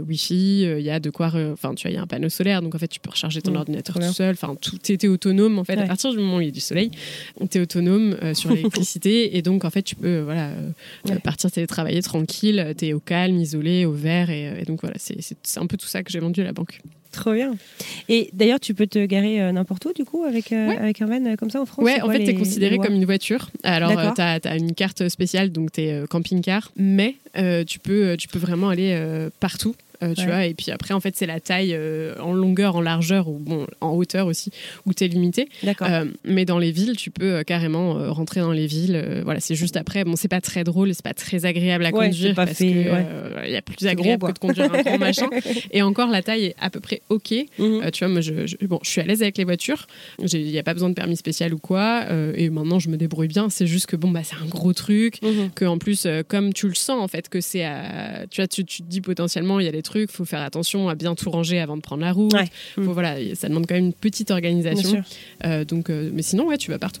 Wi-Fi, 0.00 0.62
il 0.78 0.80
y 0.80 0.90
a 0.90 1.00
de 1.00 1.10
quoi, 1.10 1.32
enfin 1.52 1.74
tu 1.74 1.82
vois, 1.82 1.90
il 1.90 1.94
y 1.94 1.98
a 1.98 2.02
un 2.02 2.06
panneau 2.06 2.28
solaire, 2.28 2.62
donc 2.62 2.74
en 2.74 2.78
fait 2.78 2.88
tu 2.88 3.00
peux 3.00 3.10
recharger 3.10 3.42
ton 3.42 3.50
Mhm, 3.52 3.56
ordinateur 3.58 3.96
tout 3.96 4.12
seul. 4.12 4.32
Enfin 4.32 4.54
tout 4.60 4.76
était 4.90 5.08
autonome 5.08 5.58
en 5.58 5.64
fait. 5.64 5.76
Ouais. 5.76 5.82
À 5.82 5.86
partir 5.86 6.10
du 6.12 6.18
moment 6.18 6.36
où 6.36 6.40
il 6.40 6.46
y 6.46 6.48
a 6.48 6.52
du 6.52 6.60
soleil, 6.60 6.90
tu 7.50 7.58
es 7.58 7.60
autonome 7.60 8.16
sur 8.34 8.50
l'électricité 8.54 9.36
et 9.36 9.42
donc 9.42 9.64
en 9.64 9.70
fait 9.70 9.82
tu 9.82 9.94
peux 9.96 10.20
voilà 10.20 10.50
Ouais. 11.04 11.18
partir 11.20 11.50
télétravailler 11.50 12.02
tranquille, 12.02 12.74
tu 12.78 12.86
es 12.86 12.92
au 12.92 13.00
calme, 13.00 13.36
isolé, 13.38 13.84
au 13.84 13.92
vert 13.92 14.30
et, 14.30 14.60
et 14.60 14.64
donc 14.64 14.80
voilà, 14.80 14.96
c'est 14.98 15.58
un 15.58 15.66
peu 15.66 15.76
tout 15.76 15.86
ça 15.86 16.02
que 16.02 16.10
j'ai 16.10 16.18
vendu 16.20 16.40
à 16.40 16.44
la 16.44 16.52
banque. 16.52 16.80
Trop 17.16 17.32
bien. 17.32 17.54
Et 18.10 18.28
d'ailleurs, 18.34 18.60
tu 18.60 18.74
peux 18.74 18.86
te 18.86 19.02
garer 19.06 19.40
euh, 19.40 19.50
n'importe 19.50 19.86
où, 19.86 19.92
du 19.94 20.04
coup, 20.04 20.24
avec, 20.24 20.52
euh, 20.52 20.68
Ouais. 20.68 20.76
avec 20.76 21.00
un 21.00 21.06
van 21.06 21.24
euh, 21.24 21.34
comme 21.36 21.48
ça 21.48 21.62
en 21.62 21.64
France 21.64 21.82
Ouais, 21.82 22.02
en 22.02 22.10
fait, 22.10 22.24
tu 22.24 22.30
es 22.30 22.34
considéré 22.34 22.76
comme 22.76 22.92
une 22.92 23.06
voiture. 23.06 23.48
Alors, 23.64 24.14
tu 24.14 24.20
as, 24.20 24.56
une 24.56 24.74
carte 24.74 25.08
spéciale, 25.08 25.50
donc 25.50 25.72
tu 25.72 25.80
es 25.80 26.04
camping-car, 26.10 26.70
mais 26.76 27.16
tu, 27.66 27.78
peux, 27.78 28.16
tu 28.18 28.28
peux 28.28 28.38
vraiment 28.38 28.68
aller 28.68 28.94
partout. 29.40 29.74
Euh, 30.02 30.14
tu 30.14 30.20
Ouais. 30.22 30.26
vois, 30.26 30.44
et 30.46 30.54
puis 30.54 30.70
après, 30.70 30.94
en 30.94 31.00
fait, 31.00 31.14
c'est 31.16 31.26
la 31.26 31.40
taille 31.40 31.72
euh, 31.74 32.14
en 32.20 32.32
longueur, 32.32 32.76
en 32.76 32.80
largeur 32.80 33.28
ou 33.28 33.38
bon, 33.38 33.66
en 33.80 33.90
hauteur 33.92 34.26
aussi, 34.26 34.50
où 34.86 34.94
tu 34.94 35.04
es 35.04 35.08
limité. 35.08 35.48
Euh, 35.82 36.04
mais 36.24 36.44
dans 36.44 36.58
les 36.58 36.70
villes, 36.72 36.96
tu 36.96 37.10
peux 37.10 37.42
carrément 37.44 38.12
rentrer 38.12 38.40
dans 38.40 38.52
les 38.52 38.66
villes. 38.66 39.20
voilà, 39.24 39.40
c'est 39.40 39.54
juste 39.54 39.76
après. 39.76 40.04
Bon, 40.04 40.16
c'est 40.16 40.28
pas 40.28 40.40
très 40.40 40.64
drôle, 40.64 40.94
c'est 40.94 41.04
pas 41.04 41.14
très 41.14 41.44
agréable 41.44 41.84
à 41.86 41.90
Ouais, 41.90 42.08
conduire 42.08 42.34
pas 42.34 42.46
parce 42.46 42.58
que 42.58 42.64
ouais. 42.64 43.06
il 43.46 43.52
y 43.52 43.56
a 43.56 43.62
plus 43.62 43.86
agréable 43.86 44.20
gros, 44.20 44.28
que 44.28 44.32
de 44.34 44.38
conduire 44.38 44.74
un 44.74 44.82
grand 44.82 44.98
machin. 44.98 45.28
Et 45.70 45.82
encore, 45.82 46.08
la 46.10 46.22
taille 46.22 46.46
est 46.46 46.54
à 46.60 46.70
peu 46.70 46.80
près 46.80 47.02
ok. 47.08 47.32
Mhm. 47.58 47.90
Tu 47.90 48.04
vois, 48.04 48.08
moi, 48.12 48.20
je, 48.20 48.46
je- 48.46 48.56
bon, 48.66 48.78
je 48.82 48.90
suis 48.90 49.00
à 49.00 49.04
l'aise 49.04 49.22
avec 49.22 49.38
les 49.38 49.44
voitures. 49.44 49.86
Il 50.20 50.42
n'y 50.44 50.58
a 50.58 50.62
pas 50.62 50.74
besoin 50.74 50.88
de 50.88 50.94
permis 50.94 51.16
spécial 51.16 51.52
ou 51.54 51.58
quoi. 51.58 52.04
et 52.34 52.50
maintenant, 52.50 52.78
je 52.78 52.88
me 52.88 52.96
débrouille 52.96 53.28
bien. 53.28 53.48
C'est 53.50 53.66
juste 53.66 53.86
que 53.86 53.96
bon, 53.96 54.10
bah, 54.10 54.20
c'est 54.24 54.36
un 54.36 54.46
gros 54.48 54.72
truc. 54.72 55.20
Mhm. 55.22 55.50
Que 55.54 55.64
en 55.64 55.78
plus, 55.78 56.06
comme 56.28 56.52
tu 56.52 56.68
le 56.68 56.74
sens, 56.74 57.00
en 57.02 57.08
fait, 57.08 57.28
que 57.28 57.40
c'est 57.40 57.64
à- 57.64 58.26
Tu 58.30 58.40
vois, 58.40 58.48
tu, 58.48 58.64
tu 58.64 58.82
te 58.82 58.88
dis 58.88 59.00
potentiellement, 59.00 59.60
il 59.60 59.66
y 59.66 59.68
a 59.68 59.72
des 59.72 59.82
trucs, 59.86 60.10
faut 60.10 60.24
faire 60.26 60.42
attention 60.42 60.88
à 60.88 60.94
bien 60.94 61.14
tout 61.14 61.30
ranger 61.30 61.58
avant 61.60 61.76
de 61.76 61.82
prendre 61.82 62.02
la 62.02 62.12
route. 62.12 62.32
Ouais. 62.34 62.48
Faut, 62.74 62.82
Mm. 62.82 62.92
voilà, 62.92 63.14
ça 63.34 63.48
demande 63.48 63.66
quand 63.66 63.74
même 63.74 63.86
une 63.86 63.92
petite 63.92 64.30
organisation. 64.30 65.02
Euh, 65.44 65.64
donc, 65.64 65.88
euh, 65.90 66.10
mais 66.12 66.22
sinon, 66.22 66.46
ouais, 66.48 66.58
tu 66.58 66.70
vas 66.70 66.78
partout. 66.78 67.00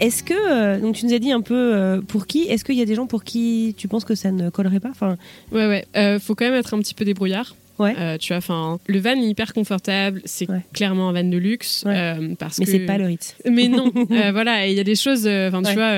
Est-ce 0.00 0.22
que, 0.22 0.32
euh, 0.34 0.80
donc 0.80 0.94
tu 0.94 1.04
nous 1.04 1.12
as 1.12 1.18
dit 1.18 1.30
un 1.30 1.42
peu 1.42 1.54
euh, 1.74 2.00
pour 2.00 2.26
qui, 2.26 2.44
est-ce 2.44 2.64
qu'il 2.64 2.76
y 2.76 2.80
a 2.80 2.86
des 2.86 2.94
gens 2.94 3.06
pour 3.06 3.22
qui 3.22 3.74
tu 3.76 3.86
penses 3.86 4.06
que 4.06 4.14
ça 4.14 4.30
ne 4.32 4.48
collerait 4.48 4.80
pas? 4.80 4.88
Enfin, 4.88 5.16
Ouais, 5.52 5.66
ouais. 5.66 5.84
Euh, 5.94 6.18
faut 6.18 6.34
quand 6.34 6.46
même 6.46 6.54
être 6.54 6.72
un 6.72 6.78
petit 6.78 6.94
peu 6.94 7.04
débrouillard. 7.04 7.54
Ouais. 7.80 7.94
Euh, 7.98 8.18
tu 8.18 8.28
vois, 8.28 8.36
enfin, 8.38 8.78
le 8.86 8.98
van 9.00 9.12
est 9.20 9.26
hyper 9.26 9.52
confortable. 9.54 10.20
C'est 10.24 10.48
Ouais. 10.50 10.60
clairement 10.72 11.08
un 11.08 11.12
van 11.12 11.24
de 11.24 11.36
luxe. 11.38 11.82
Ouais. 11.86 11.94
euh, 11.96 12.34
parce 12.38 12.58
Mais 12.58 12.66
que... 12.66 12.70
c'est 12.70 12.80
pas 12.86 12.98
le 12.98 13.06
Ritz. 13.06 13.34
Mais 13.50 13.68
non, 13.68 13.90
euh, 14.10 14.30
voilà, 14.32 14.66
il 14.66 14.74
y 14.76 14.80
a 14.80 14.84
des 14.84 14.94
choses. 14.94 15.26
euh, 15.26 15.48
Enfin, 15.48 15.62
tu 15.62 15.72
vois, 15.74 15.92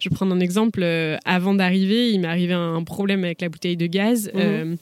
je 0.00 0.08
vais 0.08 0.14
prendre 0.14 0.34
un 0.34 0.40
exemple. 0.40 0.82
avant 1.24 1.54
d'arriver, 1.54 2.10
il 2.10 2.20
m'est 2.20 2.28
arrivé 2.28 2.54
un 2.54 2.82
problème 2.82 3.24
avec 3.24 3.40
la 3.40 3.48
bouteille 3.48 3.76
de 3.76 3.86
gaz. 3.86 4.30
Mhm. 4.34 4.76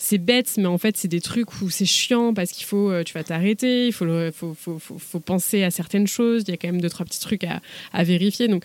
C'est 0.00 0.18
bête, 0.18 0.52
mais 0.58 0.66
en 0.66 0.78
fait, 0.78 0.96
c'est 0.96 1.08
des 1.08 1.20
trucs 1.20 1.60
où 1.60 1.70
c'est 1.70 1.84
chiant 1.84 2.32
parce 2.32 2.52
qu'il 2.52 2.64
faut, 2.66 2.92
tu 3.02 3.14
vas 3.14 3.24
t'arrêter, 3.24 3.88
il 3.88 3.92
faut, 3.92 4.04
le- 4.04 4.30
faut, 4.30 4.54
faut, 4.54 4.78
faut, 4.78 4.96
faut 4.96 5.18
penser 5.18 5.64
à 5.64 5.72
certaines 5.72 6.06
choses. 6.06 6.44
Il 6.46 6.52
y 6.52 6.54
a 6.54 6.56
quand 6.56 6.68
même 6.68 6.80
deux 6.80 6.88
trois 6.88 7.04
petits 7.04 7.18
trucs 7.18 7.42
à, 7.42 7.60
à 7.92 8.04
vérifier. 8.04 8.46
Donc, 8.46 8.62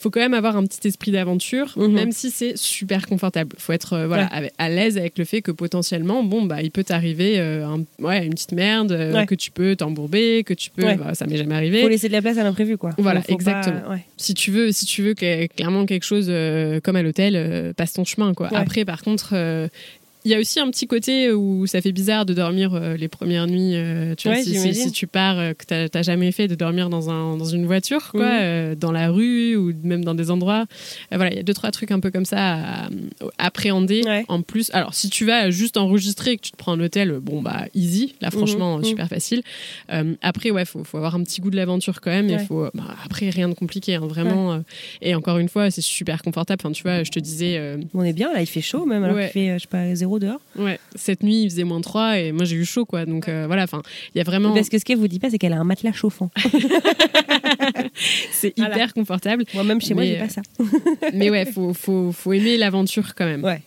faut 0.00 0.10
quand 0.10 0.20
même 0.20 0.32
avoir 0.34 0.56
un 0.56 0.64
petit 0.64 0.86
esprit 0.86 1.10
d'aventure, 1.10 1.72
Mhm. 1.76 1.92
même 1.92 2.12
si 2.12 2.30
c'est 2.30 2.56
super 2.56 3.06
confortable. 3.06 3.56
Faut 3.58 3.72
être 3.72 3.94
euh, 3.94 4.06
voilà 4.06 4.30
Ouais. 4.40 4.52
à 4.56 4.68
l'aise 4.68 4.96
avec 4.96 5.18
le 5.18 5.24
fait 5.24 5.42
que 5.42 5.50
potentiellement, 5.50 6.22
bon 6.22 6.42
bah, 6.44 6.62
il 6.62 6.70
peut 6.70 6.84
t'arriver 6.84 7.38
euh, 7.40 7.66
un- 7.66 7.84
ouais, 8.02 8.24
une 8.24 8.34
petite 8.34 8.52
merde, 8.52 8.92
euh, 8.92 9.12
Ouais. 9.12 9.26
que 9.26 9.34
tu 9.34 9.50
peux 9.50 9.74
t'embourber, 9.76 10.44
que 10.44 10.54
tu 10.54 10.70
peux. 10.70 10.82
Bah, 10.94 11.14
ça 11.14 11.26
m'est 11.26 11.36
jamais 11.36 11.54
arrivé. 11.56 11.82
Faut 11.82 11.88
laisser 11.88 12.08
de 12.08 12.12
la 12.14 12.22
place 12.22 12.38
à 12.38 12.44
l'imprévu, 12.44 12.76
quoi. 12.78 12.90
Voilà, 12.98 13.22
exactement. 13.28 13.80
pas- 13.80 13.98
si 14.16 14.34
tu 14.34 14.50
veux, 14.52 14.70
si 14.72 14.86
tu 14.86 15.02
veux 15.02 15.14
clairement 15.14 15.84
quelque 15.84 16.04
chose 16.04 16.32
comme 16.84 16.96
à 16.96 17.02
l'hôtel, 17.02 17.72
passe 17.76 17.92
ton 17.94 18.04
chemin 18.04 18.34
quoi. 18.34 18.48
Après, 18.54 18.84
par 18.84 19.02
contre. 19.02 19.34
Il 20.24 20.30
y 20.30 20.34
a 20.34 20.38
aussi 20.38 20.60
un 20.60 20.70
petit 20.70 20.86
côté 20.86 21.32
où 21.32 21.66
ça 21.66 21.80
fait 21.80 21.92
bizarre 21.92 22.26
de 22.26 22.34
dormir 22.34 22.74
euh, 22.74 22.96
les 22.96 23.08
premières 23.08 23.46
nuits. 23.46 23.74
euh, 23.76 24.14
tu 24.14 24.28
vois, 24.28 24.36
Ouais, 24.36 24.42
si, 24.42 24.50
si- 24.50 24.56
j'imagine. 24.60 24.82
si 24.84 24.92
tu 24.92 25.06
pars, 25.06 25.38
euh, 25.38 25.52
que 25.54 25.64
t'as 25.64 25.88
t'as 25.88 26.02
jamais 26.02 26.32
fait 26.32 26.48
de 26.48 26.54
dormir 26.54 26.90
dans, 26.90 27.08
un, 27.10 27.36
dans 27.36 27.44
une 27.44 27.66
voiture, 27.66 28.10
quoi, 28.10 28.28
Mhm. 28.40 28.74
dans 28.76 28.92
la 28.92 29.10
rue 29.10 29.56
ou 29.56 29.72
même 29.84 30.04
dans 30.04 30.14
des 30.14 30.30
endroits. 30.30 30.66
Voilà, 31.10 31.30
il 31.30 31.36
y 31.36 31.40
a 31.40 31.42
deux 31.42 31.54
trois 31.54 31.70
trucs 31.70 31.90
un 31.90 32.00
peu 32.00 32.10
comme 32.10 32.24
ça 32.24 32.54
à, 32.54 32.84
à 32.86 33.46
appréhender. 33.46 34.02
Ouais. 34.04 34.24
En 34.28 34.42
plus, 34.42 34.70
alors 34.74 34.94
si 34.94 35.08
tu 35.10 35.24
vas 35.24 35.50
juste 35.50 35.76
enregistrer 35.76 36.32
et 36.32 36.36
que 36.36 36.42
tu 36.42 36.50
te 36.52 36.56
prends 36.56 36.72
un 36.72 36.80
hôtel, 36.80 37.12
bon 37.22 37.40
bah 37.42 37.64
easy, 37.74 38.14
là 38.20 38.30
franchement 38.30 38.78
Mhm. 38.78 38.84
super 38.84 39.08
facile. 39.08 39.42
Après 40.22 40.50
ouais, 40.50 40.64
faut, 40.64 40.84
faut 40.84 40.96
avoir 40.96 41.14
un 41.14 41.22
petit 41.24 41.40
goût 41.40 41.50
de 41.50 41.56
l'aventure 41.56 42.00
quand 42.00 42.10
même. 42.10 42.26
Ouais. 42.28 42.38
faut 42.38 42.68
bah, 42.74 42.84
après 43.04 43.30
rien 43.30 43.48
de 43.48 43.54
compliqué, 43.54 43.94
hein, 43.96 44.06
vraiment. 44.06 44.62
et 45.02 45.14
encore 45.14 45.38
une 45.38 45.48
fois, 45.48 45.70
c'est 45.70 45.80
super 45.82 46.22
confortable. 46.22 46.60
Enfin 46.64 46.72
tu 46.72 46.82
vois, 46.82 47.02
je 47.02 47.10
te 47.10 47.18
disais. 47.20 47.60
On 47.94 48.02
est 48.04 48.12
bien, 48.12 48.32
là, 48.32 48.40
il 48.40 48.46
fait 48.46 48.60
chaud 48.60 48.84
même, 48.86 49.04
alors 49.04 49.18
qu'il 49.18 49.28
fait, 49.28 49.54
je 49.54 49.62
sais 49.62 49.68
pas, 49.68 49.94
0 49.94 50.07
dehors. 50.18 50.40
Ouais, 50.58 50.80
cette 50.94 51.22
nuit, 51.22 51.42
il 51.42 51.50
faisait 51.50 51.64
moins 51.64 51.82
3 51.82 52.18
et 52.18 52.32
moi, 52.32 52.44
j'ai 52.46 52.56
eu 52.56 52.64
chaud, 52.64 52.86
quoi. 52.86 53.04
Donc 53.04 53.28
euh, 53.28 53.44
voilà, 53.46 53.64
enfin, 53.64 53.82
il 54.14 54.18
y 54.18 54.20
a 54.22 54.24
vraiment. 54.24 54.54
Parce 54.54 54.70
que 54.70 54.78
ce 54.78 54.84
qu'elle 54.86 54.96
vous 54.98 55.08
dit 55.08 55.18
pas, 55.18 55.28
c'est 55.28 55.36
qu'elle 55.38 55.52
a 55.52 55.58
un 55.58 55.64
matelas 55.64 55.92
chauffant. 55.92 56.30
C'est 58.32 58.54
Voilà. 58.56 58.74
hyper 58.74 58.94
confortable. 58.94 59.44
Moi-même, 59.54 59.80
chez 59.80 59.94
moi, 59.94 60.02
Mais, 60.04 60.12
j'ai 60.14 60.18
pas 60.18 60.28
ça. 60.28 60.42
Mais 61.12 61.30
ouais, 61.30 61.44
faut, 61.44 61.74
faut, 61.74 62.12
faut 62.12 62.32
aimer 62.32 62.56
l'aventure 62.56 63.14
quand 63.14 63.26
même. 63.26 63.44
Ouais. 63.44 63.60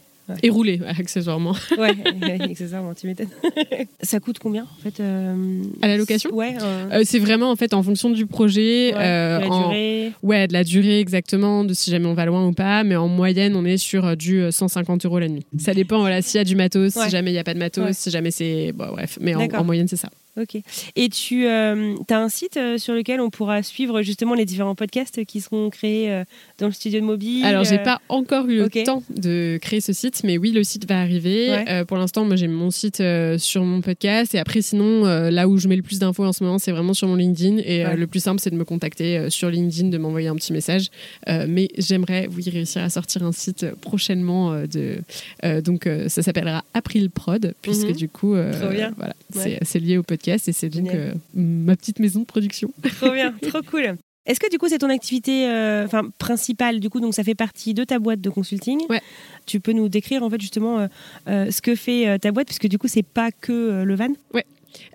Et 0.44 0.50
rouler, 0.50 0.80
accessoirement. 1.00 1.56
Ouais, 1.78 1.91
accessoirement, 2.41 2.94
tu 2.94 3.08
m'étonnes. 3.08 3.28
ça 4.02 4.20
coûte 4.20 4.39
combien, 4.39 4.63
en 4.63 4.82
fait 4.84 5.00
euh, 5.00 5.63
À 5.82 5.88
la 5.88 5.98
location 5.98 6.30
Ouais. 6.34 6.56
euh, 6.62 6.89
Euh, 6.94 7.02
c'est 7.06 7.20
vraiment 7.20 7.52
en 7.52 7.56
fait 7.56 7.74
en 7.74 7.84
fonction 7.84 8.10
du 8.10 8.26
projet, 8.26 8.94
ouais, 8.94 9.00
euh, 9.00 9.39
la 9.39 9.48
en- 9.50 9.62
durée. 9.67 10.12
ouais, 10.24 10.48
de 10.48 10.54
la 10.54 10.63
durée 10.63 11.00
exactement, 11.00 11.63
de 11.63 11.74
si 11.74 11.91
jamais 11.91 12.06
on 12.08 12.13
va 12.13 12.26
loin 12.26 12.46
ou 12.48 12.54
pas, 12.54 12.84
mais 12.84 12.96
en 12.96 13.08
moyenne 13.08 13.56
on 13.56 13.65
est 13.65 13.78
sur 13.78 14.15
du 14.17 14.41
euh, 14.41 14.52
150 14.52 15.06
euros 15.06 15.20
la 15.20 15.28
nuit. 15.28 15.46
Ça 15.58 15.74
dépend, 15.74 16.00
voilà, 16.00 16.22
s'il 16.22 16.38
y 16.38 16.41
a 16.41 16.44
du 16.44 16.56
matos, 16.56 16.96
Ouais. 16.96 17.06
si 17.06 17.10
jamais 17.12 17.32
il 17.32 17.34
n'y 17.34 17.39
a 17.39 17.44
pas 17.44 17.54
de 17.54 17.60
matos, 17.60 17.96
si 17.98 18.10
jamais 18.12 18.32
c'est, 18.32 18.72
bon, 18.74 18.88
bref, 18.91 19.17
mais 19.22 19.36
en 19.36 19.63
moyenne 19.63 19.88
c'est 19.88 19.96
ça. 19.96 20.10
Ok. 20.39 20.62
Et 20.96 21.10
tu 21.10 21.46
as 21.48 21.74
un 22.10 22.30
site 22.30 22.56
euh, 22.58 22.78
sur 22.78 22.94
lequel 22.94 23.20
on 23.20 23.30
pourra 23.30 23.63
suivre 23.63 24.02
justement 24.02 24.34
les 24.34 24.46
différents 24.46 24.76
podcasts 24.76 25.26
qui 25.26 25.41
seront 25.41 25.70
créés 25.70 26.10
euh, 26.12 26.24
dans 26.58 26.67
le 26.67 26.72
studio 26.72 27.00
de 27.02 27.06
mobile 27.06 27.44
Alors 27.44 27.63
j'ai 27.65 27.80
euh, 27.80 27.84
pas 27.84 28.00
encore 28.08 28.48
eu 28.48 28.58
le 28.58 28.70
temps 28.84 29.04
de 29.15 29.60
créer 29.62 29.82
ce 29.82 29.91
site, 29.94 30.22
mais 30.24 30.38
oui 30.38 30.52
le 30.52 30.63
site 30.63 30.88
va 30.88 31.02
arriver. 31.02 31.50
Ouais. 31.50 31.65
Euh, 31.67 31.86
pour 31.86 31.98
l'instant, 31.98 32.24
moi 32.24 32.36
j'ai 32.38 32.48
mon 32.48 32.72
site 32.72 33.02
euh, 33.02 33.38
sur 33.38 33.63
mon 33.65 33.82
podcast 33.82 34.34
et 34.34 34.39
après 34.39 34.62
sinon 34.62 35.06
euh, 35.06 35.30
là 35.32 35.48
où 35.50 35.58
je 35.58 35.67
mets 35.67 35.76
le 35.76 35.82
plus 35.84 36.00
d'infos 36.00 36.24
en 36.24 36.32
ce 36.34 36.44
moment, 36.44 36.60
c'est 36.60 36.72
vraiment 36.72 36.94
sur 36.94 37.08
mon 37.10 37.15
LinkedIn 37.15 37.58
et 37.58 37.86
euh, 37.86 37.89
Ouais. 37.89 37.98
le 37.98 38.08
plus 38.08 38.22
simple 38.22 38.39
c'est 38.41 38.52
de 38.52 38.56
me 38.56 38.63
contacter 38.63 39.17
euh, 39.17 39.30
sur 39.30 39.50
LinkedIn, 39.50 39.89
de 39.89 39.98
m'envoyer 39.98 40.30
un 40.30 40.36
petit 40.36 40.54
message. 40.54 40.88
Euh, 41.28 41.46
mais 41.50 41.67
j'aimerais 41.78 42.30
oui 42.34 42.50
réussir 42.50 42.82
à 42.84 42.89
sortir 42.89 43.24
un 43.24 43.32
site 43.34 43.63
euh, 43.63 43.72
prochainement 43.82 44.54
euh, 44.54 44.65
de 44.65 45.00
euh, 45.44 45.60
donc 45.62 45.88
euh, 45.88 46.08
ça 46.08 46.22
s'appellera 46.22 46.63
April 46.74 47.10
Prod 47.10 47.54
puisque 47.62 47.88
Mhm. 47.88 47.96
du 47.98 48.08
coup 48.08 48.34
euh, 48.36 48.52
voilà 48.96 49.13
Ouais. 49.36 49.60
c'est 49.63 49.80
lié 49.80 49.98
au 49.98 50.04
podcast 50.04 50.20
et 50.27 50.38
c'est 50.38 50.69
donc 50.69 50.89
euh, 50.93 51.13
ma 51.34 51.75
petite 51.75 51.99
maison 51.99 52.21
de 52.21 52.25
production. 52.25 52.71
Trop 52.99 53.12
bien, 53.12 53.34
trop 53.41 53.62
cool. 53.62 53.95
Est-ce 54.25 54.39
que 54.39 54.49
du 54.51 54.60
coup 54.60 54.67
c'est 54.67 54.77
ton 54.77 54.89
activité 54.89 55.47
euh, 55.47 55.88
principale 56.19 56.79
du 56.79 56.91
coup 56.91 56.99
donc 56.99 57.15
ça 57.15 57.23
fait 57.23 57.34
partie 57.34 57.73
de 57.73 57.84
ta 57.84 57.97
boîte 57.97 58.21
de 58.21 58.29
consulting 58.29 58.79
Ouais. 58.88 59.01
Tu 59.47 59.60
peux 59.60 59.71
nous 59.71 59.89
décrire 59.89 60.21
en 60.21 60.29
fait 60.29 60.39
justement 60.39 60.88
euh, 61.27 61.49
ce 61.49 61.62
que 61.62 61.75
fait 61.75 62.19
ta 62.19 62.31
boîte 62.31 62.47
puisque 62.47 62.67
du 62.67 62.77
coup 62.77 62.88
c'est 62.88 63.03
pas 63.03 63.31
que 63.31 63.84
le 63.84 63.95
van? 63.95 64.10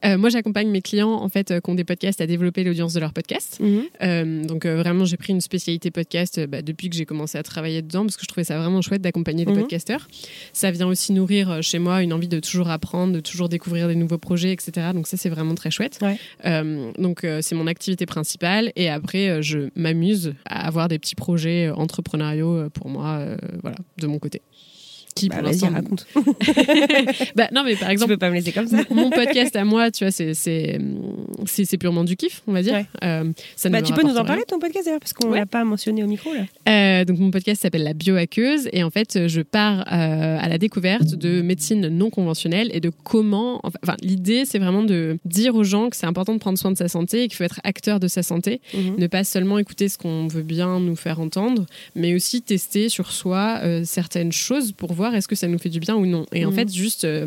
Euh, 0.05 0.19
moi 0.19 0.29
j'accompagne 0.31 0.69
mes 0.71 0.83
clients 0.83 1.13
en 1.13 1.29
fait 1.29 1.51
euh, 1.51 1.61
qui 1.61 1.71
ont 1.71 1.75
des 1.75 1.85
podcasts 1.85 2.21
à 2.21 2.27
développer 2.27 2.65
l'audience 2.65 2.93
de 2.95 3.01
leur 3.01 3.13
podcast. 3.13 3.61
Euh, 4.03 4.45
donc 4.45 4.67
vraiment, 4.67 5.05
j'ai 5.05 5.17
pris 5.17 5.33
une 5.33 5.41
spécialité 5.41 5.91
podcast 5.91 6.45
bah, 6.47 6.63
depuis 6.63 6.89
que 6.91 6.97
j'ai 6.97 7.05
commencé 7.07 7.39
à 7.39 7.43
travailler 7.43 7.83
dedans 7.83 8.03
parce 8.05 8.17
que 8.17 8.23
je 8.23 8.29
trouvais 8.29 8.45
ça 8.45 8.59
vraiment 8.59 8.83
chouette 8.83 9.03
d'accompagner 9.03 9.45
des 9.45 9.53
Mhm. 9.53 9.61
podcasteurs. 9.61 10.09
Ça 10.53 10.71
vient 10.71 10.87
aussi 10.87 11.13
nourrir 11.13 11.63
chez 11.63 11.79
moi 11.79 12.03
une 12.03 12.13
envie 12.13 12.29
de 12.29 12.41
toujours 12.41 12.71
apprendre, 12.71 13.13
de 13.13 13.21
toujours 13.21 13.49
découvrir 13.49 13.89
des 13.89 13.95
nouveaux 13.97 14.19
projets, 14.19 14.53
etc. 14.53 14.89
Donc 14.95 15.07
ça, 15.07 15.17
c'est 15.17 15.29
vraiment 15.31 15.55
très 15.55 15.71
chouette. 15.71 15.99
Ouais. 16.03 16.19
Donc 16.99 17.27
c'est 17.41 17.55
mon 17.55 17.67
activité 17.67 18.07
principale 18.07 18.73
et 18.77 18.89
après, 18.89 19.43
je 19.43 19.69
m'amuse 19.77 20.35
à 20.47 20.67
avoir 20.67 20.89
des 20.89 20.99
petits 20.99 21.15
projets 21.15 21.71
entrepreneuriaux 21.71 22.69
pour 22.71 22.89
moi, 22.89 23.21
voilà, 23.63 23.77
de 23.99 24.07
mon 24.07 24.19
côté. 24.19 24.43
Qui 25.17 25.29
Bah, 25.31 25.37
pour 25.39 25.47
l'instant- 25.47 25.71
raconte. 25.73 26.07
bah, 27.35 27.49
non, 27.53 27.65
mais 27.65 27.75
par 27.75 27.89
tu 27.89 27.93
exemple, 27.93 28.13
peux 28.13 28.19
pas 28.19 28.29
me 28.31 28.35
laisser 28.35 28.53
comme 28.53 28.67
ça. 28.69 28.77
mon 28.91 29.11
podcast 29.11 29.57
à 29.57 29.65
moi, 29.65 29.91
tu 29.91 30.05
vois, 30.05 30.11
c'est 30.13 30.35
c'est 30.35 31.79
purement 31.79 32.05
du 32.05 32.17
kiff, 32.17 32.43
on 32.47 32.53
va 32.53 32.63
dire. 32.63 32.75
Ouais. 32.75 32.87
Euh, 33.03 33.33
ça 33.57 33.69
Bah, 33.71 33.83
tu 33.83 33.93
peux 33.93 34.03
nous 34.03 34.17
en 34.17 34.25
parler 34.25 34.43
de 34.43 34.47
ton 34.47 34.59
podcast 34.59 34.85
d'ailleurs 34.85 35.01
parce 35.01 35.13
qu'on 35.13 35.31
Ouais. 35.31 35.39
l'a 35.39 35.47
pas 35.47 35.65
mentionné 35.65 36.05
au 36.05 36.07
micro 36.07 36.31
là. 36.35 36.45
Euh, 36.69 37.05
donc 37.05 37.19
mon 37.19 37.31
podcast 37.31 37.63
s'appelle 37.63 37.83
La 37.83 37.95
Biohackeuse 37.95 38.69
et 38.73 38.83
en 38.85 38.91
fait 38.91 39.27
je 39.27 39.41
pars 39.41 39.81
euh, 39.93 40.39
à 40.39 40.49
la 40.49 40.59
découverte 40.59 41.15
de 41.15 41.41
médecine 41.43 41.89
non 41.89 42.11
conventionnelle 42.11 42.71
et 42.73 42.81
de 42.81 42.91
comment. 43.05 43.61
Enfin, 43.65 43.97
l'idée 44.03 44.45
c'est 44.45 44.59
vraiment 44.59 44.83
de 44.83 45.19
dire 45.25 45.55
aux 45.55 45.65
gens 45.65 45.89
que 45.89 45.97
c'est 45.97 46.07
important 46.07 46.35
de 46.35 46.39
prendre 46.39 46.59
soin 46.59 46.71
de 46.73 46.77
sa 46.77 46.89
santé 46.89 47.23
et 47.25 47.29
qu'il 47.29 47.37
faut 47.37 47.45
être 47.45 47.61
acteur 47.65 48.01
de 48.01 48.09
sa 48.09 48.23
santé, 48.23 48.61
Mhm. 48.75 48.97
ne 48.99 49.07
pas 49.07 49.25
seulement 49.25 49.59
écouter 49.59 49.89
ce 49.89 49.97
qu'on 49.99 50.27
veut 50.29 50.43
bien 50.43 50.79
nous 50.81 50.97
faire 50.97 51.21
entendre, 51.21 51.65
mais 51.95 52.15
aussi 52.15 52.43
tester 52.43 52.89
sur 52.89 53.13
soi 53.13 53.61
certaines 53.85 54.33
choses 54.33 54.73
pour 54.73 54.93
voir 54.93 55.06
est-ce 55.15 55.29
que 55.29 55.35
ça 55.37 55.47
nous 55.49 55.59
fait 55.59 55.69
du 55.69 55.81
bien 55.81 55.95
ou 55.97 56.07
non. 56.07 56.27
Et 56.33 56.45
en 56.45 56.51
Mhm. 56.51 56.57
fait 56.57 56.73
juste 56.73 57.05
euh, 57.05 57.27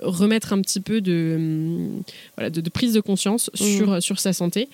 remettre 0.00 0.52
un 0.52 0.60
petit 0.62 0.80
peu 0.80 1.00
de, 1.00 1.34
hum, 1.36 2.02
voilà, 2.36 2.50
de, 2.50 2.60
de 2.60 2.70
prise 2.70 2.92
de 2.94 3.00
conscience 3.00 3.50
Mhm. 3.60 3.66
sur, 3.66 4.02
sur 4.02 4.20
sa 4.20 4.32
santé. 4.32 4.68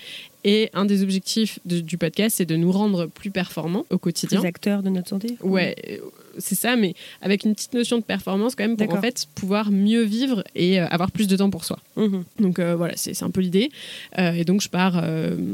Et 0.45 0.71
un 0.73 0.85
des 0.85 1.03
objectifs 1.03 1.59
de- 1.65 1.81
du 1.81 1.99
podcast, 1.99 2.37
c'est 2.39 2.47
de 2.47 2.57
nous 2.57 2.71
rendre 2.73 3.07
plus 3.07 3.31
performants 3.31 3.85
au 3.91 3.99
quotidien. 3.99 4.41
Les 4.41 4.47
acteurs 4.47 4.83
de 4.83 4.89
notre 4.91 5.09
santé. 5.09 5.37
Ouais, 5.43 5.75
euh, 5.91 5.99
c'est 6.39 6.55
ça, 6.55 6.77
mais 6.77 6.95
avec 7.23 7.45
une 7.45 7.55
petite 7.55 7.75
notion 7.75 7.99
de 7.99 8.03
performance 8.03 8.55
quand 8.55 8.65
même 8.65 8.77
pour 8.77 8.95
en 8.95 9.01
fait 9.01 9.27
pouvoir 9.35 9.71
mieux 9.71 10.03
vivre 10.03 10.43
et 10.55 10.81
euh, 10.81 10.87
avoir 10.89 11.11
plus 11.11 11.27
de 11.27 11.37
temps 11.37 11.51
pour 11.51 11.65
soi. 11.65 11.79
Mhm. 11.97 12.25
Donc 12.41 12.59
euh, 12.59 12.77
voilà, 12.77 12.95
c'est 12.97 13.23
un 13.23 13.31
peu 13.31 13.41
l'idée. 13.41 13.71
Euh, 14.19 14.33
et 14.33 14.45
donc 14.45 14.61
je 14.63 14.69
pars 14.69 15.03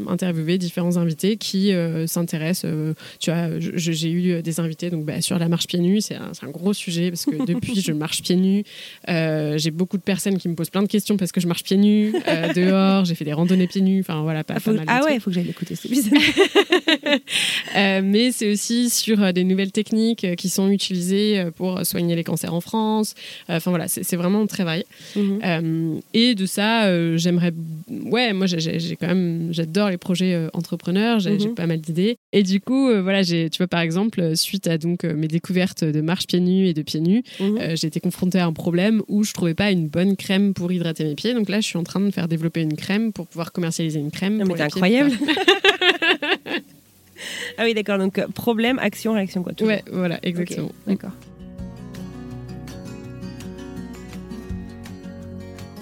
interviewer 0.08 0.58
différents 0.58 0.96
invités 0.96 1.36
qui 1.36 1.72
s'intéressent. 2.06 2.70
tu 3.18 3.30
vois, 3.30 3.48
j'ai 3.58 4.10
eu 4.10 4.42
des 4.42 4.60
invités 4.60 4.90
donc 4.90 5.04
bah, 5.04 5.20
sur 5.20 5.38
la 5.38 5.48
marche 5.48 5.66
pieds 5.66 5.78
nus, 5.78 6.00
c'est 6.00 6.16
un, 6.16 6.50
gros 6.50 6.72
sujet 6.72 7.10
parce 7.10 7.24
que 7.24 7.44
depuis 7.44 7.80
je 7.80 7.92
marche 7.92 8.22
pieds 8.22 8.36
nus, 8.36 8.64
j'ai 9.08 9.70
beaucoup 9.70 9.96
de 9.96 10.02
personnes 10.02 10.38
qui 10.38 10.48
me 10.48 10.54
posent 10.54 10.70
plein 10.70 10.82
de 10.82 10.88
questions 10.88 11.16
parce 11.16 11.32
que 11.32 11.40
je 11.40 11.48
marche 11.48 11.64
pieds 11.64 11.76
nus 11.76 12.12
dehors, 12.54 13.04
j'ai 13.04 13.14
fait 13.14 13.24
des 13.24 13.32
randonnées 13.32 13.66
pieds 13.66 13.80
nus, 13.80 14.00
enfin 14.00 14.22
voilà, 14.22 14.44
pas, 14.44 14.54
Ah, 14.56 14.60
faut- 14.60 14.70
pas 14.72 14.84
mal 14.84 14.86
ah 14.88 15.04
ouais, 15.04 15.14
il 15.16 15.20
faut 15.20 15.30
que 15.30 15.34
j'aille 15.34 15.44
l'écouter 15.44 15.74
cet 15.74 15.90
épisode. 15.90 16.14
Euh, 17.76 18.02
mais 18.04 18.30
c'est 18.30 18.50
aussi 18.52 18.88
sur 18.88 19.20
euh, 19.22 19.32
des 19.32 19.42
nouvelles 19.42 19.72
techniques 19.72 20.22
euh, 20.24 20.34
qui 20.36 20.48
sont 20.48 20.70
utilisées 20.70 21.44
pour 21.56 21.84
soigner 21.84 22.14
les 22.14 22.22
cancers 22.22 22.54
en 22.54 22.60
France. 22.60 23.14
Enfin 23.48 23.70
voilà, 23.70 23.88
c'est 23.88 24.04
c'est 24.04 24.14
vraiment 24.16 24.46
très 24.46 24.62
varié. 24.64 24.86
Mhm. 25.16 26.00
Et 26.12 26.34
de 26.36 26.46
ça, 26.46 27.16
j'aimerais. 27.16 27.52
Ouais, 27.90 28.32
moi 28.32 28.46
j'ai- 28.46 28.96
quand 29.00 29.08
même. 29.08 29.48
J'adore 29.50 29.90
les 29.90 29.96
projets 29.96 30.46
entrepreneurs, 30.52 31.18
j'ai 31.20 31.30
Mhm. 31.36 31.54
pas 31.54 31.66
mal 31.66 31.80
d'idées. 31.80 32.16
Et 32.32 32.42
du 32.44 32.60
coup, 32.60 32.88
voilà, 33.02 33.22
j'ai, 33.22 33.50
tu 33.50 33.58
vois, 33.58 33.66
par 33.66 33.80
exemple, 33.80 34.36
suite 34.36 34.66
à 34.68 34.78
donc 34.78 35.02
mes 35.04 35.28
découvertes 35.28 35.82
de 35.84 36.00
marche 36.00 36.26
pieds 36.26 36.40
nus 36.40 36.68
et 36.68 36.74
de 36.74 36.82
pieds 36.82 37.00
nus, 37.00 37.22
Mhm. 37.40 37.76
j'ai 37.76 37.86
été 37.88 37.98
confrontée 38.00 38.38
à 38.38 38.46
un 38.46 38.52
problème 38.52 39.02
où 39.08 39.24
je 39.24 39.32
trouvais 39.32 39.54
pas 39.54 39.70
une 39.72 39.88
bonne 39.88 40.16
crème 40.16 40.54
pour 40.54 40.70
hydrater 40.70 41.04
mes 41.04 41.14
pieds. 41.14 41.34
Donc 41.34 41.48
là, 41.48 41.60
je 41.60 41.66
suis 41.66 41.78
en 41.78 41.84
train 41.84 42.00
de 42.00 42.10
faire 42.10 42.28
développer 42.28 42.60
une 42.62 42.76
crème 42.76 43.12
pour 43.12 43.26
pouvoir 43.26 43.50
commercialiser 43.52 43.98
une 43.98 44.10
crème. 44.12 44.36
Non, 44.38 44.44
mais 44.46 44.54
pieds. 44.54 44.62
incroyable. 44.64 45.10
ah 47.58 47.64
oui, 47.64 47.74
d'accord. 47.74 47.98
Donc 47.98 48.18
euh, 48.18 48.26
problème, 48.28 48.78
action, 48.78 49.12
réaction 49.14 49.42
quoi. 49.42 49.52
toujours. 49.52 49.72
Ouais, 49.72 49.82
voilà, 49.90 50.18
exactement. 50.22 50.70
D'accord. 50.86 51.12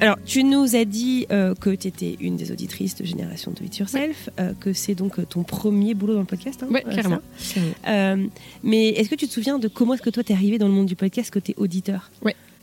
Alors, 0.01 0.19
tu 0.25 0.43
nous 0.43 0.75
as 0.75 0.85
dit 0.85 1.27
euh, 1.31 1.55
que 1.55 1.71
tu 1.71 1.87
étais 1.87 2.17
une 2.21 2.35
des 2.37 2.51
auditrices 2.51 2.97
de 2.97 3.05
Génération 3.05 3.53
Do 3.53 3.65
It 3.65 3.79
Yourself, 3.79 4.31
euh, 4.41 4.53
que 4.59 4.73
c'est 4.73 4.97
donc 4.97 5.29
ton 5.29 5.45
premier 5.45 5.95
boulot 5.95 6.15
dans 6.15 6.21
le 6.21 6.27
podcast. 6.27 6.61
hein, 6.65 6.69
Ouais, 6.73 6.83
euh, 6.89 6.93
carrément. 6.93 7.21
mais 8.65 8.89
est-ce 8.89 9.09
que 9.09 9.15
tu 9.15 9.29
te 9.29 9.33
souviens 9.33 9.61
de 9.61 9.69
comment 9.69 9.95
est-ce 9.95 10.03
que 10.03 10.11
toi 10.11 10.25
t'es 10.25 10.35
arrivé 10.35 10.59
dans 10.59 10.67
le 10.67 10.73
monde 10.75 10.87
du 10.87 10.97
podcast 10.97 11.31
côté 11.33 11.55
auditeur? 11.57 12.11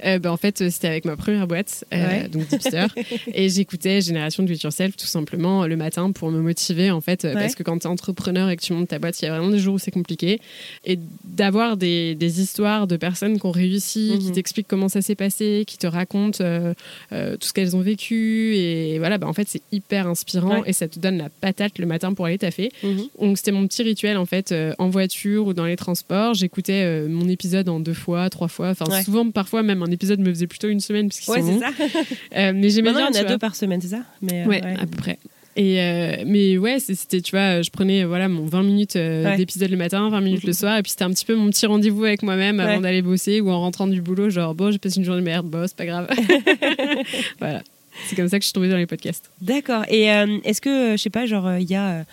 Euh, 0.05 0.19
ben, 0.19 0.31
en 0.31 0.37
fait, 0.37 0.61
euh, 0.61 0.69
c'était 0.69 0.87
avec 0.87 1.05
ma 1.05 1.15
première 1.17 1.47
boîte, 1.47 1.85
euh, 1.93 2.07
Ouais. 2.07 2.27
donc 2.29 2.47
Deepster, 2.47 2.87
et 3.33 3.49
j'écoutais 3.49 4.01
Génération 4.01 4.43
Do 4.43 4.53
It 4.53 4.61
Yourself 4.63 4.95
tout 4.97 5.05
simplement 5.07 5.65
le 5.67 5.75
matin 5.75 6.11
pour 6.11 6.31
me 6.31 6.39
motiver, 6.41 6.91
en 6.91 7.01
fait, 7.01 7.25
euh, 7.25 7.29
Ouais. 7.33 7.41
parce 7.41 7.55
que 7.55 7.63
quand 7.63 7.77
tu 7.79 7.83
es 7.87 7.89
entrepreneur 7.89 8.49
et 8.49 8.57
que 8.57 8.61
tu 8.61 8.73
montes 8.73 8.87
ta 8.89 8.99
boîte, 8.99 9.21
il 9.21 9.25
y 9.25 9.27
a 9.27 9.31
vraiment 9.37 9.51
des 9.51 9.59
jours 9.59 9.75
où 9.75 9.79
c'est 9.79 9.91
compliqué. 9.91 10.39
Et 10.85 10.99
d'avoir 11.25 11.77
des, 11.77 12.15
des 12.15 12.41
histoires 12.41 12.87
de 12.87 12.97
personnes 12.97 13.39
qui 13.39 13.45
ont 13.45 13.51
réussi, 13.51 14.13
qui 14.19 14.27
Mhm. 14.27 14.31
t'expliquent 14.33 14.67
comment 14.67 14.89
ça 14.89 15.01
s'est 15.01 15.15
passé, 15.15 15.63
qui 15.67 15.77
te 15.77 15.87
racontent 15.87 16.39
euh, 16.43 16.73
tout 17.11 17.47
ce 17.47 17.53
qu'elles 17.53 17.75
ont 17.75 17.81
vécu, 17.81 18.55
et 18.55 18.97
voilà, 18.99 19.17
ben, 19.17 19.27
en 19.27 19.33
fait, 19.33 19.47
c'est 19.47 19.61
hyper 19.71 20.07
inspirant 20.07 20.61
Ouais. 20.61 20.63
et 20.69 20.73
ça 20.73 20.87
te 20.87 20.99
donne 20.99 21.17
la 21.17 21.29
patate 21.29 21.77
le 21.79 21.85
matin 21.85 22.13
pour 22.13 22.25
aller 22.25 22.37
taffer. 22.37 22.71
Donc 23.19 23.37
c'était 23.37 23.51
mon 23.51 23.67
petit 23.67 23.83
rituel 23.83 24.17
en 24.17 24.25
fait 24.25 24.53
en 24.77 24.89
voiture 24.89 25.47
ou 25.47 25.53
dans 25.53 25.65
les 25.65 25.75
transports. 25.75 26.33
J'écoutais 26.33 27.01
mon 27.07 27.27
épisode 27.27 27.69
en 27.69 27.79
deux 27.79 27.93
fois, 27.93 28.29
trois 28.29 28.47
fois. 28.47 28.69
Enfin 28.69 28.85
souvent 29.03 29.29
parfois 29.31 29.63
même 29.63 29.81
un 29.89 29.91
épisode 29.91 30.19
me 30.19 30.29
faisait 30.29 30.47
plutôt 30.47 30.67
une 30.69 30.79
semaine 30.79 31.09
parce 31.09 31.19
qu'ils 31.19 31.33
Ouais, 31.33 31.41
sont 31.41 31.47
c'est 31.47 31.53
longs. 31.53 31.59
ça. 31.61 32.05
Euh, 32.37 32.51
mais 32.55 32.69
j'aimais 32.69 32.91
Maintenant, 32.91 33.09
bien. 33.11 33.19
il 33.19 33.23
y 33.23 33.25
en 33.25 33.27
a 33.27 33.31
deux 33.33 33.37
par 33.39 33.55
semaine, 33.55 33.81
c'est 33.81 33.87
ça? 33.89 34.03
Mais, 34.21 34.43
euh, 34.43 34.45
Ouais, 34.47 34.61
à 34.61 34.85
peu 34.85 34.97
près. 34.97 35.17
Et 35.55 35.81
euh, 35.81 36.23
mais 36.25 36.57
ouais, 36.57 36.79
c'était, 36.79 37.19
tu 37.21 37.31
vois, 37.31 37.61
je 37.61 37.69
prenais 37.69 38.05
voilà 38.05 38.29
mon 38.29 38.45
20 38.45 38.63
minutes 38.63 38.95
euh, 38.95 39.25
Ouais. 39.25 39.35
d'épisode 39.35 39.69
le 39.71 39.75
matin, 39.77 40.07
20 40.09 40.21
minutes 40.21 40.43
le 40.45 40.53
soir, 40.53 40.77
et 40.77 40.83
puis 40.83 40.91
c'était 40.91 41.03
un 41.03 41.09
petit 41.11 41.25
peu 41.25 41.35
mon 41.35 41.49
petit 41.49 41.65
rendez-vous 41.65 42.05
avec 42.05 42.23
moi-même 42.23 42.59
avant 42.61 42.75
Ouais. 42.75 42.81
d'aller 42.81 43.01
bosser 43.01 43.41
ou 43.41 43.49
en 43.49 43.59
rentrant 43.59 43.87
du 43.87 44.01
boulot, 44.01 44.29
genre 44.29 44.55
bon, 44.55 44.71
j'ai 44.71 44.77
passé 44.77 44.97
une 44.99 45.03
journée 45.05 45.21
de 45.21 45.25
merde, 45.25 45.53
c'est 45.67 45.75
pas 45.75 45.85
grave. 45.85 46.07
voilà. 47.39 47.61
C'est 48.07 48.15
comme 48.15 48.29
ça 48.29 48.37
que 48.39 48.43
je 48.43 48.47
suis 48.47 48.53
tombée 48.53 48.69
dans 48.69 48.77
les 48.77 48.85
podcasts. 48.85 49.29
D'accord. 49.41 49.83
Et 49.89 50.09
euh, 50.13 50.37
est-ce 50.45 50.61
que, 50.61 50.91
je 50.95 50.97
sais 50.97 51.09
pas, 51.09 51.25
genre, 51.25 51.57
il 51.57 51.69
y 51.69 51.75
a 51.75 52.05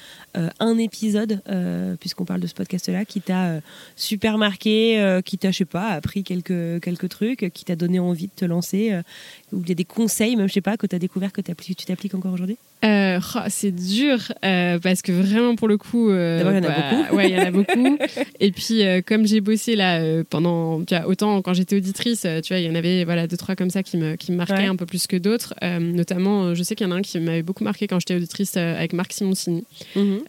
un 0.61 0.79
épisode, 0.79 1.40
euh, 1.49 1.96
puisqu'on 1.99 2.25
parle 2.25 2.40
de 2.40 2.46
ce 2.46 2.55
podcast-là, 2.55 3.05
qui 3.05 3.20
t'a 3.20 3.44
euh, 3.46 3.61
super 3.96 4.38
marqué, 4.38 5.01
euh, 5.01 5.20
qui 5.22 5.38
t'a, 5.38 5.51
je 5.51 5.59
sais 5.59 5.64
pas, 5.64 5.88
appris 5.90 6.22
quelques, 6.25 6.81
quelques 6.83 7.09
trucs, 7.09 7.51
qui 7.53 7.64
t'a 7.64 7.77
donné 7.77 7.99
envie 7.99 8.27
de 8.27 8.33
te 8.37 8.44
lancer, 8.44 8.92
euh, 8.92 9.03
ou 9.53 9.61
il 9.62 9.68
y 9.68 9.72
a 9.72 9.75
des 9.75 9.85
conseils, 9.85 10.37
même, 10.37 10.49
je 10.49 10.55
sais 10.55 10.61
pas, 10.61 10.77
que 10.77 10.87
tu 10.87 10.94
as 10.94 10.99
découvert 10.99 11.33
que 11.33 11.40
tu 11.40 11.75
t'appliques 11.75 12.14
encore 12.14 12.33
aujourd'hui? 12.33 12.57
Euh, 12.85 13.18
oh, 13.35 13.38
c'est 13.49 13.72
dur 13.75 14.18
euh, 14.44 14.79
parce 14.79 15.01
que 15.01 15.11
vraiment 15.11 15.57
pour 15.57 15.66
le 15.66 15.79
coup, 15.79 16.11
euh, 16.11 16.38
D'abord, 16.38 16.53
il 16.53 16.62
y 16.62 16.66
en 16.66 16.70
a 16.70 16.92
beaucoup. 17.03 17.16
Ouais, 17.16 17.31
il 17.31 17.35
y 17.35 17.38
en 17.40 17.46
a 17.46 17.51
beaucoup. 17.51 17.99
Et 18.38 18.53
puis 18.53 18.85
euh, 18.87 19.01
comme 19.05 19.27
j'ai 19.27 19.40
bossé 19.40 19.77
là 19.77 19.99
euh, 20.01 20.25
pendant, 20.29 20.85
tu 20.85 20.94
vois, 20.94 21.07
autant 21.09 21.40
quand 21.40 21.55
j'étais 21.55 21.77
auditrice, 21.77 22.25
euh, 22.27 22.42
tu 22.42 22.53
vois, 22.53 22.61
il 22.61 22.66
y 22.66 22.70
en 22.70 22.75
avait 22.75 23.05
voilà 23.05 23.27
deux 23.27 23.38
trois 23.38 23.57
comme 23.57 23.70
ça 23.70 23.83
qui 23.83 23.96
me 23.96 24.16
qui 24.16 24.31
me 24.31 24.37
marquaient 24.37 24.57
Ouais. 24.57 24.66
un 24.66 24.77
peu 24.77 24.85
plus 24.85 25.07
que 25.07 25.16
d'autres. 25.16 25.55
Euh, 25.64 25.79
notamment, 25.81 26.44
euh, 26.44 26.55
je 26.55 26.62
sais 26.62 26.75
qu'il 26.75 26.87
y 26.87 26.90
en 26.90 26.92
a 26.92 26.96
un 26.96 27.03
qui 27.03 27.18
m'avait 27.18 27.42
beaucoup 27.42 27.64
marqué 27.64 27.87
quand 27.87 27.99
j'étais 27.99 28.14
auditrice 28.14 28.55
euh, 28.59 28.77
avec 28.77 28.92
Marc 28.92 29.14
Simoncini. 29.14 29.64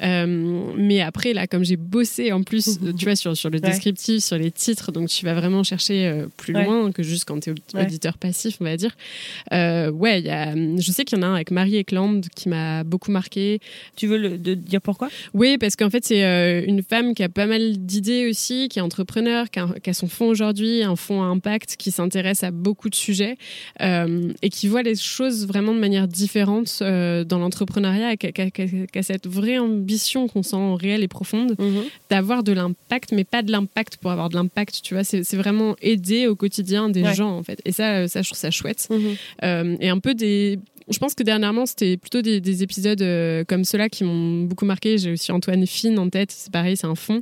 Euh, 0.04 0.74
mais 0.78 1.02
après 1.02 1.34
là, 1.34 1.48
comme 1.48 1.64
j'ai 1.64 1.76
bossé 1.78 2.32
en 2.32 2.44
plus, 2.44 2.80
tu 2.98 3.06
vois, 3.06 3.16
sur 3.16 3.36
sur 3.36 3.50
le 3.50 3.58
Ouais. 3.58 3.62
descriptif, 3.70 4.24
sur 4.24 4.38
les 4.38 4.52
titres, 4.52 4.92
donc 4.92 5.10
tu 5.10 5.26
vas 5.26 5.34
vraiment 5.34 5.64
chercher 5.64 6.08
euh, 6.08 6.28
plus 6.38 6.54
Ouais. 6.54 6.64
loin 6.66 6.92
que 6.92 7.02
juste 7.04 7.26
quand 7.26 7.40
tu 7.40 7.50
es 7.52 7.80
auditeur 7.80 8.18
passif, 8.18 8.58
on 8.62 8.66
va 8.66 8.78
dire. 8.78 8.96
Euh, 9.54 9.90
ouais, 9.92 10.20
il 10.20 10.26
y 10.26 10.30
a, 10.30 10.54
je 10.56 10.92
sais 10.92 11.04
qu'il 11.06 11.18
y 11.18 11.22
en 11.22 11.24
a 11.24 11.28
un 11.28 11.36
avec 11.36 11.52
Marie 11.52 11.78
Eklund 11.78 12.26
qui 12.36 12.50
m'a 12.50 12.84
beaucoup 12.84 13.12
marqué. 13.12 13.60
Tu 13.96 14.08
veux 14.08 14.18
le, 14.18 14.38
de 14.38 14.54
dire 14.54 14.82
pourquoi? 14.82 15.10
Oui, 15.34 15.58
parce 15.58 15.76
qu'en 15.76 15.90
fait, 15.90 16.06
c'est 16.06 16.64
une 16.68 16.84
femme 16.84 17.14
qui 17.16 17.24
a 17.24 17.30
pas 17.30 17.46
mal 17.48 17.78
d'idées 17.78 18.28
aussi, 18.30 18.68
qui 18.70 18.80
est 18.80 18.82
entrepreneur, 18.82 19.50
qui 19.50 19.60
a, 19.60 19.68
qui 19.82 19.90
a 19.90 19.94
son 19.94 20.08
fonds 20.08 20.28
aujourd'hui, 20.28 20.84
un 20.84 20.96
fonds 20.96 21.22
à 21.24 21.26
impact, 21.26 21.76
qui 21.78 21.92
s'intéresse 21.92 22.44
à 22.44 22.52
beaucoup 22.52 22.90
de 22.90 22.96
sujets 22.96 23.38
et 23.80 24.50
qui 24.50 24.68
voit 24.68 24.84
les 24.84 24.96
choses 24.96 25.48
vraiment 25.48 25.74
de 25.74 25.80
manière 25.80 26.08
différente 26.08 26.80
dans 26.82 27.40
l'entrepreneuriat, 27.40 28.18
qui 28.18 28.28
a, 28.28 28.32
qui 28.32 28.62
a- 29.00 29.04
cette 29.04 29.28
vraie 29.28 29.58
ambition 29.88 30.28
qu'on 30.28 30.44
sent 30.44 30.76
réelle 30.82 31.02
et 31.04 31.08
profonde 31.08 31.56
d'avoir 32.10 32.44
de 32.44 32.52
l'impact, 32.52 33.12
mais 33.14 33.24
pas 33.24 33.42
de 33.42 33.52
l'impact 33.52 33.98
pour 33.98 34.12
avoir 34.12 34.28
de 34.30 34.36
l'impact, 34.36 34.82
tu 34.84 34.94
vois. 34.94 35.04
C'est 35.06 35.22
vraiment 35.36 35.76
aider 35.82 36.28
au 36.28 36.36
quotidien 36.36 36.90
des 36.90 37.04
Ouais. 37.04 37.14
gens, 37.16 37.32
en 37.38 37.44
fait. 37.44 37.62
Et 37.64 37.72
ça, 37.72 38.00
euh, 38.00 38.08
ça, 38.08 38.22
je 38.22 38.28
trouve 38.30 38.38
ça 38.38 38.52
chouette. 38.52 38.90
Euh, 39.44 39.78
et 39.80 39.90
un 39.90 40.00
peu 40.00 40.14
des. 40.14 40.60
Je 40.90 40.98
pense 41.00 41.14
que 41.16 41.24
dernièrement, 41.24 41.66
c'était 41.66 41.96
plutôt 41.98 42.22
des, 42.22 42.40
des 42.42 42.64
épisodes 42.64 43.02
euh, 43.02 43.44
comme 43.46 43.64
ceux-là 43.66 43.88
qui 43.90 44.04
m'ont 44.04 44.44
beaucoup 44.44 44.66
marqué. 44.66 44.98
J'ai 44.98 45.12
aussi 45.12 45.32
Antoine 45.32 45.66
Fine 45.68 46.00
en 46.00 46.10
tête, 46.10 46.32
c'est 46.32 46.52
pareil, 46.52 46.76
c'est 46.78 46.88
un 46.88 46.96
fond, 46.96 47.22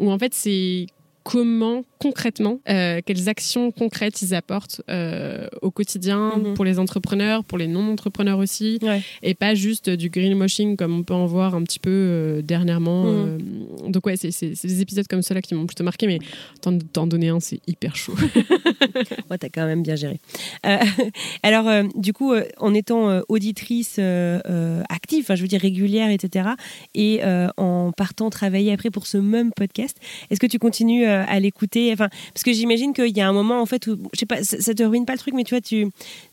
où 0.00 0.10
en 0.10 0.18
fait, 0.18 0.34
c'est 0.34 0.86
comment 1.24 1.84
concrètement, 1.98 2.60
euh, 2.68 3.00
quelles 3.04 3.30
actions 3.30 3.70
concrètes 3.70 4.20
ils 4.20 4.34
apportent 4.34 4.82
euh, 4.90 5.48
au 5.62 5.70
quotidien 5.70 6.36
Mhm. 6.36 6.54
pour 6.54 6.64
les 6.66 6.78
entrepreneurs, 6.78 7.42
pour 7.44 7.56
les 7.56 7.66
non-entrepreneurs 7.66 8.38
aussi, 8.38 8.78
Ouais. 8.82 9.00
et 9.22 9.32
pas 9.34 9.54
juste 9.54 9.88
du 9.88 10.10
greenwashing 10.10 10.76
comme 10.76 10.98
on 10.98 11.02
peut 11.02 11.14
en 11.14 11.24
voir 11.24 11.54
un 11.54 11.62
petit 11.62 11.78
peu 11.78 11.90
euh, 11.90 12.42
dernièrement. 12.42 13.04
Mhm. 13.04 13.90
Donc 13.90 14.04
ouais, 14.06 14.16
c'est 14.16 14.28
des 14.62 14.80
épisodes 14.82 15.06
comme 15.08 15.22
ceux-là 15.22 15.40
qui 15.40 15.54
m'ont 15.54 15.64
plutôt 15.66 15.82
marqué, 15.84 16.06
mais 16.06 16.18
t'en 16.60 17.06
donner 17.06 17.30
un, 17.30 17.40
c'est 17.40 17.60
hyper 17.66 17.96
chaud. 17.96 18.14
Ouais, 19.30 19.38
t'as 19.38 19.48
quand 19.48 19.64
même 19.66 19.82
bien 19.82 19.96
géré. 19.96 20.20
Alors, 21.42 21.66
du 21.94 22.12
coup, 22.12 22.34
en 22.58 22.74
étant 22.74 23.20
auditrice 23.28 23.98
active, 23.98 25.24
enfin, 25.24 25.34
je 25.34 25.42
veux 25.42 25.48
dire 25.48 25.60
régulière, 25.60 26.10
etc., 26.10 26.50
et 26.94 27.20
en 27.56 27.92
partant 27.96 28.30
travailler 28.30 28.72
après 28.72 28.90
pour 28.90 29.06
ce 29.06 29.16
même 29.18 29.50
podcast, 29.54 29.96
est-ce 30.30 30.40
que 30.40 30.46
tu 30.46 30.58
continues 30.58 31.04
à 31.22 31.40
l'écouter 31.40 31.92
Enfin, 31.92 32.08
parce 32.32 32.42
que 32.44 32.52
j'imagine 32.52 32.92
qu'il 32.92 33.16
y 33.16 33.20
a 33.20 33.28
un 33.28 33.32
moment 33.32 33.60
en 33.60 33.66
fait 33.66 33.86
où, 33.86 33.96
je 34.12 34.18
sais 34.20 34.26
pas, 34.26 34.42
ça, 34.42 34.60
ça 34.60 34.74
te 34.74 34.82
ruine 34.82 35.06
pas 35.06 35.12
le 35.12 35.18
truc, 35.18 35.34
mais 35.34 35.44
tu 35.44 35.54
vois, 35.54 35.60
tu, 35.60 35.86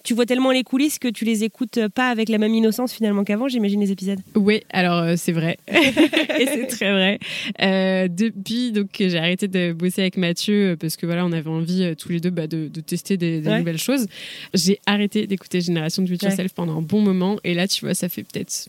tu 0.03 0.13
vois 0.13 0.25
tellement 0.25 0.51
les 0.51 0.63
coulisses 0.63 0.99
que 0.99 1.07
tu 1.07 1.25
les 1.25 1.43
écoutes 1.43 1.79
pas 1.89 2.09
avec 2.09 2.29
la 2.29 2.37
même 2.37 2.53
innocence 2.55 2.93
finalement 2.93 3.23
qu'avant. 3.23 3.47
J'imagine 3.47 3.79
les 3.81 3.91
épisodes. 3.91 4.19
Oui, 4.35 4.61
alors 4.71 4.97
euh, 5.03 5.13
c'est 5.17 5.31
vrai. 5.31 5.57
et 5.67 6.45
c'est 6.45 6.67
très 6.67 6.91
vrai. 6.91 7.19
Euh, 7.61 8.07
depuis 8.07 8.71
donc 8.71 8.89
j'ai 8.99 9.17
arrêté 9.17 9.47
de 9.47 9.73
bosser 9.73 10.01
avec 10.01 10.17
Mathieu 10.17 10.71
euh, 10.71 10.75
parce 10.75 10.97
que 10.97 11.05
voilà, 11.05 11.25
on 11.25 11.31
avait 11.31 11.49
envie 11.49 11.83
euh, 11.83 11.95
tous 11.95 12.09
les 12.09 12.19
deux 12.19 12.29
bah, 12.29 12.47
de, 12.47 12.67
de 12.67 12.81
tester 12.81 13.17
des, 13.17 13.41
des 13.41 13.49
Ouais. 13.49 13.59
nouvelles 13.59 13.77
choses. 13.77 14.07
J'ai 14.53 14.79
arrêté 14.85 15.27
d'écouter 15.27 15.61
Génération 15.61 16.01
de 16.03 16.11
It 16.13 16.21
Ouais. 16.23 16.29
Yourself 16.29 16.53
pendant 16.53 16.77
un 16.77 16.81
bon 16.81 17.01
moment 17.01 17.37
et 17.43 17.53
là, 17.53 17.67
tu 17.67 17.85
vois, 17.85 17.93
ça 17.93 18.09
fait 18.09 18.23
peut-être 18.23 18.67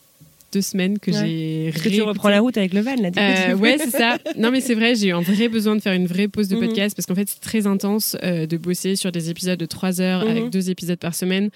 deux 0.53 0.61
semaines 0.61 0.99
que 0.99 1.11
Ouais. 1.11 1.17
j'ai 1.27 1.71
Parce 1.73 1.83
que 1.85 1.89
tu 1.89 2.03
reprends 2.03 2.29
la 2.29 2.41
route 2.41 2.57
avec 2.57 2.73
le 2.75 2.81
van 2.81 2.95
là. 2.97 3.11
Euh, 3.17 3.55
ouais, 3.57 3.77
c'est 3.79 3.91
ça. 3.91 4.19
Non, 4.37 4.51
mais 4.51 4.61
c'est 4.61 4.75
vrai, 4.75 4.95
j'ai 4.95 5.09
eu 5.09 5.13
un 5.13 5.21
vrai 5.21 5.49
besoin 5.49 5.75
de 5.77 5.81
faire 5.81 5.93
une 5.95 6.07
vraie 6.07 6.29
pause 6.29 6.49
de 6.49 6.57
Mhm. 6.57 6.67
podcast 6.67 6.97
parce 6.97 7.07
qu'en 7.07 7.15
fait, 7.15 7.29
c'est 7.29 7.41
très 7.41 7.67
intense 7.67 8.17
euh, 8.23 8.47
de 8.47 8.57
bosser 8.57 8.97
sur 8.97 9.11
des 9.13 9.31
épisodes 9.31 9.59
de 9.59 9.67
3 9.67 10.01
heures 10.01 10.25
Mhm. 10.25 10.31
avec 10.31 10.51
deux 10.51 10.71
épisodes 10.71 10.99
par 10.99 11.15
semaine 11.15 11.51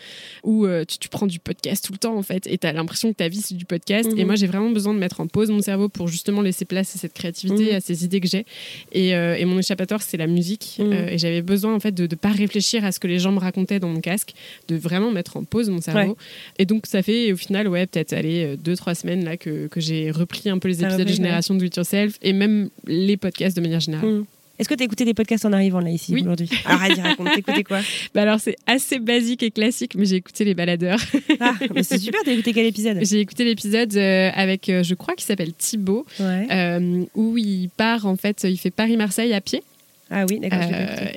où 0.44 0.66
euh, 0.66 0.84
tu, 0.84 0.98
tu 0.98 1.08
prends 1.08 1.26
du 1.26 1.38
podcast 1.38 1.84
tout 1.84 1.92
le 1.92 1.98
temps 1.98 2.16
en 2.16 2.22
fait 2.22 2.46
et 2.46 2.58
tu 2.58 2.66
as 2.66 2.72
l'impression 2.72 3.10
que 3.12 3.16
ta 3.16 3.28
vie 3.28 3.40
c'est 3.42 3.54
du 3.56 3.64
podcast. 3.64 4.10
Mhm. 4.10 4.18
Et 4.18 4.24
moi, 4.24 4.34
j'ai 4.34 4.46
vraiment 4.46 4.70
besoin 4.70 4.94
de 4.94 4.98
mettre 4.98 5.20
en 5.20 5.26
pause 5.26 5.50
mon 5.50 5.60
cerveau 5.62 5.88
pour 5.88 6.08
justement 6.08 6.40
laisser 6.42 6.64
place 6.64 6.94
à 6.96 6.98
cette 6.98 7.12
créativité, 7.12 7.70
Mhm. 7.70 7.76
à 7.76 7.80
ces 7.80 8.04
idées 8.04 8.20
que 8.20 8.28
j'ai. 8.28 8.44
Et, 8.92 9.14
euh, 9.14 9.36
et 9.36 9.44
mon 9.44 9.58
échappatoire, 9.58 10.02
c'est 10.02 10.16
la 10.16 10.26
musique. 10.26 10.76
Mhm. 10.78 10.92
Et 11.10 11.18
j'avais 11.18 11.42
besoin 11.42 11.74
en 11.74 11.80
fait 11.80 11.92
de 11.92 12.02
ne 12.04 12.14
pas 12.14 12.30
réfléchir 12.30 12.84
à 12.84 12.92
ce 12.92 13.00
que 13.00 13.06
les 13.06 13.18
gens 13.18 13.32
me 13.32 13.38
racontaient 13.40 13.78
dans 13.80 13.88
mon 13.88 14.00
casque, 14.00 14.32
de 14.68 14.76
vraiment 14.76 15.10
mettre 15.12 15.36
en 15.36 15.44
pause 15.44 15.68
mon 15.70 15.80
cerveau. 15.80 16.10
Ouais. 16.12 16.16
Et 16.58 16.64
donc, 16.66 16.86
ça 16.86 17.02
fait 17.02 17.32
au 17.32 17.36
final, 17.36 17.68
ouais, 17.68 17.86
peut-être 17.86 18.12
aller 18.12 18.56
2-3 18.86 18.94
semaines 18.94 19.24
là 19.24 19.36
que, 19.36 19.66
que 19.68 19.80
j'ai 19.80 20.10
repris 20.10 20.48
un 20.48 20.58
peu 20.58 20.68
les 20.68 20.82
épisodes 20.82 21.06
de 21.06 21.12
Génération 21.12 21.54
Do 21.54 21.64
It 21.64 21.76
Yourself 21.76 22.14
et 22.22 22.32
même 22.32 22.68
les 22.86 23.16
podcasts 23.16 23.56
de 23.56 23.60
manière 23.62 23.80
générale. 23.80 24.08
Mhm. 24.08 24.24
Est-ce 24.58 24.70
que 24.70 24.74
tu 24.74 24.82
as 24.82 24.86
écouté 24.86 25.04
des 25.04 25.12
podcasts 25.12 25.44
en 25.44 25.52
arrivant 25.52 25.80
là 25.80 25.90
ici 25.90 26.14
Oui. 26.14 26.22
aujourd'hui 26.22 26.48
Alors, 26.64 26.80
vas-y, 26.80 27.00
raconte, 27.02 27.28
écouté 27.36 27.62
quoi 27.62 27.80
Bah 28.14 28.22
alors, 28.22 28.40
c'est 28.40 28.56
assez 28.66 28.98
basique 28.98 29.42
et 29.42 29.50
classique, 29.50 29.94
mais 29.96 30.06
j'ai 30.06 30.16
écouté 30.16 30.46
Les 30.46 30.54
Baladeurs. 30.54 30.98
Ah, 31.40 31.52
mais 31.74 31.82
c'est 31.82 31.98
super, 32.02 32.22
t'as 32.24 32.32
écouté 32.32 32.54
quel 32.54 32.64
épisode 32.64 32.98
j'ai 33.02 33.20
écouté 33.20 33.44
l'épisode 33.44 33.94
euh, 33.96 34.30
avec, 34.34 34.70
euh, 34.70 34.82
je 34.82 34.94
crois 34.94 35.14
qu'il 35.14 35.26
s'appelle 35.26 35.52
Thibaut, 35.52 36.06
Ouais. 36.18 36.46
euh, 36.50 37.04
où 37.14 37.36
il 37.36 37.68
part, 37.76 38.06
en 38.06 38.16
fait, 38.16 38.44
il 38.44 38.56
fait 38.56 38.70
Paris-Marseille 38.70 39.34
à 39.34 39.42
pied. 39.42 39.62
Ah 40.10 40.24
oui, 40.30 40.38
d'accord. 40.38 40.60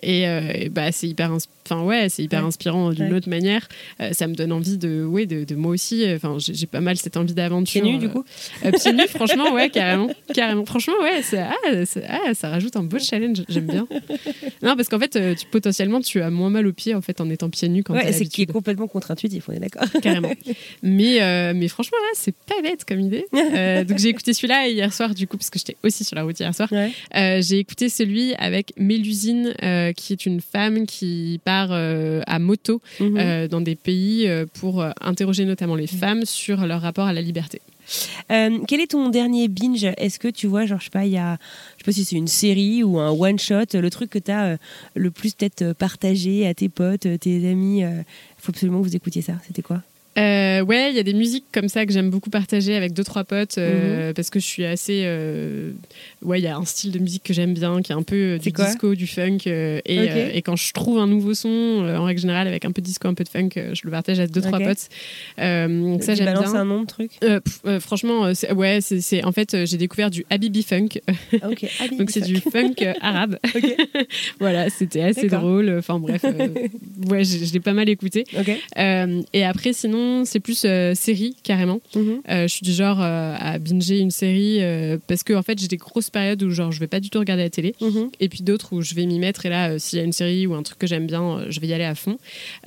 et, 0.03 0.23
et 0.23 0.69
bah, 0.69 0.91
c'est 0.91 1.07
hyper, 1.07 1.31
ins- 1.31 1.37
enfin 1.69 1.83
ouais, 1.83 2.07
c'est 2.09 2.23
hyper 2.23 2.41
Ouais. 2.41 2.47
inspirant 2.47 2.91
d'une 2.91 3.05
Ouais. 3.11 3.17
autre 3.17 3.29
manière. 3.29 3.67
Euh, 4.01 4.13
ça 4.13 4.27
me 4.27 4.33
donne 4.35 4.51
envie 4.51 4.77
de, 4.77 5.03
ouais, 5.05 5.25
de, 5.25 5.43
de 5.43 5.55
moi 5.55 5.71
aussi. 5.71 6.03
euh, 6.05 6.15
Enfin, 6.15 6.37
j'ai 6.39 6.65
pas 6.67 6.81
mal 6.81 6.97
cette 6.97 7.17
envie 7.17 7.33
d'aventure. 7.33 7.81
Pieds 7.81 7.91
nus, 7.91 7.97
du 7.99 8.05
euh, 8.07 8.09
coup 8.09 8.23
Euh, 8.65 8.71
pieds 8.71 8.93
nus, 8.93 9.07
franchement, 9.07 9.53
ouais, 9.53 9.69
carrément. 9.73 10.09
carrément. 10.33 10.65
Franchement, 10.65 10.93
ouais, 11.01 11.21
ça, 11.21 11.49
ah, 11.51 11.83
ah, 12.07 12.33
ça 12.33 12.49
rajoute 12.49 12.75
un 12.75 12.83
beau 12.83 12.97
challenge. 12.99 13.43
J'aime 13.49 13.65
bien. 13.67 13.87
Non, 14.63 14.75
parce 14.75 14.87
qu'en 14.89 14.99
fait, 14.99 15.35
tu, 15.35 15.45
potentiellement, 15.51 16.01
tu 16.01 16.21
as 16.21 16.29
moins 16.29 16.49
mal 16.49 16.65
aux 16.67 16.73
pieds 16.73 16.95
en, 16.95 17.01
fait, 17.01 17.21
en 17.21 17.29
étant 17.29 17.49
pieds 17.49 17.69
nus 17.69 17.83
quand 17.83 17.93
Ouais, 17.93 18.11
c'est 18.13 18.25
qui 18.25 18.43
est 18.43 18.45
complètement 18.51 18.87
contre-intuitif, 18.87 19.49
on 19.49 19.53
est 19.53 19.59
d'accord. 19.59 19.83
Carrément. 20.01 20.31
Mais, 20.83 21.21
euh, 21.21 21.53
mais 21.55 21.67
franchement, 21.67 21.97
ouais, 22.01 22.13
c'est 22.15 22.35
pas 22.35 22.61
bête 22.63 22.85
comme 22.85 22.99
idée. 23.01 23.25
Donc, 23.87 23.97
j'ai 23.97 24.09
écouté 24.09 24.33
celui-là 24.33 24.67
hier 24.69 24.93
soir, 24.93 25.13
du 25.13 25.27
coup, 25.27 25.37
parce 25.37 25.49
que 25.49 25.59
j'étais 25.59 25.75
aussi 25.83 26.03
sur 26.03 26.15
la 26.15 26.23
route 26.23 26.39
hier 26.39 26.53
soir. 26.55 26.69
J'ai 27.13 27.59
écouté 27.59 27.89
celui 27.89 28.33
avec 28.35 28.73
Mélusine, 28.77 29.53
qui 29.95 30.13
est 30.13 30.25
une 30.25 30.39
femme 30.41 30.85
qui 30.85 31.39
part 31.43 31.58
euh, 31.71 32.21
à 32.25 32.39
moto 32.39 32.81
Mhm. 32.99 33.17
euh, 33.17 33.47
dans 33.47 33.61
des 33.61 33.75
pays 33.75 34.27
euh, 34.27 34.45
pour 34.59 34.83
interroger 35.01 35.45
notamment 35.45 35.75
les 35.75 35.87
femmes 35.87 36.25
sur 36.25 36.65
leur 36.65 36.81
rapport 36.81 37.05
à 37.07 37.13
la 37.13 37.21
liberté. 37.21 37.61
Euh, 38.31 38.59
quel 38.67 38.81
est 38.81 38.91
ton 38.91 39.09
dernier 39.09 39.47
binge? 39.47 39.83
Est-ce 39.97 40.19
que 40.19 40.27
tu 40.27 40.45
vois, 40.45 40.65
genre, 40.67 40.79
je 40.79 40.85
sais 40.85 40.89
pas, 40.91 41.05
il 41.05 41.11
y 41.11 41.17
a, 41.17 41.37
je 41.77 41.83
sais 41.83 41.85
pas 41.85 41.91
si 41.91 42.05
c'est 42.05 42.15
une 42.17 42.27
série 42.27 42.83
ou 42.83 42.99
un 42.99 43.09
one 43.09 43.39
shot, 43.39 43.65
le 43.73 43.89
truc 43.89 44.11
que 44.11 44.19
tu 44.19 44.29
as 44.31 44.57
le 44.95 45.09
plus 45.11 45.33
peut-être 45.33 45.73
partagé 45.73 46.45
à 46.47 46.53
tes 46.53 46.69
potes, 46.69 47.07
tes 47.19 47.49
amis. 47.49 47.79
Il 47.79 48.05
faut 48.37 48.51
absolument 48.51 48.79
que 48.81 48.87
vous 48.87 48.95
écoutiez 48.95 49.23
ça. 49.23 49.33
C'était 49.47 49.63
quoi? 49.63 49.81
Euh, 50.19 50.61
ouais, 50.61 50.89
il 50.91 50.95
y 50.95 50.99
a 50.99 51.03
des 51.03 51.13
musiques 51.13 51.45
comme 51.53 51.69
ça 51.69 51.85
que 51.85 51.93
j'aime 51.93 52.09
beaucoup 52.09 52.29
partager 52.29 52.75
avec 52.75 52.93
deux 52.93 53.03
trois 53.03 53.23
potes 53.23 53.57
Mhm. 53.57 53.63
euh, 53.65 54.13
parce 54.13 54.29
que 54.29 54.39
je 54.39 54.45
suis 54.45 54.65
assez. 54.65 55.03
euh, 55.05 55.71
Ouais, 56.21 56.39
il 56.39 56.43
y 56.43 56.47
a 56.47 56.57
un 56.57 56.65
style 56.65 56.91
de 56.91 56.99
musique 56.99 57.23
que 57.23 57.33
j'aime 57.33 57.53
bien 57.53 57.81
qui 57.81 57.91
est 57.93 57.95
un 57.95 58.01
peu 58.03 58.37
du 58.39 58.51
disco, 58.51 58.93
du 58.95 59.07
funk 59.07 59.37
et, 59.45 60.41
quand 60.43 60.55
je 60.57 60.73
trouve 60.73 60.99
un 60.99 61.07
nouveau 61.07 61.33
son, 61.33 61.49
en 61.49 62.03
règle 62.03 62.19
générale 62.19 62.47
avec 62.47 62.65
un 62.65 62.71
peu 62.71 62.81
de 62.81 62.85
disco, 62.87 63.07
un 63.07 63.13
peu 63.13 63.23
de 63.23 63.29
funk, 63.29 63.49
je 63.55 63.81
le 63.85 63.91
partage 63.91 64.19
à 64.19 64.27
deux 64.27 64.41
trois 64.41 64.59
Ok. 64.59 64.65
potes. 64.65 64.89
Donc 65.37 66.03
ça 66.03 66.15
j'aime 66.15 66.33
bien. 66.33 66.53
un 66.55 66.65
nom 66.65 66.81
de 66.81 66.87
truc? 66.87 67.11
Pff, 67.21 67.79
franchement, 67.79 68.29
ouais, 68.55 68.79
c'est 68.81 69.23
en 69.23 69.31
fait 69.31 69.65
j'ai 69.65 69.77
découvert 69.77 70.09
du 70.09 70.25
Habibi 70.29 70.63
Funk, 70.63 70.89
Ah, 71.41 71.49
Ok. 71.49 71.65
Ah, 71.79 71.87
donc 71.97 72.09
c'est 72.09 72.21
du 72.21 72.37
funk 72.41 72.75
arabe. 73.01 73.37
Voilà, 74.39 74.69
c'était 74.69 75.01
assez 75.03 75.27
drôle. 75.27 75.73
Enfin 75.77 75.99
bref, 75.99 76.23
ouais, 77.07 77.23
je 77.23 77.53
l'ai 77.53 77.59
pas 77.59 77.73
mal 77.73 77.87
écouté. 77.89 78.25
Et 78.75 79.43
après, 79.45 79.73
sinon, 79.73 80.08
c'est 80.25 80.39
plus 80.39 80.63
euh, 80.65 80.93
série 80.95 81.35
carrément. 81.43 81.79
Mhm. 81.95 82.21
Euh, 82.29 82.43
je 82.43 82.53
suis 82.53 82.63
du 82.65 82.71
genre 82.73 82.99
euh, 83.01 83.35
à 83.37 83.59
binger 83.59 83.99
une 83.99 84.11
série 84.11 84.59
parce 85.07 85.23
que 85.23 85.33
en 85.33 85.41
fait, 85.43 85.59
j'ai 85.59 85.67
des 85.67 85.77
grosses 85.77 86.09
périodes 86.09 86.41
où 86.43 86.49
genre 86.51 86.71
je 86.71 86.79
vais 86.79 86.87
pas 86.87 86.99
du 86.99 87.09
tout 87.09 87.19
regarder 87.19 87.43
la 87.43 87.49
télé, 87.49 87.75
Mhm. 87.81 88.09
et 88.19 88.29
puis 88.29 88.41
d'autres 88.43 88.73
où 88.73 88.81
je 88.81 88.93
vais 88.95 89.05
m'y 89.05 89.19
mettre. 89.19 89.45
Et 89.45 89.49
là, 89.49 89.77
s'il 89.79 89.99
y 89.99 90.01
a 90.01 90.05
une 90.05 90.13
série 90.13 90.45
ou 90.47 90.53
un 90.53 90.63
truc 90.63 90.77
que 90.79 90.87
j'aime 90.87 91.07
bien, 91.07 91.45
je 91.49 91.59
vais 91.59 91.67
y 91.67 91.73
aller 91.73 91.83
à 91.83 91.95
fond. 91.95 92.17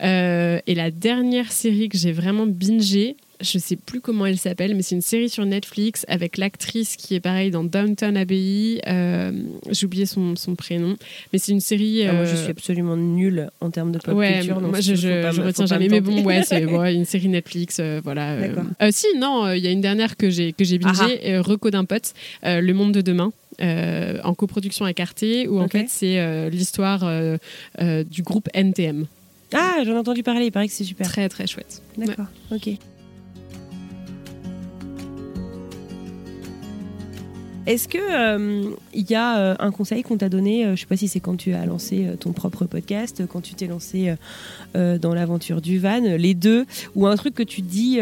Et 0.01 0.75
la 0.75 0.91
dernière 0.91 1.51
série 1.53 1.89
que 1.89 1.99
j'ai 1.99 2.13
vraiment 2.13 2.47
bingé. 2.47 3.17
Je 3.43 3.59
sais 3.59 3.77
plus 3.77 4.01
comment 4.01 4.25
elle 4.27 4.39
s'appelle, 4.39 4.75
mais 4.75 4.83
c'est 4.83 4.95
une 4.95 5.03
série 5.03 5.29
sur 5.29 5.45
Netflix 5.45 6.05
avec 6.09 6.37
l'actrice 6.39 6.97
qui 6.97 7.15
est 7.15 7.21
pareil 7.21 7.51
dans 7.51 7.65
Downton 7.65 8.17
Abbey. 8.17 8.81
Euh, 8.87 9.33
J'ai 9.71 9.87
oublié 9.87 10.07
son, 10.07 10.37
son 10.37 10.55
prénom, 10.55 10.97
mais 11.33 11.39
c'est 11.39 11.53
une 11.53 11.61
série. 11.61 12.05
Ah, 12.07 12.13
moi, 12.13 12.25
je 12.25 12.33
euh, 12.35 12.43
suis 12.43 12.51
absolument 12.51 12.97
nulle 12.97 13.51
en 13.61 13.71
termes 13.71 13.93
de 13.93 13.99
pop 13.99 14.15
ouais, 14.15 14.39
culture. 14.39 14.61
donc 14.61 14.71
moi 14.71 14.81
je, 14.81 14.95
je, 14.95 15.23
pas 15.23 15.31
je 15.33 15.41
me- 15.41 15.47
retiens 15.47 15.67
jamais, 15.67 15.89
mais 15.89 16.01
bon, 16.01 16.23
ouais, 16.25 16.43
c'est 16.45 16.65
ouais, 16.79 16.95
une 16.95 17.05
série 17.05 17.29
Netflix, 17.29 17.79
euh, 17.81 18.01
voilà. 18.03 18.37
D'accord. 18.39 18.65
Si, 18.91 19.07
non, 19.19 19.51
il 19.53 19.63
y 19.63 19.67
a 19.67 19.71
une 19.71 19.81
dernière 19.83 20.17
que 20.17 20.31
j'ai 20.31 20.53
que 20.53 20.65
j'ai 20.65 20.79
bingée, 20.79 21.31
euh, 21.33 21.43
Reco 21.43 21.71
d'un 21.71 21.85
pote, 21.85 22.13
Le 22.43 22.73
Monde 22.73 22.93
de 22.93 23.01
demain. 23.01 23.33
euh, 23.61 24.19
en 24.25 24.33
coproduction 24.35 24.85
avec 24.87 24.99
Arte, 25.01 25.25
où 25.49 25.61
en 25.61 25.69
fait 25.69 25.87
c'est 25.89 26.19
euh, 26.19 26.49
l'histoire 26.49 27.03
euh, 27.05 27.37
du 28.05 28.23
groupe 28.23 28.49
NTM. 28.55 29.07
Ah, 29.55 29.83
j'en 29.85 29.93
ai 29.93 29.99
entendu 29.99 30.23
parler, 30.23 30.47
il 30.47 30.51
paraît 30.51 30.67
que 30.69 30.73
c'est 30.73 30.85
super. 30.85 31.07
Très 31.07 31.29
très 31.29 31.47
chouette. 31.47 31.83
D'accord, 31.99 32.25
ok. 32.51 32.71
Est-ce 37.65 37.87
que 37.87 37.99
euh, 37.99 38.75
il 38.93 39.09
y 39.09 39.15
a 39.15 39.39
euh, 39.39 39.55
un 39.61 39.71
conseil 39.71 40.03
qu'on 40.03 40.17
t'a 40.17 40.29
donné, 40.29 40.67
euh, 40.67 40.75
je 40.75 40.81
sais 40.81 40.87
pas 40.87 40.97
si 40.97 41.07
c'est 41.07 41.21
quand 41.21 41.37
tu 41.37 41.55
as 41.55 41.65
lancé 41.65 42.07
euh, 42.07 42.17
ton 42.17 42.33
propre 42.33 42.65
podcast, 42.65 43.23
quand 43.29 43.41
tu 43.41 43.55
t'es 43.55 43.67
lancé 43.69 44.15
dans 44.75 45.15
l'aventure 45.15 45.61
du 45.61 45.79
van, 45.79 46.01
les 46.01 46.35
deux, 46.35 46.65
ou 46.95 47.07
un 47.07 47.15
truc 47.17 47.35
que 47.35 47.43
tu 47.43 47.61
dis 47.61 48.01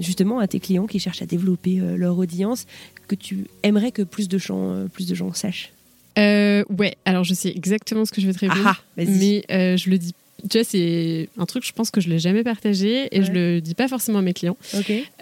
justement 0.00 0.38
à 0.38 0.48
tes 0.48 0.58
clients 0.58 0.86
qui 0.86 0.98
cherchent 0.98 1.22
à 1.22 1.26
développer 1.26 1.80
leur 1.96 2.18
audience, 2.18 2.66
que 3.08 3.14
tu 3.14 3.46
aimerais 3.62 3.92
que 3.92 4.02
plus 4.02 4.28
de 4.28 4.38
gens, 4.38 4.86
plus 4.92 5.06
de 5.06 5.14
gens 5.14 5.32
sachent? 5.32 5.72
Ouais, 6.16 6.96
alors 7.04 7.24
je 7.24 7.34
sais 7.34 7.50
exactement 7.50 8.04
ce 8.04 8.12
que 8.12 8.20
je 8.20 8.26
vais 8.26 8.32
te 8.32 8.40
répondre, 8.40 8.62
Ah, 8.64 8.76
mais 8.96 9.06
je 9.06 9.90
le 9.90 9.98
dis. 9.98 10.14
Tu 10.50 10.58
vois, 10.58 10.64
c'est 10.64 11.28
un 11.38 11.46
truc, 11.46 11.64
je 11.66 11.72
pense 11.72 11.90
que 11.90 12.00
je 12.00 12.08
l'ai 12.08 12.18
jamais 12.18 12.44
partagé 12.44 13.08
et 13.10 13.20
Ouais. 13.20 13.24
je 13.24 13.32
le 13.32 13.60
dis 13.60 13.74
pas 13.74 13.88
forcément 13.88 14.18
à 14.18 14.22
mes 14.22 14.34
clients. 14.34 14.56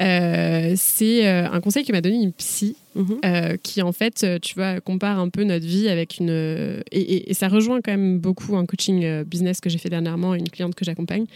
Euh, 0.01 0.75
c'est 0.77 1.27
euh, 1.27 1.49
un 1.51 1.61
conseil 1.61 1.85
que 1.85 1.93
m'a 1.93 2.01
donné 2.01 2.17
une 2.23 2.33
psy 2.33 2.77
Mhm. 2.97 3.19
euh, 3.25 3.57
qui 3.61 3.83
en 3.83 3.91
fait, 3.91 4.25
tu 4.41 4.55
vois, 4.55 4.81
compare 4.81 5.19
un 5.19 5.29
peu 5.29 5.43
notre 5.43 5.67
vie 5.67 5.89
avec 5.89 6.19
une... 6.19 6.29
et, 6.93 7.01
et- 7.01 7.31
et 7.31 7.35
ça 7.35 7.49
rejoint 7.49 7.81
quand 7.81 7.91
même 7.91 8.19
beaucoup 8.21 8.57
un 8.57 8.67
coaching 8.67 9.25
business 9.25 9.61
que 9.61 9.69
j'ai 9.69 9.79
fait 9.79 9.89
dernièrement, 9.91 10.35
une 10.35 10.49
cliente 10.49 10.77
que 10.77 10.85
j'accompagne. 10.85 11.27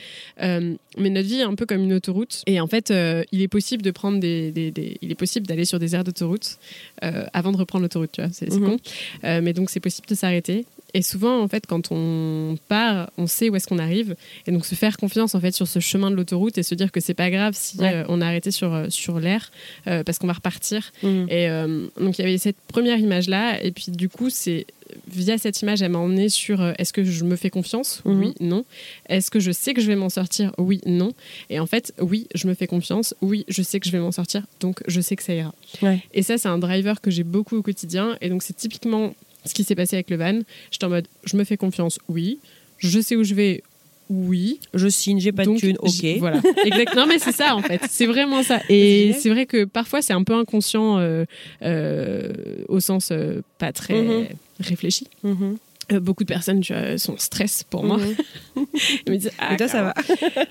Euh, 0.41 0.75
mais 0.97 1.11
notre 1.11 1.27
vie 1.29 1.41
est 1.41 1.43
un 1.43 1.55
peu 1.57 1.67
comme 1.67 1.83
une 1.83 1.95
autoroute. 1.95 2.43
Et 2.47 2.61
en 2.61 2.69
fait, 2.69 2.93
il 3.33 3.43
est 3.43 3.49
possible 3.49 3.83
de 3.83 3.91
prendre 3.91 4.21
des... 4.21 4.53
des- 4.53 4.71
des- 4.71 4.99
il 5.03 5.11
est 5.11 5.17
possible 5.17 5.47
d'aller 5.49 5.65
sur 5.65 5.79
des 5.81 5.95
aires 5.97 6.05
d'autoroute 6.05 6.59
avant 7.03 7.51
de 7.53 7.57
reprendre 7.57 7.83
l'autoroute, 7.83 8.13
tu 8.13 8.21
vois. 8.23 8.31
C'est 8.33 8.53
Mhm. 8.53 8.65
con. 8.67 8.77
Mais 9.25 9.53
donc, 9.53 9.71
c'est 9.71 9.81
possible 9.81 10.07
de 10.09 10.15
s'arrêter. 10.15 10.65
Et 10.95 11.03
souvent, 11.03 11.43
en 11.43 11.49
fait, 11.49 11.67
quand 11.67 11.89
on 11.93 12.57
part, 12.69 13.11
on 13.19 13.27
sait 13.27 13.51
où 13.51 13.57
est-ce 13.57 13.67
qu'on 13.67 13.79
arrive. 13.79 14.17
Et 14.47 14.53
donc, 14.53 14.65
se 14.65 14.75
faire 14.75 14.97
confiance, 14.97 15.35
en 15.35 15.41
fait, 15.41 15.53
sur 15.53 15.69
ce 15.69 15.81
chemin 15.81 16.11
de 16.11 16.17
l'autoroute 16.17 16.57
et 16.59 16.63
se 16.63 16.75
dire 16.75 16.91
que 16.91 17.01
c'est 17.01 17.15
pas 17.15 17.31
grave 17.31 17.55
si 17.57 17.79
Ouais. 17.79 17.93
euh, 17.95 18.05
on 18.09 18.21
a 18.23 18.27
arrêté 18.27 18.51
sur, 18.51 18.73
euh, 18.73 18.87
sur 18.89 19.21
l'air 19.21 19.51
euh, 19.87 20.03
parce 20.03 20.19
qu'on 20.19 20.27
va 20.27 20.33
repartir. 20.33 20.91
Mhm. 21.03 21.27
Et 21.29 21.49
euh, 21.49 21.87
donc 22.01 22.19
il 22.19 22.23
y 22.23 22.25
avait 22.25 22.39
cette 22.39 22.57
première 22.69 22.99
image 22.99 23.29
là, 23.29 23.63
et 23.63 23.71
puis 23.71 23.91
du 23.93 24.09
coup 24.09 24.31
c'est 24.31 24.67
via 25.07 25.37
cette 25.37 25.61
image 25.61 25.83
elle 25.83 25.91
m'a 25.93 25.99
emmené 25.99 26.31
sur 26.31 26.65
est-ce 26.79 26.95
que 26.95 27.05
je 27.05 27.25
me 27.25 27.37
fais 27.37 27.51
confiance? 27.51 28.01
Mhm. 28.07 28.19
Oui, 28.21 28.35
non. 28.41 28.65
Est-ce 29.11 29.31
que 29.31 29.39
je 29.41 29.53
sais 29.53 29.75
que 29.75 29.83
je 29.83 29.87
vais 29.87 29.97
m'en 29.97 30.09
sortir? 30.09 30.53
Oui, 30.57 30.81
non. 30.87 31.13
Et 31.51 31.61
en 31.61 31.67
fait 31.67 31.93
oui, 32.01 32.27
je 32.35 32.49
me 32.49 32.55
fais 32.55 32.67
confiance. 32.67 33.15
Oui, 33.21 33.45
je 33.49 33.61
sais 33.63 33.79
que 33.81 33.87
je 33.87 33.93
vais 33.93 34.01
m'en 34.01 34.13
sortir, 34.13 34.45
donc 34.61 34.81
je 34.89 35.01
sais 35.03 35.15
que 35.17 35.23
ça 35.23 35.35
ira. 35.35 35.55
Ouais. 35.83 36.01
Et 36.15 36.23
ça 36.23 36.39
c'est 36.39 36.49
un 36.49 36.59
driver 36.59 37.01
que 37.03 37.11
j'ai 37.11 37.25
beaucoup 37.25 37.57
au 37.57 37.63
quotidien, 37.63 38.17
et 38.23 38.31
donc 38.31 38.43
c'est 38.43 38.57
typiquement 38.57 39.13
ce 39.49 39.55
qui 39.55 39.65
s'est 39.65 39.75
passé 39.75 39.97
avec 39.97 40.11
le 40.11 40.17
van. 40.17 40.41
J'étais 40.71 40.85
en 40.85 40.91
mode 40.91 41.09
je 41.25 41.37
me 41.37 41.45
fais 41.45 41.57
confiance, 41.57 41.99
oui. 42.09 42.39
Je 42.79 43.01
sais 43.01 43.17
où 43.17 43.25
je 43.25 43.35
vais, 43.35 43.63
oui. 44.09 44.61
Je 44.73 44.89
signe, 44.89 45.19
j'ai 45.21 45.33
pas 45.33 45.45
Donc, 45.45 45.57
de 45.57 45.61
thune, 45.61 45.77
ok. 45.81 46.05
Voilà, 46.19 46.41
exactement. 46.65 47.07
mais 47.07 47.19
c'est 47.19 47.33
ça 47.33 47.55
en 47.57 47.63
fait. 47.63 47.81
C'est 47.91 48.07
vraiment 48.07 48.43
ça. 48.43 48.61
Et 48.69 49.13
c'est 49.19 49.31
vrai 49.31 49.47
que 49.47 49.65
parfois 49.65 50.01
c'est 50.03 50.13
un 50.13 50.23
peu 50.23 50.35
inconscient 50.35 50.99
euh, 50.99 51.25
euh, 51.63 52.33
au 52.69 52.81
sens 52.81 53.09
euh, 53.11 53.43
pas 53.59 53.73
très 53.73 54.01
Mhm. 54.03 54.27
réfléchi. 54.61 55.07
Mhm. 55.25 55.57
Euh, 55.91 56.01
beaucoup 56.01 56.23
de 56.23 56.29
personnes 56.29 56.61
tu 56.61 56.75
vois, 56.75 56.99
sont 56.99 57.17
stress 57.17 57.65
pour 57.69 57.83
moi. 57.83 57.97
Mhm. 57.97 58.15
Ils 59.07 59.13
me 59.13 59.17
disent 59.17 59.31
ah, 59.39 59.55
Et 59.55 59.57
toi, 59.57 59.69
ça 59.69 59.83
va 59.83 59.95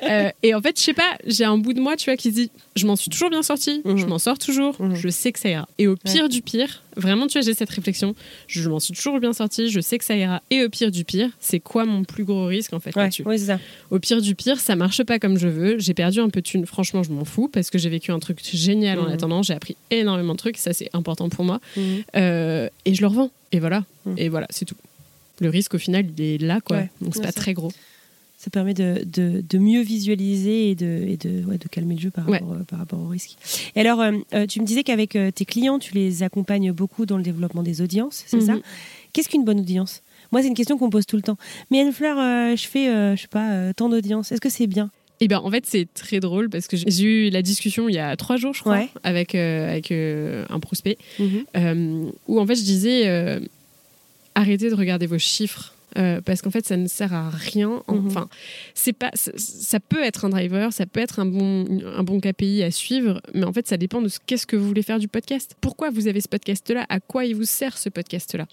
euh, 0.10 0.30
et 0.42 0.56
en 0.56 0.62
fait, 0.62 0.78
je 0.80 0.84
sais 0.84 0.94
pas, 0.94 1.16
j'ai 1.28 1.44
un 1.46 1.58
bout 1.60 1.74
de 1.74 1.80
moi, 1.82 1.96
tu 1.96 2.10
vois, 2.10 2.18
qui 2.18 2.30
se 2.30 2.36
dit, 2.36 2.52
je 2.76 2.88
m'en 2.88 2.96
suis 2.96 3.10
toujours 3.12 3.30
bien 3.30 3.44
sortie, 3.44 3.82
Mhm. 3.86 3.98
je 3.98 4.06
m'en 4.08 4.18
sors 4.18 4.40
toujours, 4.40 4.76
Mhm. 4.82 4.96
je 4.96 5.10
sais 5.10 5.32
que 5.32 5.40
ça 5.40 5.50
ira. 5.50 5.68
Et 5.78 5.88
au 5.88 5.96
pire 5.96 6.28
du 6.30 6.42
pire, 6.42 6.82
vraiment, 6.96 7.28
tu 7.28 7.34
vois, 7.38 7.46
j'ai 7.46 7.54
cette 7.54 7.70
réflexion, 7.70 8.16
je 8.48 8.68
m'en 8.68 8.80
suis 8.80 8.94
toujours 8.96 9.20
bien 9.20 9.32
sortie, 9.34 9.70
je 9.70 9.80
sais 9.80 9.98
que 10.00 10.06
ça 10.06 10.16
ira. 10.16 10.42
Et 10.50 10.64
au 10.64 10.70
pire 10.70 10.90
du 10.90 11.04
pire, 11.06 11.30
c'est 11.40 11.60
quoi 11.60 11.86
mon 11.86 12.04
plus 12.04 12.24
gros 12.24 12.46
risque 12.48 12.74
en 12.74 12.80
fait 12.80 12.96
Ouais, 12.96 13.04
là-dessus? 13.04 13.22
ouais, 13.24 13.38
c'est 13.38 13.46
ça. 13.46 13.60
Au 13.92 14.00
pire 14.00 14.22
du 14.22 14.34
pire, 14.34 14.60
ça 14.60 14.76
marche 14.76 15.04
pas 15.04 15.20
comme 15.20 15.38
je 15.38 15.48
veux, 15.48 15.78
j'ai 15.78 15.94
perdu 15.94 16.20
un 16.20 16.30
peu 16.30 16.42
de 16.42 16.48
thunes, 16.48 16.66
franchement, 16.66 17.04
je 17.04 17.12
m'en 17.12 17.26
fous 17.26 17.48
parce 17.48 17.70
que 17.70 17.78
j'ai 17.78 17.90
vécu 17.90 18.12
un 18.12 18.20
truc 18.20 18.40
génial 18.44 18.98
en 19.00 19.08
attendant, 19.08 19.44
j'ai 19.44 19.54
appris 19.54 19.76
énormément 19.92 20.34
de 20.34 20.40
trucs, 20.40 20.58
ça 20.58 20.74
c'est 20.74 20.90
important 20.94 21.30
pour 21.30 21.46
moi. 21.46 21.60
Euh, 22.16 22.70
et 22.86 22.96
je 22.96 23.02
le 23.02 23.08
revends. 23.08 23.30
Et 23.54 23.60
voilà, 23.60 23.86
et 24.18 24.28
voilà, 24.30 24.46
c'est 24.50 24.66
tout. 24.66 24.76
Le 25.40 25.50
risque 25.50 25.74
au 25.76 25.78
final, 25.78 26.06
il 26.18 26.24
est 26.24 26.38
là, 26.40 26.62
quoi. 26.62 26.78
Ouais, 26.78 26.90
Donc 27.02 27.14
c'est 27.16 27.22
pas 27.22 27.28
ça. 27.28 27.34
très 27.42 27.54
gros. 27.54 27.72
Ça 28.40 28.52
permet 28.52 28.76
de, 28.76 29.04
de, 29.04 29.44
de 29.48 29.58
mieux 29.58 29.82
visualiser 29.82 30.70
et 30.70 30.76
de, 30.76 30.86
et 31.08 31.18
de, 31.18 31.44
ouais, 31.46 31.58
de 31.58 31.68
calmer 31.68 31.96
le 31.96 32.02
jeu 32.02 32.12
par 32.12 32.28
Ouais. 32.30 32.38
rapport, 32.38 32.54
euh, 32.54 32.64
par 32.68 32.78
rapport 32.80 33.00
au 33.00 33.08
risque. 33.08 33.32
Et 33.76 33.80
alors, 33.82 34.00
euh, 34.00 34.12
euh, 34.34 34.46
tu 34.46 34.62
me 34.62 34.66
disais 34.66 34.84
qu'avec 34.84 35.16
euh, 35.16 35.32
tes 35.32 35.44
clients, 35.46 35.80
tu 35.80 35.96
les 35.96 36.22
accompagnes 36.22 36.72
beaucoup 36.72 37.06
dans 37.08 37.18
le 37.18 37.24
développement 37.24 37.64
des 37.64 37.82
audiences, 37.82 38.24
c'est 38.28 38.42
ça? 38.42 38.54
Mhm. 38.54 38.62
Qu'est-ce 39.14 39.30
qu'une 39.30 39.44
bonne 39.44 39.60
audience? 39.60 40.04
Moi, 40.32 40.42
c'est 40.44 40.50
une 40.50 40.54
question 40.54 40.78
qu'on 40.78 40.90
pose 40.92 41.08
tout 41.08 41.16
le 41.16 41.24
temps. 41.24 41.38
Mais 41.72 41.80
Anne-Fleur, 41.82 42.18
je 42.56 42.68
fais, 42.68 43.16
je 43.16 43.22
sais 43.22 43.28
pas, 43.28 43.74
tant 43.74 43.90
d'audience. 43.90 44.32
Est-ce 44.32 44.42
que 44.42 44.50
c'est 44.50 44.68
bien? 44.68 44.92
Et 45.20 45.28
ben 45.28 45.40
en 45.44 45.50
fait 45.50 45.66
c'est 45.66 45.88
très 45.96 46.20
drôle 46.20 46.48
parce 46.48 46.68
que 46.68 46.78
j'ai- 46.78 47.04
eu 47.04 47.30
la 47.32 47.42
discussion 47.42 47.90
il 47.90 47.96
y 47.96 47.98
a 47.98 48.16
trois 48.18 48.38
jours 48.38 48.54
je 48.54 48.60
crois 48.60 48.74
Ouais. 48.74 48.90
avec 49.04 49.34
euh, 49.34 49.68
avec 49.72 49.92
euh, 49.92 50.46
un 50.52 50.60
prospect 50.60 51.00
euh, 51.56 52.04
où 52.28 52.40
en 52.40 52.46
fait 52.46 52.54
je 52.54 52.62
disais 52.62 53.02
arrêtez 54.38 54.70
de 54.70 54.76
regarder 54.76 55.08
vos 55.08 55.18
chiffres. 55.20 55.74
euh, 55.98 56.22
parce 56.22 56.42
qu'en 56.42 56.52
fait, 56.52 56.66
ça 56.66 56.78
ne 56.78 56.88
sert 56.88 57.14
à 57.14 57.30
rien. 57.30 57.82
Mhm. 57.88 58.08
Enfin, 58.08 58.30
c'est 58.76 58.94
pas. 58.94 59.10
Ça, 59.16 59.80
peut 59.80 60.04
être 60.04 60.26
un 60.26 60.30
driver, 60.30 60.72
ça 60.72 60.86
peut 60.86 61.00
être 61.00 61.20
un 61.20 61.26
bon, 61.26 61.66
un 61.86 62.04
bon 62.04 62.20
KPI 62.20 62.62
à 62.62 62.72
suivre, 62.72 63.22
mais 63.34 63.46
en 63.46 63.54
fait, 63.54 63.68
ça 63.68 63.78
dépend 63.78 64.02
de 64.02 64.10
ce 64.10 64.20
qu'est-ce 64.24 64.46
que 64.46 64.56
vous 64.56 64.68
voulez 64.68 64.84
faire 64.84 65.00
du 65.00 65.08
podcast. 65.08 65.56
Pourquoi 65.60 65.90
vous 65.90 66.08
avez 66.08 66.22
ce 66.22 66.28
podcast-là? 66.28 66.86
À 66.90 67.00
quoi 67.00 67.26
il 67.26 67.36
vous 67.36 67.46
sert 67.46 67.78
ce 67.78 67.90
podcast-là? 67.90 68.46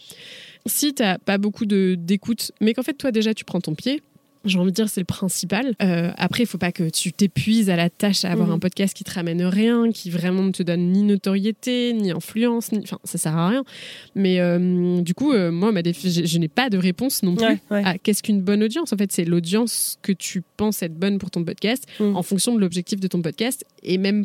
Si 0.64 0.94
t'as 0.94 1.18
pas 1.18 1.36
beaucoup 1.36 1.66
de 1.66 1.96
d'écoute, 1.98 2.52
mais 2.62 2.72
qu'en 2.72 2.82
fait, 2.82 2.94
toi 2.94 3.10
déjà, 3.10 3.34
tu 3.34 3.44
prends 3.44 3.60
ton 3.60 3.74
pied. 3.74 4.00
J'ai 4.44 4.58
envie 4.58 4.70
de 4.70 4.74
dire, 4.76 4.88
c'est 4.88 5.00
le 5.00 5.06
principal. 5.06 5.74
Euh, 5.82 6.10
après, 6.16 6.42
il 6.42 6.46
faut 6.46 6.58
pas 6.58 6.72
que 6.72 6.88
tu 6.90 7.12
t'épuises 7.12 7.70
à 7.70 7.76
la 7.76 7.88
tâche 7.90 8.24
à 8.24 8.30
avoir 8.32 8.48
Mhm. 8.48 8.54
un 8.54 8.58
podcast 8.58 8.94
qui 8.94 9.04
te 9.04 9.10
ramène 9.12 9.42
rien, 9.44 9.90
qui 9.90 10.10
vraiment 10.10 10.42
ne 10.42 10.50
te 10.52 10.62
donne 10.62 10.92
ni 10.92 11.02
notoriété, 11.02 11.92
ni 11.94 12.10
influence, 12.10 12.70
ni... 12.72 12.80
enfin, 12.82 12.98
ça 13.04 13.18
sert 13.18 13.36
à 13.36 13.48
rien. 13.48 13.64
Mais 14.14 14.40
euh, 14.40 15.00
du 15.00 15.14
coup, 15.14 15.32
euh, 15.32 15.50
moi, 15.50 15.72
ma 15.72 15.82
défi- 15.82 16.10
je, 16.10 16.26
je 16.26 16.38
n'ai 16.38 16.48
pas 16.48 16.68
de 16.70 16.78
réponse 16.78 17.22
non 17.22 17.34
plus 17.36 17.44
Ouais, 17.46 17.58
ouais. 17.70 17.84
à 17.84 17.98
qu'est-ce 17.98 18.22
qu'une 18.22 18.42
bonne 18.42 18.62
audience. 18.62 18.92
En 18.92 18.96
fait, 18.96 19.12
c'est 19.12 19.24
l'audience 19.24 19.98
que 20.02 20.12
tu 20.12 20.42
penses 20.56 20.82
être 20.82 20.94
bonne 20.94 21.18
pour 21.18 21.30
ton 21.30 21.44
podcast 21.44 21.84
Mhm. 22.00 22.16
en 22.16 22.22
fonction 22.22 22.54
de 22.54 22.60
l'objectif 22.60 23.00
de 23.00 23.06
ton 23.08 23.22
podcast. 23.22 23.64
Et 23.82 23.98
même 23.98 24.24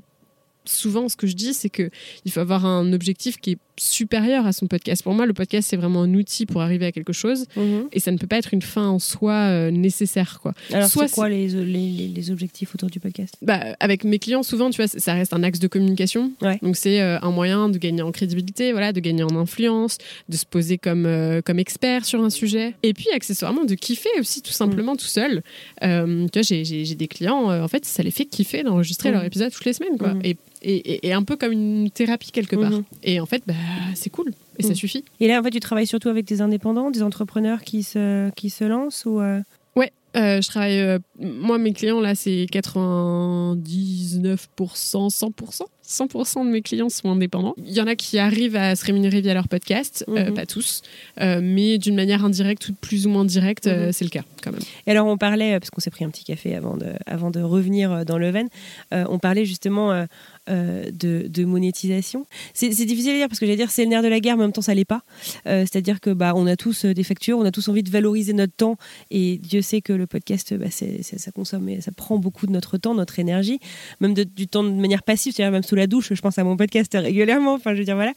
souvent, 0.69 1.09
ce 1.09 1.15
que 1.15 1.27
je 1.27 1.35
dis, 1.35 1.53
c'est 1.53 1.69
que 1.69 1.89
il 2.25 2.31
faut 2.31 2.39
avoir 2.39 2.65
un 2.65 2.93
objectif 2.93 3.37
qui 3.37 3.51
est 3.51 3.57
supérieur 3.79 4.45
à 4.45 4.51
son 4.51 4.67
podcast. 4.67 5.03
Pour 5.03 5.13
moi, 5.13 5.25
le 5.25 5.31
podcast, 5.33 5.69
c'est 5.69 5.77
vraiment 5.77 6.01
un 6.03 6.13
outil 6.13 6.45
pour 6.45 6.61
arriver 6.61 6.85
à 6.85 6.91
quelque 6.91 7.13
chose. 7.13 7.45
Mhm. 7.55 7.87
Et 7.93 8.01
ça 8.01 8.11
ne 8.11 8.17
peut 8.17 8.27
pas 8.27 8.37
être 8.37 8.53
une 8.53 8.61
fin 8.61 8.87
en 8.89 8.99
soi 8.99 9.31
euh, 9.33 9.71
nécessaire, 9.71 10.39
quoi. 10.41 10.53
Alors, 10.73 10.89
c'est 10.89 11.09
quoi 11.11 11.29
les, 11.29 11.47
les, 11.47 12.07
les- 12.13 12.31
objectifs 12.31 12.75
autour 12.75 12.89
du 12.89 12.99
podcast? 12.99 13.35
Bah, 13.41 13.77
avec 13.79 14.03
mes 14.03 14.19
clients, 14.19 14.43
souvent, 14.43 14.69
tu 14.69 14.81
vois, 14.81 14.87
ça 14.87 15.13
reste 15.13 15.33
un 15.33 15.43
axe 15.43 15.59
de 15.59 15.67
communication. 15.67 16.33
Ouais. 16.41 16.59
Donc, 16.61 16.75
c'est 16.75 16.99
euh, 17.01 17.19
un 17.21 17.31
moyen 17.31 17.69
de 17.69 17.77
gagner 17.77 18.01
en 18.01 18.11
crédibilité, 18.11 18.73
voilà, 18.73 18.91
de 18.91 18.99
gagner 18.99 19.23
en 19.23 19.33
influence, 19.37 19.97
de 20.27 20.35
se 20.35 20.45
poser 20.45 20.77
comme, 20.77 21.05
euh, 21.05 21.41
comme 21.41 21.57
expert 21.57 22.03
sur 22.03 22.21
un 22.21 22.29
sujet. 22.29 22.75
Et 22.83 22.93
puis, 22.93 23.07
accessoirement, 23.15 23.63
de 23.63 23.75
kiffer 23.75 24.09
aussi, 24.19 24.41
tout 24.41 24.51
simplement, 24.51 24.97
tout 24.97 25.05
seul. 25.05 25.41
Tu 25.81 25.87
vois, 25.87 26.41
j'ai- 26.41 26.95
des 26.95 27.07
clients, 27.07 27.49
en 27.63 27.67
fait, 27.69 27.85
ça 27.85 28.03
les 28.03 28.11
fait 28.11 28.25
kiffer 28.25 28.63
d'enregistrer 28.63 29.09
Mhm. 29.09 29.15
leur 29.15 29.23
épisode 29.23 29.51
toutes 29.53 29.63
les 29.65 29.73
semaines, 29.73 29.97
quoi. 29.97 30.13
Et, 30.23 30.35
et, 30.61 30.75
et- 30.75 31.07
et 31.07 31.13
un 31.13 31.23
peu 31.23 31.35
comme 31.37 31.51
une 31.51 31.89
thérapie, 31.89 32.31
quelque 32.31 32.55
part. 32.55 32.71
Mhm. 32.71 32.83
Et 33.03 33.19
en 33.19 33.25
fait, 33.25 33.43
bah, 33.47 33.53
c'est 33.95 34.09
cool. 34.09 34.31
Et 34.57 34.63
ça 34.63 34.69
Mhm. 34.69 34.75
suffit. 34.75 35.03
Et 35.19 35.27
là, 35.27 35.39
en 35.39 35.43
fait, 35.43 35.51
tu 35.51 35.59
travailles 35.59 35.87
surtout 35.87 36.09
avec 36.09 36.25
des 36.25 36.41
indépendants, 36.41 36.91
des 36.91 37.01
entrepreneurs 37.03 37.61
qui 37.61 37.83
se, 37.83 38.29
qui 38.31 38.49
se 38.49 38.63
lancent 38.65 39.05
ou 39.05 39.21
euh, 39.21 39.39
Ouais, 39.75 39.91
euh, 40.17 40.41
je 40.41 40.47
travaille. 40.49 40.79
euh, 40.79 40.99
moi, 41.19 41.57
mes 41.57 41.71
clients, 41.73 42.01
là, 42.01 42.15
c'est 42.15 42.47
99%, 42.51 45.09
100%. 45.09 45.65
100% 45.89 46.45
de 46.45 46.49
mes 46.51 46.61
clients 46.61 46.89
sont 46.89 47.09
indépendants. 47.09 47.55
Il 47.65 47.73
y 47.73 47.81
en 47.81 47.87
a 47.87 47.95
qui 47.95 48.19
arrivent 48.19 48.55
à 48.55 48.75
se 48.75 48.85
rémunérer 48.85 49.21
via 49.21 49.33
leur 49.33 49.47
podcast, 49.47 50.05
euh, 50.07 50.27
Mhm. 50.27 50.33
pas 50.35 50.45
tous, 50.45 50.81
euh, 51.19 51.39
mais 51.43 51.77
d'une 51.79 51.95
manière 51.95 52.23
indirecte 52.23 52.69
ou 52.69 52.73
plus 52.73 53.07
ou 53.07 53.09
moins 53.09 53.25
directe, 53.25 53.65
euh, 53.67 53.87
Mhm. 53.87 53.91
c'est 53.91 54.03
le 54.05 54.09
cas 54.11 54.23
quand 54.43 54.51
même. 54.51 54.61
Et 54.85 54.91
alors 54.91 55.07
on 55.07 55.17
parlait, 55.17 55.59
parce 55.59 55.71
qu'on 55.71 55.81
s'est 55.81 55.89
pris 55.89 56.05
un 56.05 56.09
petit 56.09 56.23
café 56.23 56.55
avant 56.55 56.77
de, 56.77 56.87
avant 57.07 57.31
de 57.31 57.41
revenir 57.41 58.05
dans 58.05 58.17
le 58.19 58.29
Ven, 58.29 58.49
euh, 58.93 59.03
on 59.09 59.17
parlait 59.19 59.45
justement 59.45 60.05
de, 60.47 61.27
de 61.27 61.45
monétisation. 61.45 62.25
C'est 62.55 62.69
difficile 62.69 63.11
à 63.11 63.15
dire 63.17 63.27
parce 63.27 63.39
que 63.39 63.45
j'allais 63.45 63.55
dire 63.57 63.69
c'est 63.69 63.83
le 63.83 63.89
nerf 63.89 64.01
de 64.01 64.07
la 64.07 64.19
guerre, 64.19 64.35
mais 64.35 64.43
en 64.43 64.47
même 64.47 64.51
temps 64.53 64.61
ça 64.63 64.73
l'est 64.73 64.83
pas. 64.85 65.03
C'est-à-dire 65.45 65.99
que 65.99 66.09
bah 66.09 66.33
on 66.35 66.47
a 66.47 66.55
tous 66.55 66.85
des 66.85 67.03
factures, 67.03 67.37
on 67.37 67.45
a 67.45 67.51
tous 67.51 67.67
envie 67.67 67.83
de 67.83 67.89
valoriser 67.91 68.33
notre 68.33 68.53
temps 68.53 68.77
et 69.11 69.37
Dieu 69.37 69.61
sait 69.61 69.81
que 69.81 69.93
le 69.93 70.07
podcast 70.07 70.53
bah, 70.55 70.65
ça 70.71 71.31
consomme, 71.31 71.69
et 71.69 71.81
ça 71.81 71.91
prend 71.91 72.17
beaucoup 72.17 72.47
de 72.47 72.51
notre 72.51 72.77
temps, 72.77 72.95
notre 72.95 73.19
énergie, 73.19 73.59
même 73.99 74.13
de- 74.15 74.23
du 74.23 74.47
temps 74.47 74.63
de 74.63 74.69
manière 74.71 75.03
passive, 75.03 75.33
c'est-à-dire 75.35 75.51
même 75.51 75.61
sous 75.63 75.75
la 75.79 75.87
douche, 75.87 76.13
je 76.13 76.21
pense 76.21 76.37
à 76.37 76.43
mon 76.43 76.57
podcast 76.57 76.91
régulièrement. 76.93 77.53
Enfin 77.53 77.73
je 77.73 77.79
veux 77.79 77.85
dire 77.85 77.95
voilà. 77.95 78.13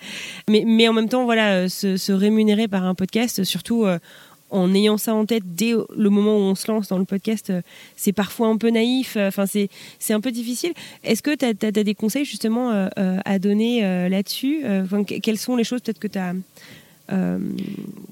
Mais, 0.50 0.64
mais 0.66 0.88
en 0.88 0.92
même 0.92 1.08
temps 1.08 1.24
voilà, 1.24 1.54
euh, 1.54 1.68
se, 1.68 1.96
se 1.96 2.12
rémunérer 2.12 2.68
par 2.68 2.84
un 2.84 2.94
podcast, 2.94 3.44
surtout 3.44 3.84
euh, 3.84 3.98
en 4.52 4.74
ayant 4.74 4.98
ça 4.98 5.14
en 5.14 5.24
tête 5.24 5.42
dès 5.46 5.72
le 5.96 6.10
moment 6.10 6.36
où 6.36 6.40
on 6.40 6.54
se 6.54 6.70
lance 6.70 6.88
dans 6.88 6.98
le 6.98 7.04
podcast, 7.06 7.50
euh, 7.50 7.62
c'est 7.96 8.12
parfois 8.12 8.48
un 8.48 8.58
peu 8.58 8.68
naïf, 8.68 9.16
enfin 9.16 9.46
c'est 9.46 9.68
c'est 9.98 10.12
un 10.12 10.20
peu 10.20 10.30
difficile. 10.30 10.72
Est-ce 11.02 11.22
que 11.22 11.34
tu 11.34 11.44
as, 11.46 11.72
des 11.72 11.94
conseils 11.94 12.24
justement 12.24 12.70
euh, 12.70 12.88
à 13.24 13.38
donner 13.38 13.84
euh, 13.84 14.08
là-dessus 14.08 14.62
enfin, 14.66 15.04
Quelles 15.04 15.38
sont 15.38 15.56
les 15.56 15.64
choses 15.64 15.80
peut-être 15.80 15.98
que 15.98 16.08
tu 16.08 16.18
as 16.18 16.34
Euh, 17.10 17.38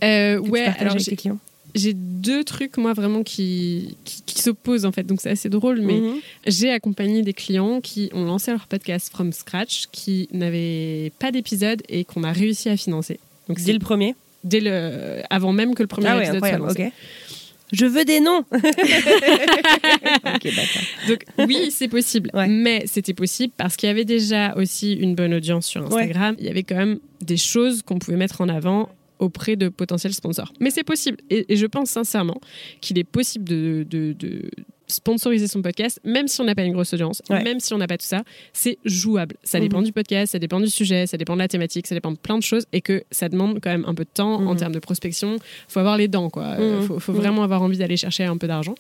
que 0.01 0.45
tu 0.45 0.51
ouais, 0.51 0.65
partages 0.65 0.81
alors 0.81 0.95
avec 0.95 1.07
tes 1.07 1.17
clients? 1.17 1.39
J'ai 1.75 1.93
deux 1.95 2.45
trucs 2.45 2.77
moi 2.77 2.93
vraiment 2.93 3.23
qui, 3.23 3.97
qui, 4.05 4.23
qui 4.27 4.41
s'opposent 4.43 4.85
en 4.85 4.93
fait, 4.93 5.05
donc 5.05 5.21
c'est 5.21 5.31
assez 5.31 5.49
drôle, 5.49 5.81
mais 5.81 6.01
Mhm. 6.01 6.15
j'ai 6.47 6.71
accompagné 6.71 7.23
des 7.23 7.33
clients 7.33 7.81
qui 7.81 8.11
ont 8.13 8.25
lancé 8.25 8.51
leur 8.51 8.67
podcast 8.67 9.11
from 9.13 9.33
scratch, 9.33 9.85
qui 9.93 10.29
n'avaient 10.33 11.13
pas 11.19 11.31
d'épisode 11.33 11.83
et 11.89 12.05
qu'on 12.05 12.25
a 12.25 12.33
réussi 12.33 12.69
à 12.69 12.77
financer. 12.77 13.19
Donc 13.49 13.61
Dès 13.61 13.73
le 13.73 13.79
premier 13.79 14.15
dès 14.43 14.61
le 14.61 15.21
avant 15.29 15.53
même 15.53 15.75
que 15.75 15.83
le 15.83 15.87
premier 15.87 16.07
Ah 16.09 16.17
ouais, 16.17 16.23
épisode 16.25 16.39
soit 16.47 16.59
lancé. 16.59 16.93
Je 17.73 17.87
veux 17.87 18.05
des 18.05 18.19
noms 18.21 18.43
Ok, 18.53 20.45
d'accord. 20.45 20.83
Donc 21.09 21.25
oui, 21.47 21.71
c'est 21.71 21.89
possible. 21.89 22.31
Ouais. 22.35 22.49
Mais 22.49 22.85
c'était 22.87 23.15
possible 23.15 23.53
parce 23.57 23.77
qu'il 23.77 23.87
y 23.89 23.91
avait 23.91 24.05
déjà 24.05 24.55
aussi 24.57 24.95
une 24.95 25.15
bonne 25.15 25.35
audience 25.35 25.67
sur 25.67 25.85
Instagram. 25.87 26.35
Il 26.39 26.47
y 26.47 26.49
avait 26.49 26.63
quand 26.63 26.77
même 26.77 26.99
des 27.21 27.37
choses 27.37 27.83
qu'on 27.83 27.99
pouvait 27.99 28.17
mettre 28.17 28.41
en 28.41 28.49
avant 28.49 28.89
auprès 29.21 29.57
de 29.57 29.69
potentiels 29.69 30.15
sponsors. 30.15 30.53
Mais 30.61 30.71
c'est 30.71 30.85
possible. 30.85 31.19
Et, 31.31 31.57
je 31.57 31.67
pense 31.67 31.91
sincèrement 31.91 32.41
qu'il 32.81 32.99
est 32.99 33.05
possible 33.05 33.45
de 33.45 33.85
sponsoriser 34.91 35.47
son 35.49 35.63
podcast, 35.63 36.01
même 36.05 36.29
si 36.29 36.41
on 36.41 36.45
n'a 36.45 36.55
pas 36.55 36.63
une 36.65 36.73
grosse 36.73 36.93
audience, 36.93 37.23
Ouais. 37.31 37.43
même 37.43 37.61
si 37.61 37.73
on 37.75 37.79
n'a 37.79 37.87
pas 37.87 37.97
tout 37.99 38.07
ça. 38.07 38.23
C'est 38.53 38.79
jouable. 38.85 39.37
Ça 39.43 39.59
Mhm. 39.59 39.65
dépend 39.65 39.83
du 39.83 39.93
podcast, 39.93 40.33
ça 40.33 40.39
dépend 40.39 40.61
du 40.61 40.69
sujet, 40.71 41.07
ça 41.07 41.17
dépend 41.17 41.35
de 41.35 41.39
la 41.41 41.49
thématique, 41.49 41.87
ça 41.87 41.95
dépend 41.95 42.13
de 42.13 42.17
plein 42.19 42.37
de 42.39 42.43
choses 42.43 42.65
et 42.73 42.81
que 42.81 43.03
ça 43.11 43.29
demande 43.29 43.61
quand 43.63 43.71
même 43.71 43.85
un 43.87 43.95
peu 43.95 44.05
de 44.05 44.11
temps 44.13 44.35
en 44.37 44.53
Mhm. 44.53 44.57
termes 44.57 44.73
de 44.75 44.79
prospection. 44.79 45.37
faut 45.69 45.81
avoir 45.81 45.97
les 45.97 46.09
dents, 46.09 46.31
quoi. 46.31 46.45
Euh, 46.59 46.81
Mhm. 46.81 46.87
faut, 46.87 46.99
faut 46.99 47.13
vraiment 47.13 47.43
avoir 47.43 47.63
envie 47.63 47.79
d'aller 47.79 47.97
chercher 47.97 48.25
un 48.25 48.37
peu 48.37 48.47
d'argent. 48.47 48.75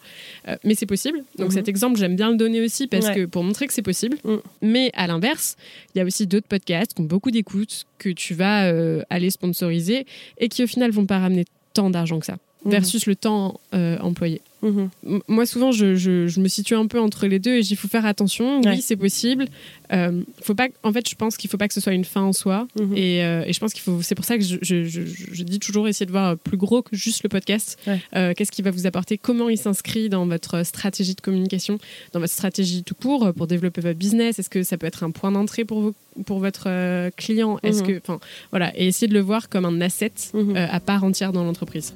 Euh, 0.49 0.57
mais 0.65 0.75
c'est 0.75 0.87
possible. 0.87 1.23
Donc 1.39 1.53
cet 1.53 1.69
exemple, 1.69 1.99
j'aime 1.99 2.17
bien 2.17 2.31
le 2.31 2.37
donner 2.37 2.61
aussi 2.61 2.87
parce 2.87 3.07
Ouais. 3.07 3.15
que 3.15 3.25
pour 3.27 3.43
montrer 3.45 3.67
que 3.67 3.73
c'est 3.73 3.83
possible. 3.83 4.17
Mais 4.63 4.91
à 4.95 5.07
l'inverse, 5.07 5.57
il 5.95 5.99
y 5.99 6.01
a 6.01 6.05
aussi 6.05 6.27
d'autres 6.27 6.47
podcasts 6.49 6.95
qui 6.95 7.01
ont 7.03 7.05
beaucoup 7.05 7.31
d'écoutes 7.31 7.85
que 7.99 8.09
tu 8.11 8.35
vas 8.35 8.65
euh, 8.67 9.03
aller 9.11 9.31
sponsoriser 9.31 10.07
et 10.39 10.49
qui 10.49 10.63
au 10.65 10.67
final 10.67 10.91
vont 10.91 11.07
pas 11.07 11.19
ramener 11.19 11.45
tant 11.75 11.91
d'argent 11.91 12.19
que 12.19 12.27
ça 12.27 12.37
Mhm. 12.65 12.71
versus 12.73 13.07
le 13.07 13.17
temps 13.17 13.59
euh, 13.75 13.99
employé. 14.01 14.41
Mhm. 14.63 14.91
Moi, 15.29 15.47
souvent, 15.47 15.73
je, 15.73 15.95
je- 15.95 16.27
je 16.27 16.41
me 16.41 16.49
situe 16.49 16.75
un 16.75 16.87
peu 16.87 17.01
entre 17.01 17.27
les 17.27 17.39
deux 17.39 17.55
et 17.55 17.61
il 17.61 17.77
faut 17.77 17.89
faire 17.89 18.05
attention. 18.05 18.61
Ouais. 18.61 18.73
Oui, 18.73 18.83
c'est 18.83 18.97
possible. 18.97 19.47
Euh, 19.95 20.21
faut 20.43 20.55
pas, 20.55 20.69
en 20.83 20.93
fait, 20.93 21.09
je 21.09 21.15
pense 21.15 21.39
qu'il 21.39 21.49
faut 21.49 21.57
pas 21.57 21.67
que 21.67 21.73
ce 21.73 21.81
soit 21.81 21.95
une 21.95 22.05
fin 22.05 22.21
en 22.21 22.35
soi. 22.35 22.69
Mhm. 22.79 22.95
Et, 22.95 23.25
euh, 23.25 23.45
et 23.47 23.55
je 23.55 23.61
pense 23.61 23.73
qu'il 23.73 23.81
faut. 23.83 24.03
C'est 24.03 24.15
pour 24.15 24.27
ça 24.27 24.37
que 24.37 24.45
je, 24.45 25.43
dis 25.43 25.59
toujours 25.61 25.89
essayer 25.89 26.05
de 26.05 26.11
voir 26.11 26.37
plus 26.37 26.59
gros 26.59 26.83
que 26.83 26.95
juste 26.95 27.23
le 27.23 27.31
podcast. 27.31 27.79
Ouais. 27.87 27.99
Euh, 28.15 28.35
Qu'est-ce 28.37 28.53
qui 28.53 28.61
va 28.61 28.71
vous 28.71 28.87
apporter? 28.87 29.17
Comment 29.17 29.49
il 29.49 29.57
s'inscrit 29.57 30.11
dans 30.11 30.27
votre 30.27 30.63
stratégie 30.67 31.15
de 31.15 31.23
communication, 31.23 31.79
dans 32.13 32.21
votre 32.21 32.35
stratégie 32.35 32.83
tout 32.85 32.95
court 32.95 33.33
pour 33.35 33.47
développer 33.47 33.81
votre 33.81 33.99
business? 33.99 34.39
Est-ce 34.39 34.51
que 34.51 34.63
ça 34.63 34.77
peut 34.77 34.87
être 34.87 35.03
un 35.05 35.11
point 35.11 35.33
d'entrée 35.33 35.65
pour 35.65 35.81
vous, 35.81 35.95
pour 36.27 36.39
votre 36.41 36.69
client? 37.17 37.59
Est-ce 37.63 37.83
que, 37.83 37.99
enfin, 38.07 38.21
voilà, 38.51 38.79
et 38.79 38.87
essayer 38.89 39.09
de 39.09 39.15
le 39.15 39.21
voir 39.21 39.49
comme 39.49 39.65
un 39.65 39.81
asset 39.81 40.13
à 40.55 40.81
part 40.81 41.03
entière 41.05 41.33
dans 41.33 41.45
l'entreprise. 41.45 41.95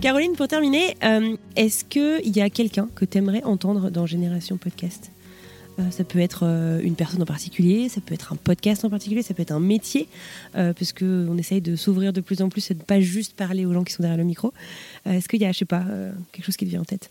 Caroline, 0.00 0.32
pour 0.36 0.46
terminer, 0.46 0.96
euh, 1.02 1.36
est-ce 1.56 1.84
qu'il 1.84 2.36
y 2.36 2.40
a 2.40 2.48
quelqu'un 2.50 2.88
que 2.94 3.04
tu 3.04 3.18
aimerais 3.18 3.42
entendre 3.42 3.90
dans 3.90 4.06
Génération 4.06 4.56
Podcast? 4.56 5.10
Euh, 5.78 5.90
ça 5.90 6.04
peut 6.04 6.20
être 6.20 6.42
euh, 6.44 6.80
une 6.82 6.94
personne 6.94 7.20
en 7.22 7.26
particulier, 7.26 7.88
ça 7.88 8.00
peut 8.00 8.14
être 8.14 8.32
un 8.32 8.36
podcast 8.36 8.84
en 8.84 8.90
particulier, 8.90 9.22
ça 9.22 9.34
peut 9.34 9.42
être 9.42 9.50
un 9.52 9.60
métier, 9.60 10.08
on 10.54 11.36
essaye 11.38 11.60
de 11.60 11.74
s'ouvrir 11.76 12.12
de 12.12 12.20
plus 12.20 12.42
en 12.42 12.48
plus 12.48 12.70
et 12.70 12.74
de 12.74 12.82
pas 12.82 13.00
juste 13.00 13.34
parler 13.36 13.66
aux 13.66 13.72
gens 13.72 13.82
qui 13.84 13.92
sont 13.92 14.02
derrière 14.02 14.18
le 14.18 14.24
micro. 14.24 14.52
Est-ce 15.04 15.28
qu'il 15.28 15.40
y 15.40 15.44
a, 15.44 15.52
je 15.52 15.58
sais 15.58 15.64
pas, 15.64 15.84
quelque 16.32 16.44
chose 16.44 16.56
qui 16.56 16.64
te 16.64 16.70
vient 16.70 16.80
en 16.80 16.84
tête? 16.84 17.10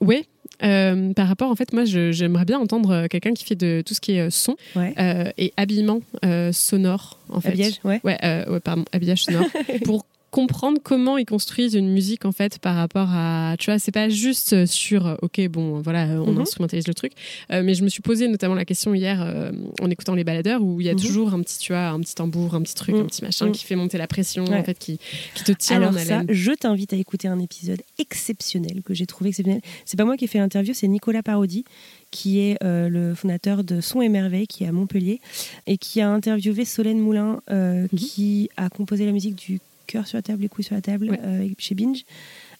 Oui. 0.00 0.26
euh, 0.62 1.12
par 1.12 1.28
rapport, 1.28 1.50
en 1.50 1.56
fait, 1.56 1.72
moi, 1.72 1.84
j'aimerais 1.84 2.44
bien 2.44 2.58
entendre 2.58 3.06
quelqu'un 3.06 3.32
qui 3.32 3.44
fait 3.44 3.54
de 3.54 3.82
tout 3.86 3.94
ce 3.94 4.00
qui 4.00 4.12
est 4.12 4.28
son 4.30 4.56
Ouais. 4.76 4.92
euh, 4.98 5.30
et 5.38 5.52
habillement 5.56 6.00
euh, 6.24 6.52
sonore, 6.52 7.18
en 7.28 7.40
fait. 7.40 7.50
Habillage 7.50 7.80
Ouais. 7.84 8.00
Ouais, 8.04 8.18
ouais, 8.48 8.60
pardon, 8.60 8.84
habillage 8.92 9.24
sonore. 9.24 9.46
pour 9.84 10.04
comprendre 10.34 10.78
comment 10.82 11.16
ils 11.16 11.24
construisent 11.26 11.74
une 11.74 11.88
musique 11.92 12.24
en 12.24 12.32
fait 12.32 12.58
par 12.58 12.74
rapport 12.74 13.08
à 13.12 13.54
tu 13.56 13.70
vois 13.70 13.78
c'est 13.78 13.92
pas 13.92 14.08
juste 14.08 14.66
sur 14.66 15.06
euh, 15.06 15.14
ok 15.22 15.46
bon 15.48 15.80
voilà 15.80 16.06
euh, 16.08 16.18
on 16.26 16.32
Mhm. 16.32 16.40
instrumentalise 16.40 16.88
le 16.88 16.94
truc 16.94 17.12
Euh, 17.52 17.62
mais 17.64 17.74
je 17.74 17.84
me 17.84 17.88
suis 17.88 18.02
posé 18.02 18.26
notamment 18.26 18.56
la 18.56 18.64
question 18.64 18.94
hier 18.94 19.22
euh, 19.22 19.52
en 19.80 19.88
écoutant 19.90 20.16
les 20.16 20.24
baladeurs 20.24 20.60
où 20.60 20.80
il 20.80 20.86
y 20.88 20.90
a 20.90 20.94
Mhm. 20.94 21.00
toujours 21.00 21.34
un 21.34 21.40
petit 21.40 21.58
tu 21.58 21.72
vois 21.72 21.86
un 21.88 22.00
petit 22.00 22.16
tambour 22.16 22.56
un 22.56 22.62
petit 22.62 22.74
truc 22.74 22.96
Mhm. 22.96 23.02
un 23.02 23.06
petit 23.06 23.22
machin 23.22 23.52
qui 23.52 23.64
fait 23.64 23.76
monter 23.76 23.96
la 23.96 24.08
pression 24.08 24.44
Ouais. 24.46 24.56
en 24.58 24.64
fait 24.64 24.76
qui, 24.76 24.98
qui 25.36 25.44
te 25.44 25.52
tient 25.52 25.76
Alors 25.76 25.90
en 25.94 25.98
ça, 25.98 26.22
je 26.28 26.50
t'invite 26.52 26.92
à 26.92 26.96
écouter 26.96 27.28
un 27.28 27.38
épisode 27.38 27.80
exceptionnel 27.98 28.82
que 28.84 28.92
j'ai 28.92 29.06
trouvé 29.06 29.30
exceptionnel. 29.30 29.62
C'est 29.84 29.96
pas 29.96 30.04
moi 30.04 30.16
qui 30.16 30.24
ai 30.24 30.28
fait 30.28 30.38
l'interview, 30.38 30.74
c'est 30.74 30.88
Nicolas 30.88 31.22
Parodi 31.22 31.64
qui 32.10 32.40
est 32.40 32.56
euh, 32.64 32.88
le 32.88 33.14
fondateur 33.14 33.62
de 33.62 33.80
Son 33.80 34.00
et 34.02 34.08
Merveille 34.08 34.46
qui 34.48 34.64
est 34.64 34.66
à 34.66 34.72
Montpellier 34.72 35.20
et 35.68 35.78
qui 35.78 36.00
a 36.00 36.08
interviewé 36.10 36.64
Solène 36.64 36.98
Moulin 36.98 37.40
euh, 37.50 37.86
qui 37.96 38.48
a 38.56 38.68
composé 38.68 39.06
la 39.06 39.12
musique 39.12 39.36
du 39.36 39.60
cœur 39.86 40.06
sur 40.06 40.18
la 40.18 40.22
table, 40.22 40.42
les 40.42 40.48
couilles 40.48 40.64
sur 40.64 40.74
la 40.74 40.80
table 40.82 41.10
Ouais. 41.10 41.20
euh, 41.22 41.48
chez 41.58 41.74
Binge 41.74 42.04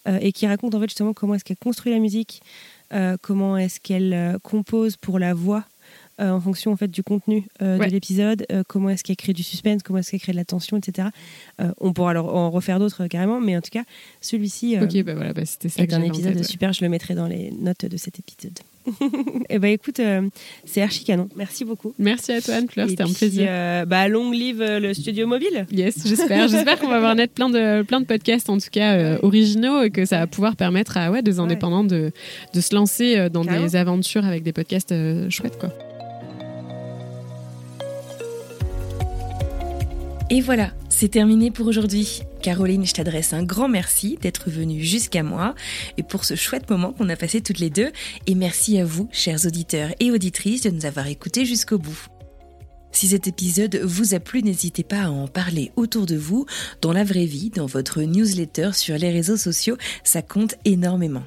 euh, 0.08 0.18
et 0.20 0.32
qui 0.32 0.46
raconte 0.46 0.74
en 0.74 0.80
fait 0.80 0.88
justement 0.88 1.12
comment 1.12 1.34
est-ce 1.34 1.44
qu'elle 1.44 1.56
construit 1.56 1.92
la 1.92 1.98
musique, 1.98 2.42
euh, 2.92 3.16
comment 3.20 3.56
est-ce 3.56 3.80
qu'elle 3.80 4.38
compose 4.42 4.96
pour 4.96 5.18
la 5.18 5.34
voix. 5.34 5.64
en 6.20 6.40
fonction 6.40 6.70
en 6.72 6.76
fait 6.76 6.90
du 6.90 7.02
contenu 7.02 7.44
Ouais. 7.60 7.86
de 7.88 7.92
l'épisode, 7.92 8.46
comment 8.68 8.88
est-ce 8.90 9.02
qu'elle 9.02 9.16
crée 9.16 9.32
du 9.32 9.42
suspense, 9.42 9.82
comment 9.82 9.98
est-ce 9.98 10.12
qu'elle 10.12 10.20
crée 10.20 10.30
de 10.32 10.36
la 10.36 10.44
tension, 10.44 10.76
etc. 10.76 11.08
On 11.80 11.92
pourra 11.92 12.10
alors 12.12 12.32
en 12.34 12.50
refaire 12.52 12.78
d'autres 12.78 13.08
carrément, 13.08 13.40
mais 13.40 13.56
en 13.56 13.60
tout 13.60 13.72
cas, 13.72 13.82
celui-ci 14.20 14.78
ok 14.80 15.02
bah 15.02 15.14
voilà 15.14 15.32
bah, 15.32 15.44
c'était 15.44 15.68
ça 15.68 15.82
est 15.82 15.88
que 15.88 15.94
un 15.94 16.02
épisode 16.02 16.34
tête, 16.34 16.42
ouais. 16.42 16.48
super. 16.48 16.72
Je 16.72 16.84
le 16.84 16.88
mettrai 16.88 17.14
dans 17.16 17.26
les 17.26 17.50
notes 17.50 17.84
de 17.86 17.96
cet 17.96 18.20
épisode. 18.20 18.58
Et 19.48 19.58
bah 19.58 19.68
écoute, 19.68 20.00
euh, 20.00 20.28
c'est 20.64 20.82
archi 20.82 21.04
canon. 21.04 21.28
Merci 21.36 21.64
beaucoup. 21.64 21.94
merci 21.98 22.32
à 22.32 22.40
toi 22.40 22.54
Anne-Fleur 22.54 22.88
c'était 22.88 23.02
un 23.02 23.12
plaisir 23.12 23.46
euh, 23.48 23.84
bah 23.84 24.08
long 24.08 24.30
live 24.30 24.60
euh, 24.60 24.80
le 24.80 24.94
studio 24.94 25.26
mobile. 25.26 25.66
Yes, 25.70 25.96
j'espère. 26.06 26.48
J'espère 26.48 26.78
qu'on 26.78 26.88
va 26.88 26.96
avoir 26.96 27.14
net 27.14 27.32
plein 27.32 27.48
de, 27.50 27.82
plein 27.82 28.00
de 28.00 28.06
podcasts, 28.06 28.48
en 28.50 28.58
tout 28.58 28.68
cas 28.70 28.94
euh, 28.94 29.18
originaux, 29.22 29.82
et 29.82 29.90
que 29.90 30.04
ça 30.04 30.18
va 30.20 30.26
pouvoir 30.26 30.56
permettre 30.56 30.96
à 30.96 31.10
ouais, 31.10 31.22
des 31.22 31.40
indépendants 31.40 31.84
de, 31.84 32.12
de 32.52 32.60
se 32.60 32.74
lancer 32.74 33.16
euh, 33.16 33.28
dans 33.28 33.44
Carrément. 33.44 33.64
des 33.64 33.76
aventures 33.76 34.24
avec 34.24 34.42
des 34.42 34.52
podcasts 34.52 34.92
euh, 34.92 35.28
chouettes. 35.30 35.58
Quoi. 35.58 35.70
Et 40.30 40.40
voilà, 40.40 40.70
c'est 40.88 41.08
terminé 41.08 41.50
pour 41.50 41.66
aujourd'hui. 41.66 42.22
Caroline, 42.44 42.84
je 42.84 42.92
t'adresse 42.92 43.32
un 43.32 43.42
grand 43.42 43.68
merci 43.68 44.18
d'être 44.20 44.50
venue 44.50 44.84
jusqu'à 44.84 45.22
moi 45.22 45.54
et 45.96 46.02
pour 46.02 46.26
ce 46.26 46.34
chouette 46.34 46.68
moment 46.68 46.92
qu'on 46.92 47.08
a 47.08 47.16
passé 47.16 47.40
toutes 47.40 47.58
les 47.58 47.70
deux. 47.70 47.90
Et 48.26 48.34
merci 48.34 48.78
à 48.78 48.84
vous, 48.84 49.08
chers 49.12 49.46
auditeurs 49.46 49.94
et 49.98 50.10
auditrices, 50.10 50.60
de 50.60 50.68
nous 50.68 50.84
avoir 50.84 51.06
écoutés 51.06 51.46
jusqu'au 51.46 51.78
bout. 51.78 52.06
Si 52.92 53.08
cet 53.08 53.28
épisode 53.28 53.76
vous 53.76 54.12
a 54.12 54.20
plu, 54.20 54.42
n'hésitez 54.42 54.82
pas 54.82 55.04
à 55.04 55.08
en 55.08 55.26
parler 55.26 55.72
autour 55.76 56.04
de 56.04 56.16
vous, 56.16 56.44
dans 56.82 56.92
la 56.92 57.02
vraie 57.02 57.24
vie, 57.24 57.48
dans 57.48 57.64
votre 57.64 58.02
newsletter, 58.02 58.72
sur 58.74 58.98
les 58.98 59.10
réseaux 59.10 59.38
sociaux, 59.38 59.78
ça 60.04 60.20
compte 60.20 60.56
énormément. 60.66 61.24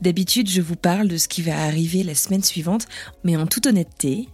D'habitude, 0.00 0.50
je 0.50 0.62
vous 0.62 0.74
parle 0.74 1.06
de 1.06 1.16
ce 1.16 1.28
qui 1.28 1.42
va 1.42 1.62
arriver 1.62 2.02
la 2.02 2.16
semaine 2.16 2.42
suivante, 2.42 2.88
mais 3.22 3.36
en 3.36 3.46
toute 3.46 3.68
honnêteté, 3.68 4.26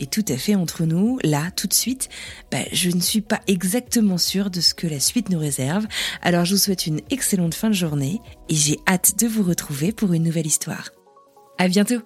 et 0.00 0.06
tout 0.06 0.24
à 0.28 0.36
fait 0.36 0.54
entre 0.54 0.84
nous, 0.84 1.18
là, 1.22 1.50
tout 1.52 1.66
de 1.66 1.74
suite, 1.74 2.08
bah, 2.50 2.58
je 2.72 2.90
ne 2.90 3.00
suis 3.00 3.20
pas 3.20 3.40
exactement 3.46 4.18
sûre 4.18 4.50
de 4.50 4.60
ce 4.60 4.74
que 4.74 4.86
la 4.86 4.98
suite 4.98 5.28
nous 5.28 5.38
réserve. 5.38 5.86
Alors 6.22 6.44
je 6.44 6.54
vous 6.54 6.60
souhaite 6.60 6.86
une 6.86 7.00
excellente 7.10 7.54
fin 7.54 7.68
de 7.68 7.74
journée 7.74 8.20
et 8.48 8.54
j'ai 8.54 8.78
hâte 8.88 9.18
de 9.18 9.28
vous 9.28 9.42
retrouver 9.42 9.92
pour 9.92 10.12
une 10.12 10.24
nouvelle 10.24 10.46
histoire. 10.46 10.90
À 11.58 11.68
bientôt! 11.68 12.00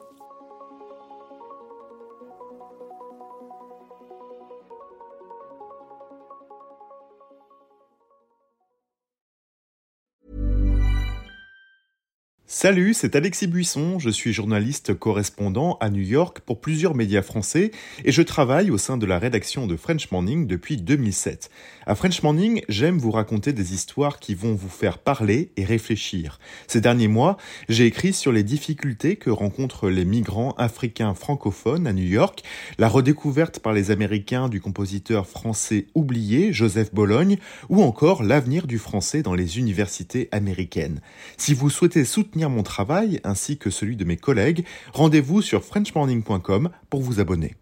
Salut, 12.57 12.95
c'est 12.95 13.17
Alexis 13.17 13.49
Buisson, 13.49 13.99
je 13.99 14.11
suis 14.11 14.33
journaliste 14.33 14.95
correspondant 14.95 15.77
à 15.81 15.91
New 15.91 16.05
York 16.05 16.39
pour 16.39 16.61
plusieurs 16.61 16.95
médias 16.95 17.21
français 17.21 17.73
et 18.05 18.13
je 18.13 18.23
travaille 18.23 18.71
au 18.71 18.79
sein 18.79 18.97
de 18.97 19.07
la 19.07 19.19
rédaction 19.19 19.67
de 19.67 19.75
French 19.75 20.13
Morning 20.13 20.47
depuis 20.47 20.77
2007. 20.77 21.51
À 21.87 21.95
French 21.95 22.23
Morning, 22.23 22.63
j'aime 22.71 22.99
vous 22.99 23.11
raconter 23.11 23.53
des 23.53 23.75
histoires 23.75 24.19
qui 24.19 24.35
vont 24.35 24.55
vous 24.55 24.71
faire 24.71 24.97
parler 24.97 25.51
et 25.59 25.65
réfléchir. 25.65 26.39
Ces 26.67 26.81
derniers 26.81 27.09
mois, 27.09 27.37
j'ai 27.69 27.85
écrit 27.85 28.15
sur 28.15 28.33
les 28.33 28.43
difficultés 28.43 29.17
que 29.17 29.29
rencontrent 29.29 29.91
les 29.91 30.07
migrants 30.07 30.55
africains 30.57 31.13
francophones 31.13 31.87
à 31.87 31.93
New 31.93 32.07
York, 32.07 32.43
la 32.79 32.89
redécouverte 32.89 33.59
par 33.59 33.75
les 33.75 33.91
Américains 33.91 34.49
du 34.49 34.63
compositeur 34.63 35.27
français 35.27 35.87
oublié 35.95 36.55
Joseph 36.55 36.95
Bologne 36.95 37.37
ou 37.69 37.83
encore 37.83 38.23
l'avenir 38.23 38.67
du 38.67 38.79
français 38.79 39.23
dans 39.23 39.35
les 39.35 39.59
universités 39.59 40.31
américaines. 40.33 41.03
Si 41.37 41.53
vous 41.53 41.69
souhaitez 41.69 42.07
soutenir 42.07 42.49
mon 42.49 42.63
travail 42.63 43.21
ainsi 43.25 43.59
que 43.59 43.69
celui 43.69 43.97
de 43.97 44.07
mes 44.07 44.17
collègues, 44.17 44.65
rendez-vous 44.95 45.43
sur 45.43 45.63
frenchmorning.com 45.63 46.71
pour 46.89 47.03
vous 47.03 47.21
abonner. 47.21 47.57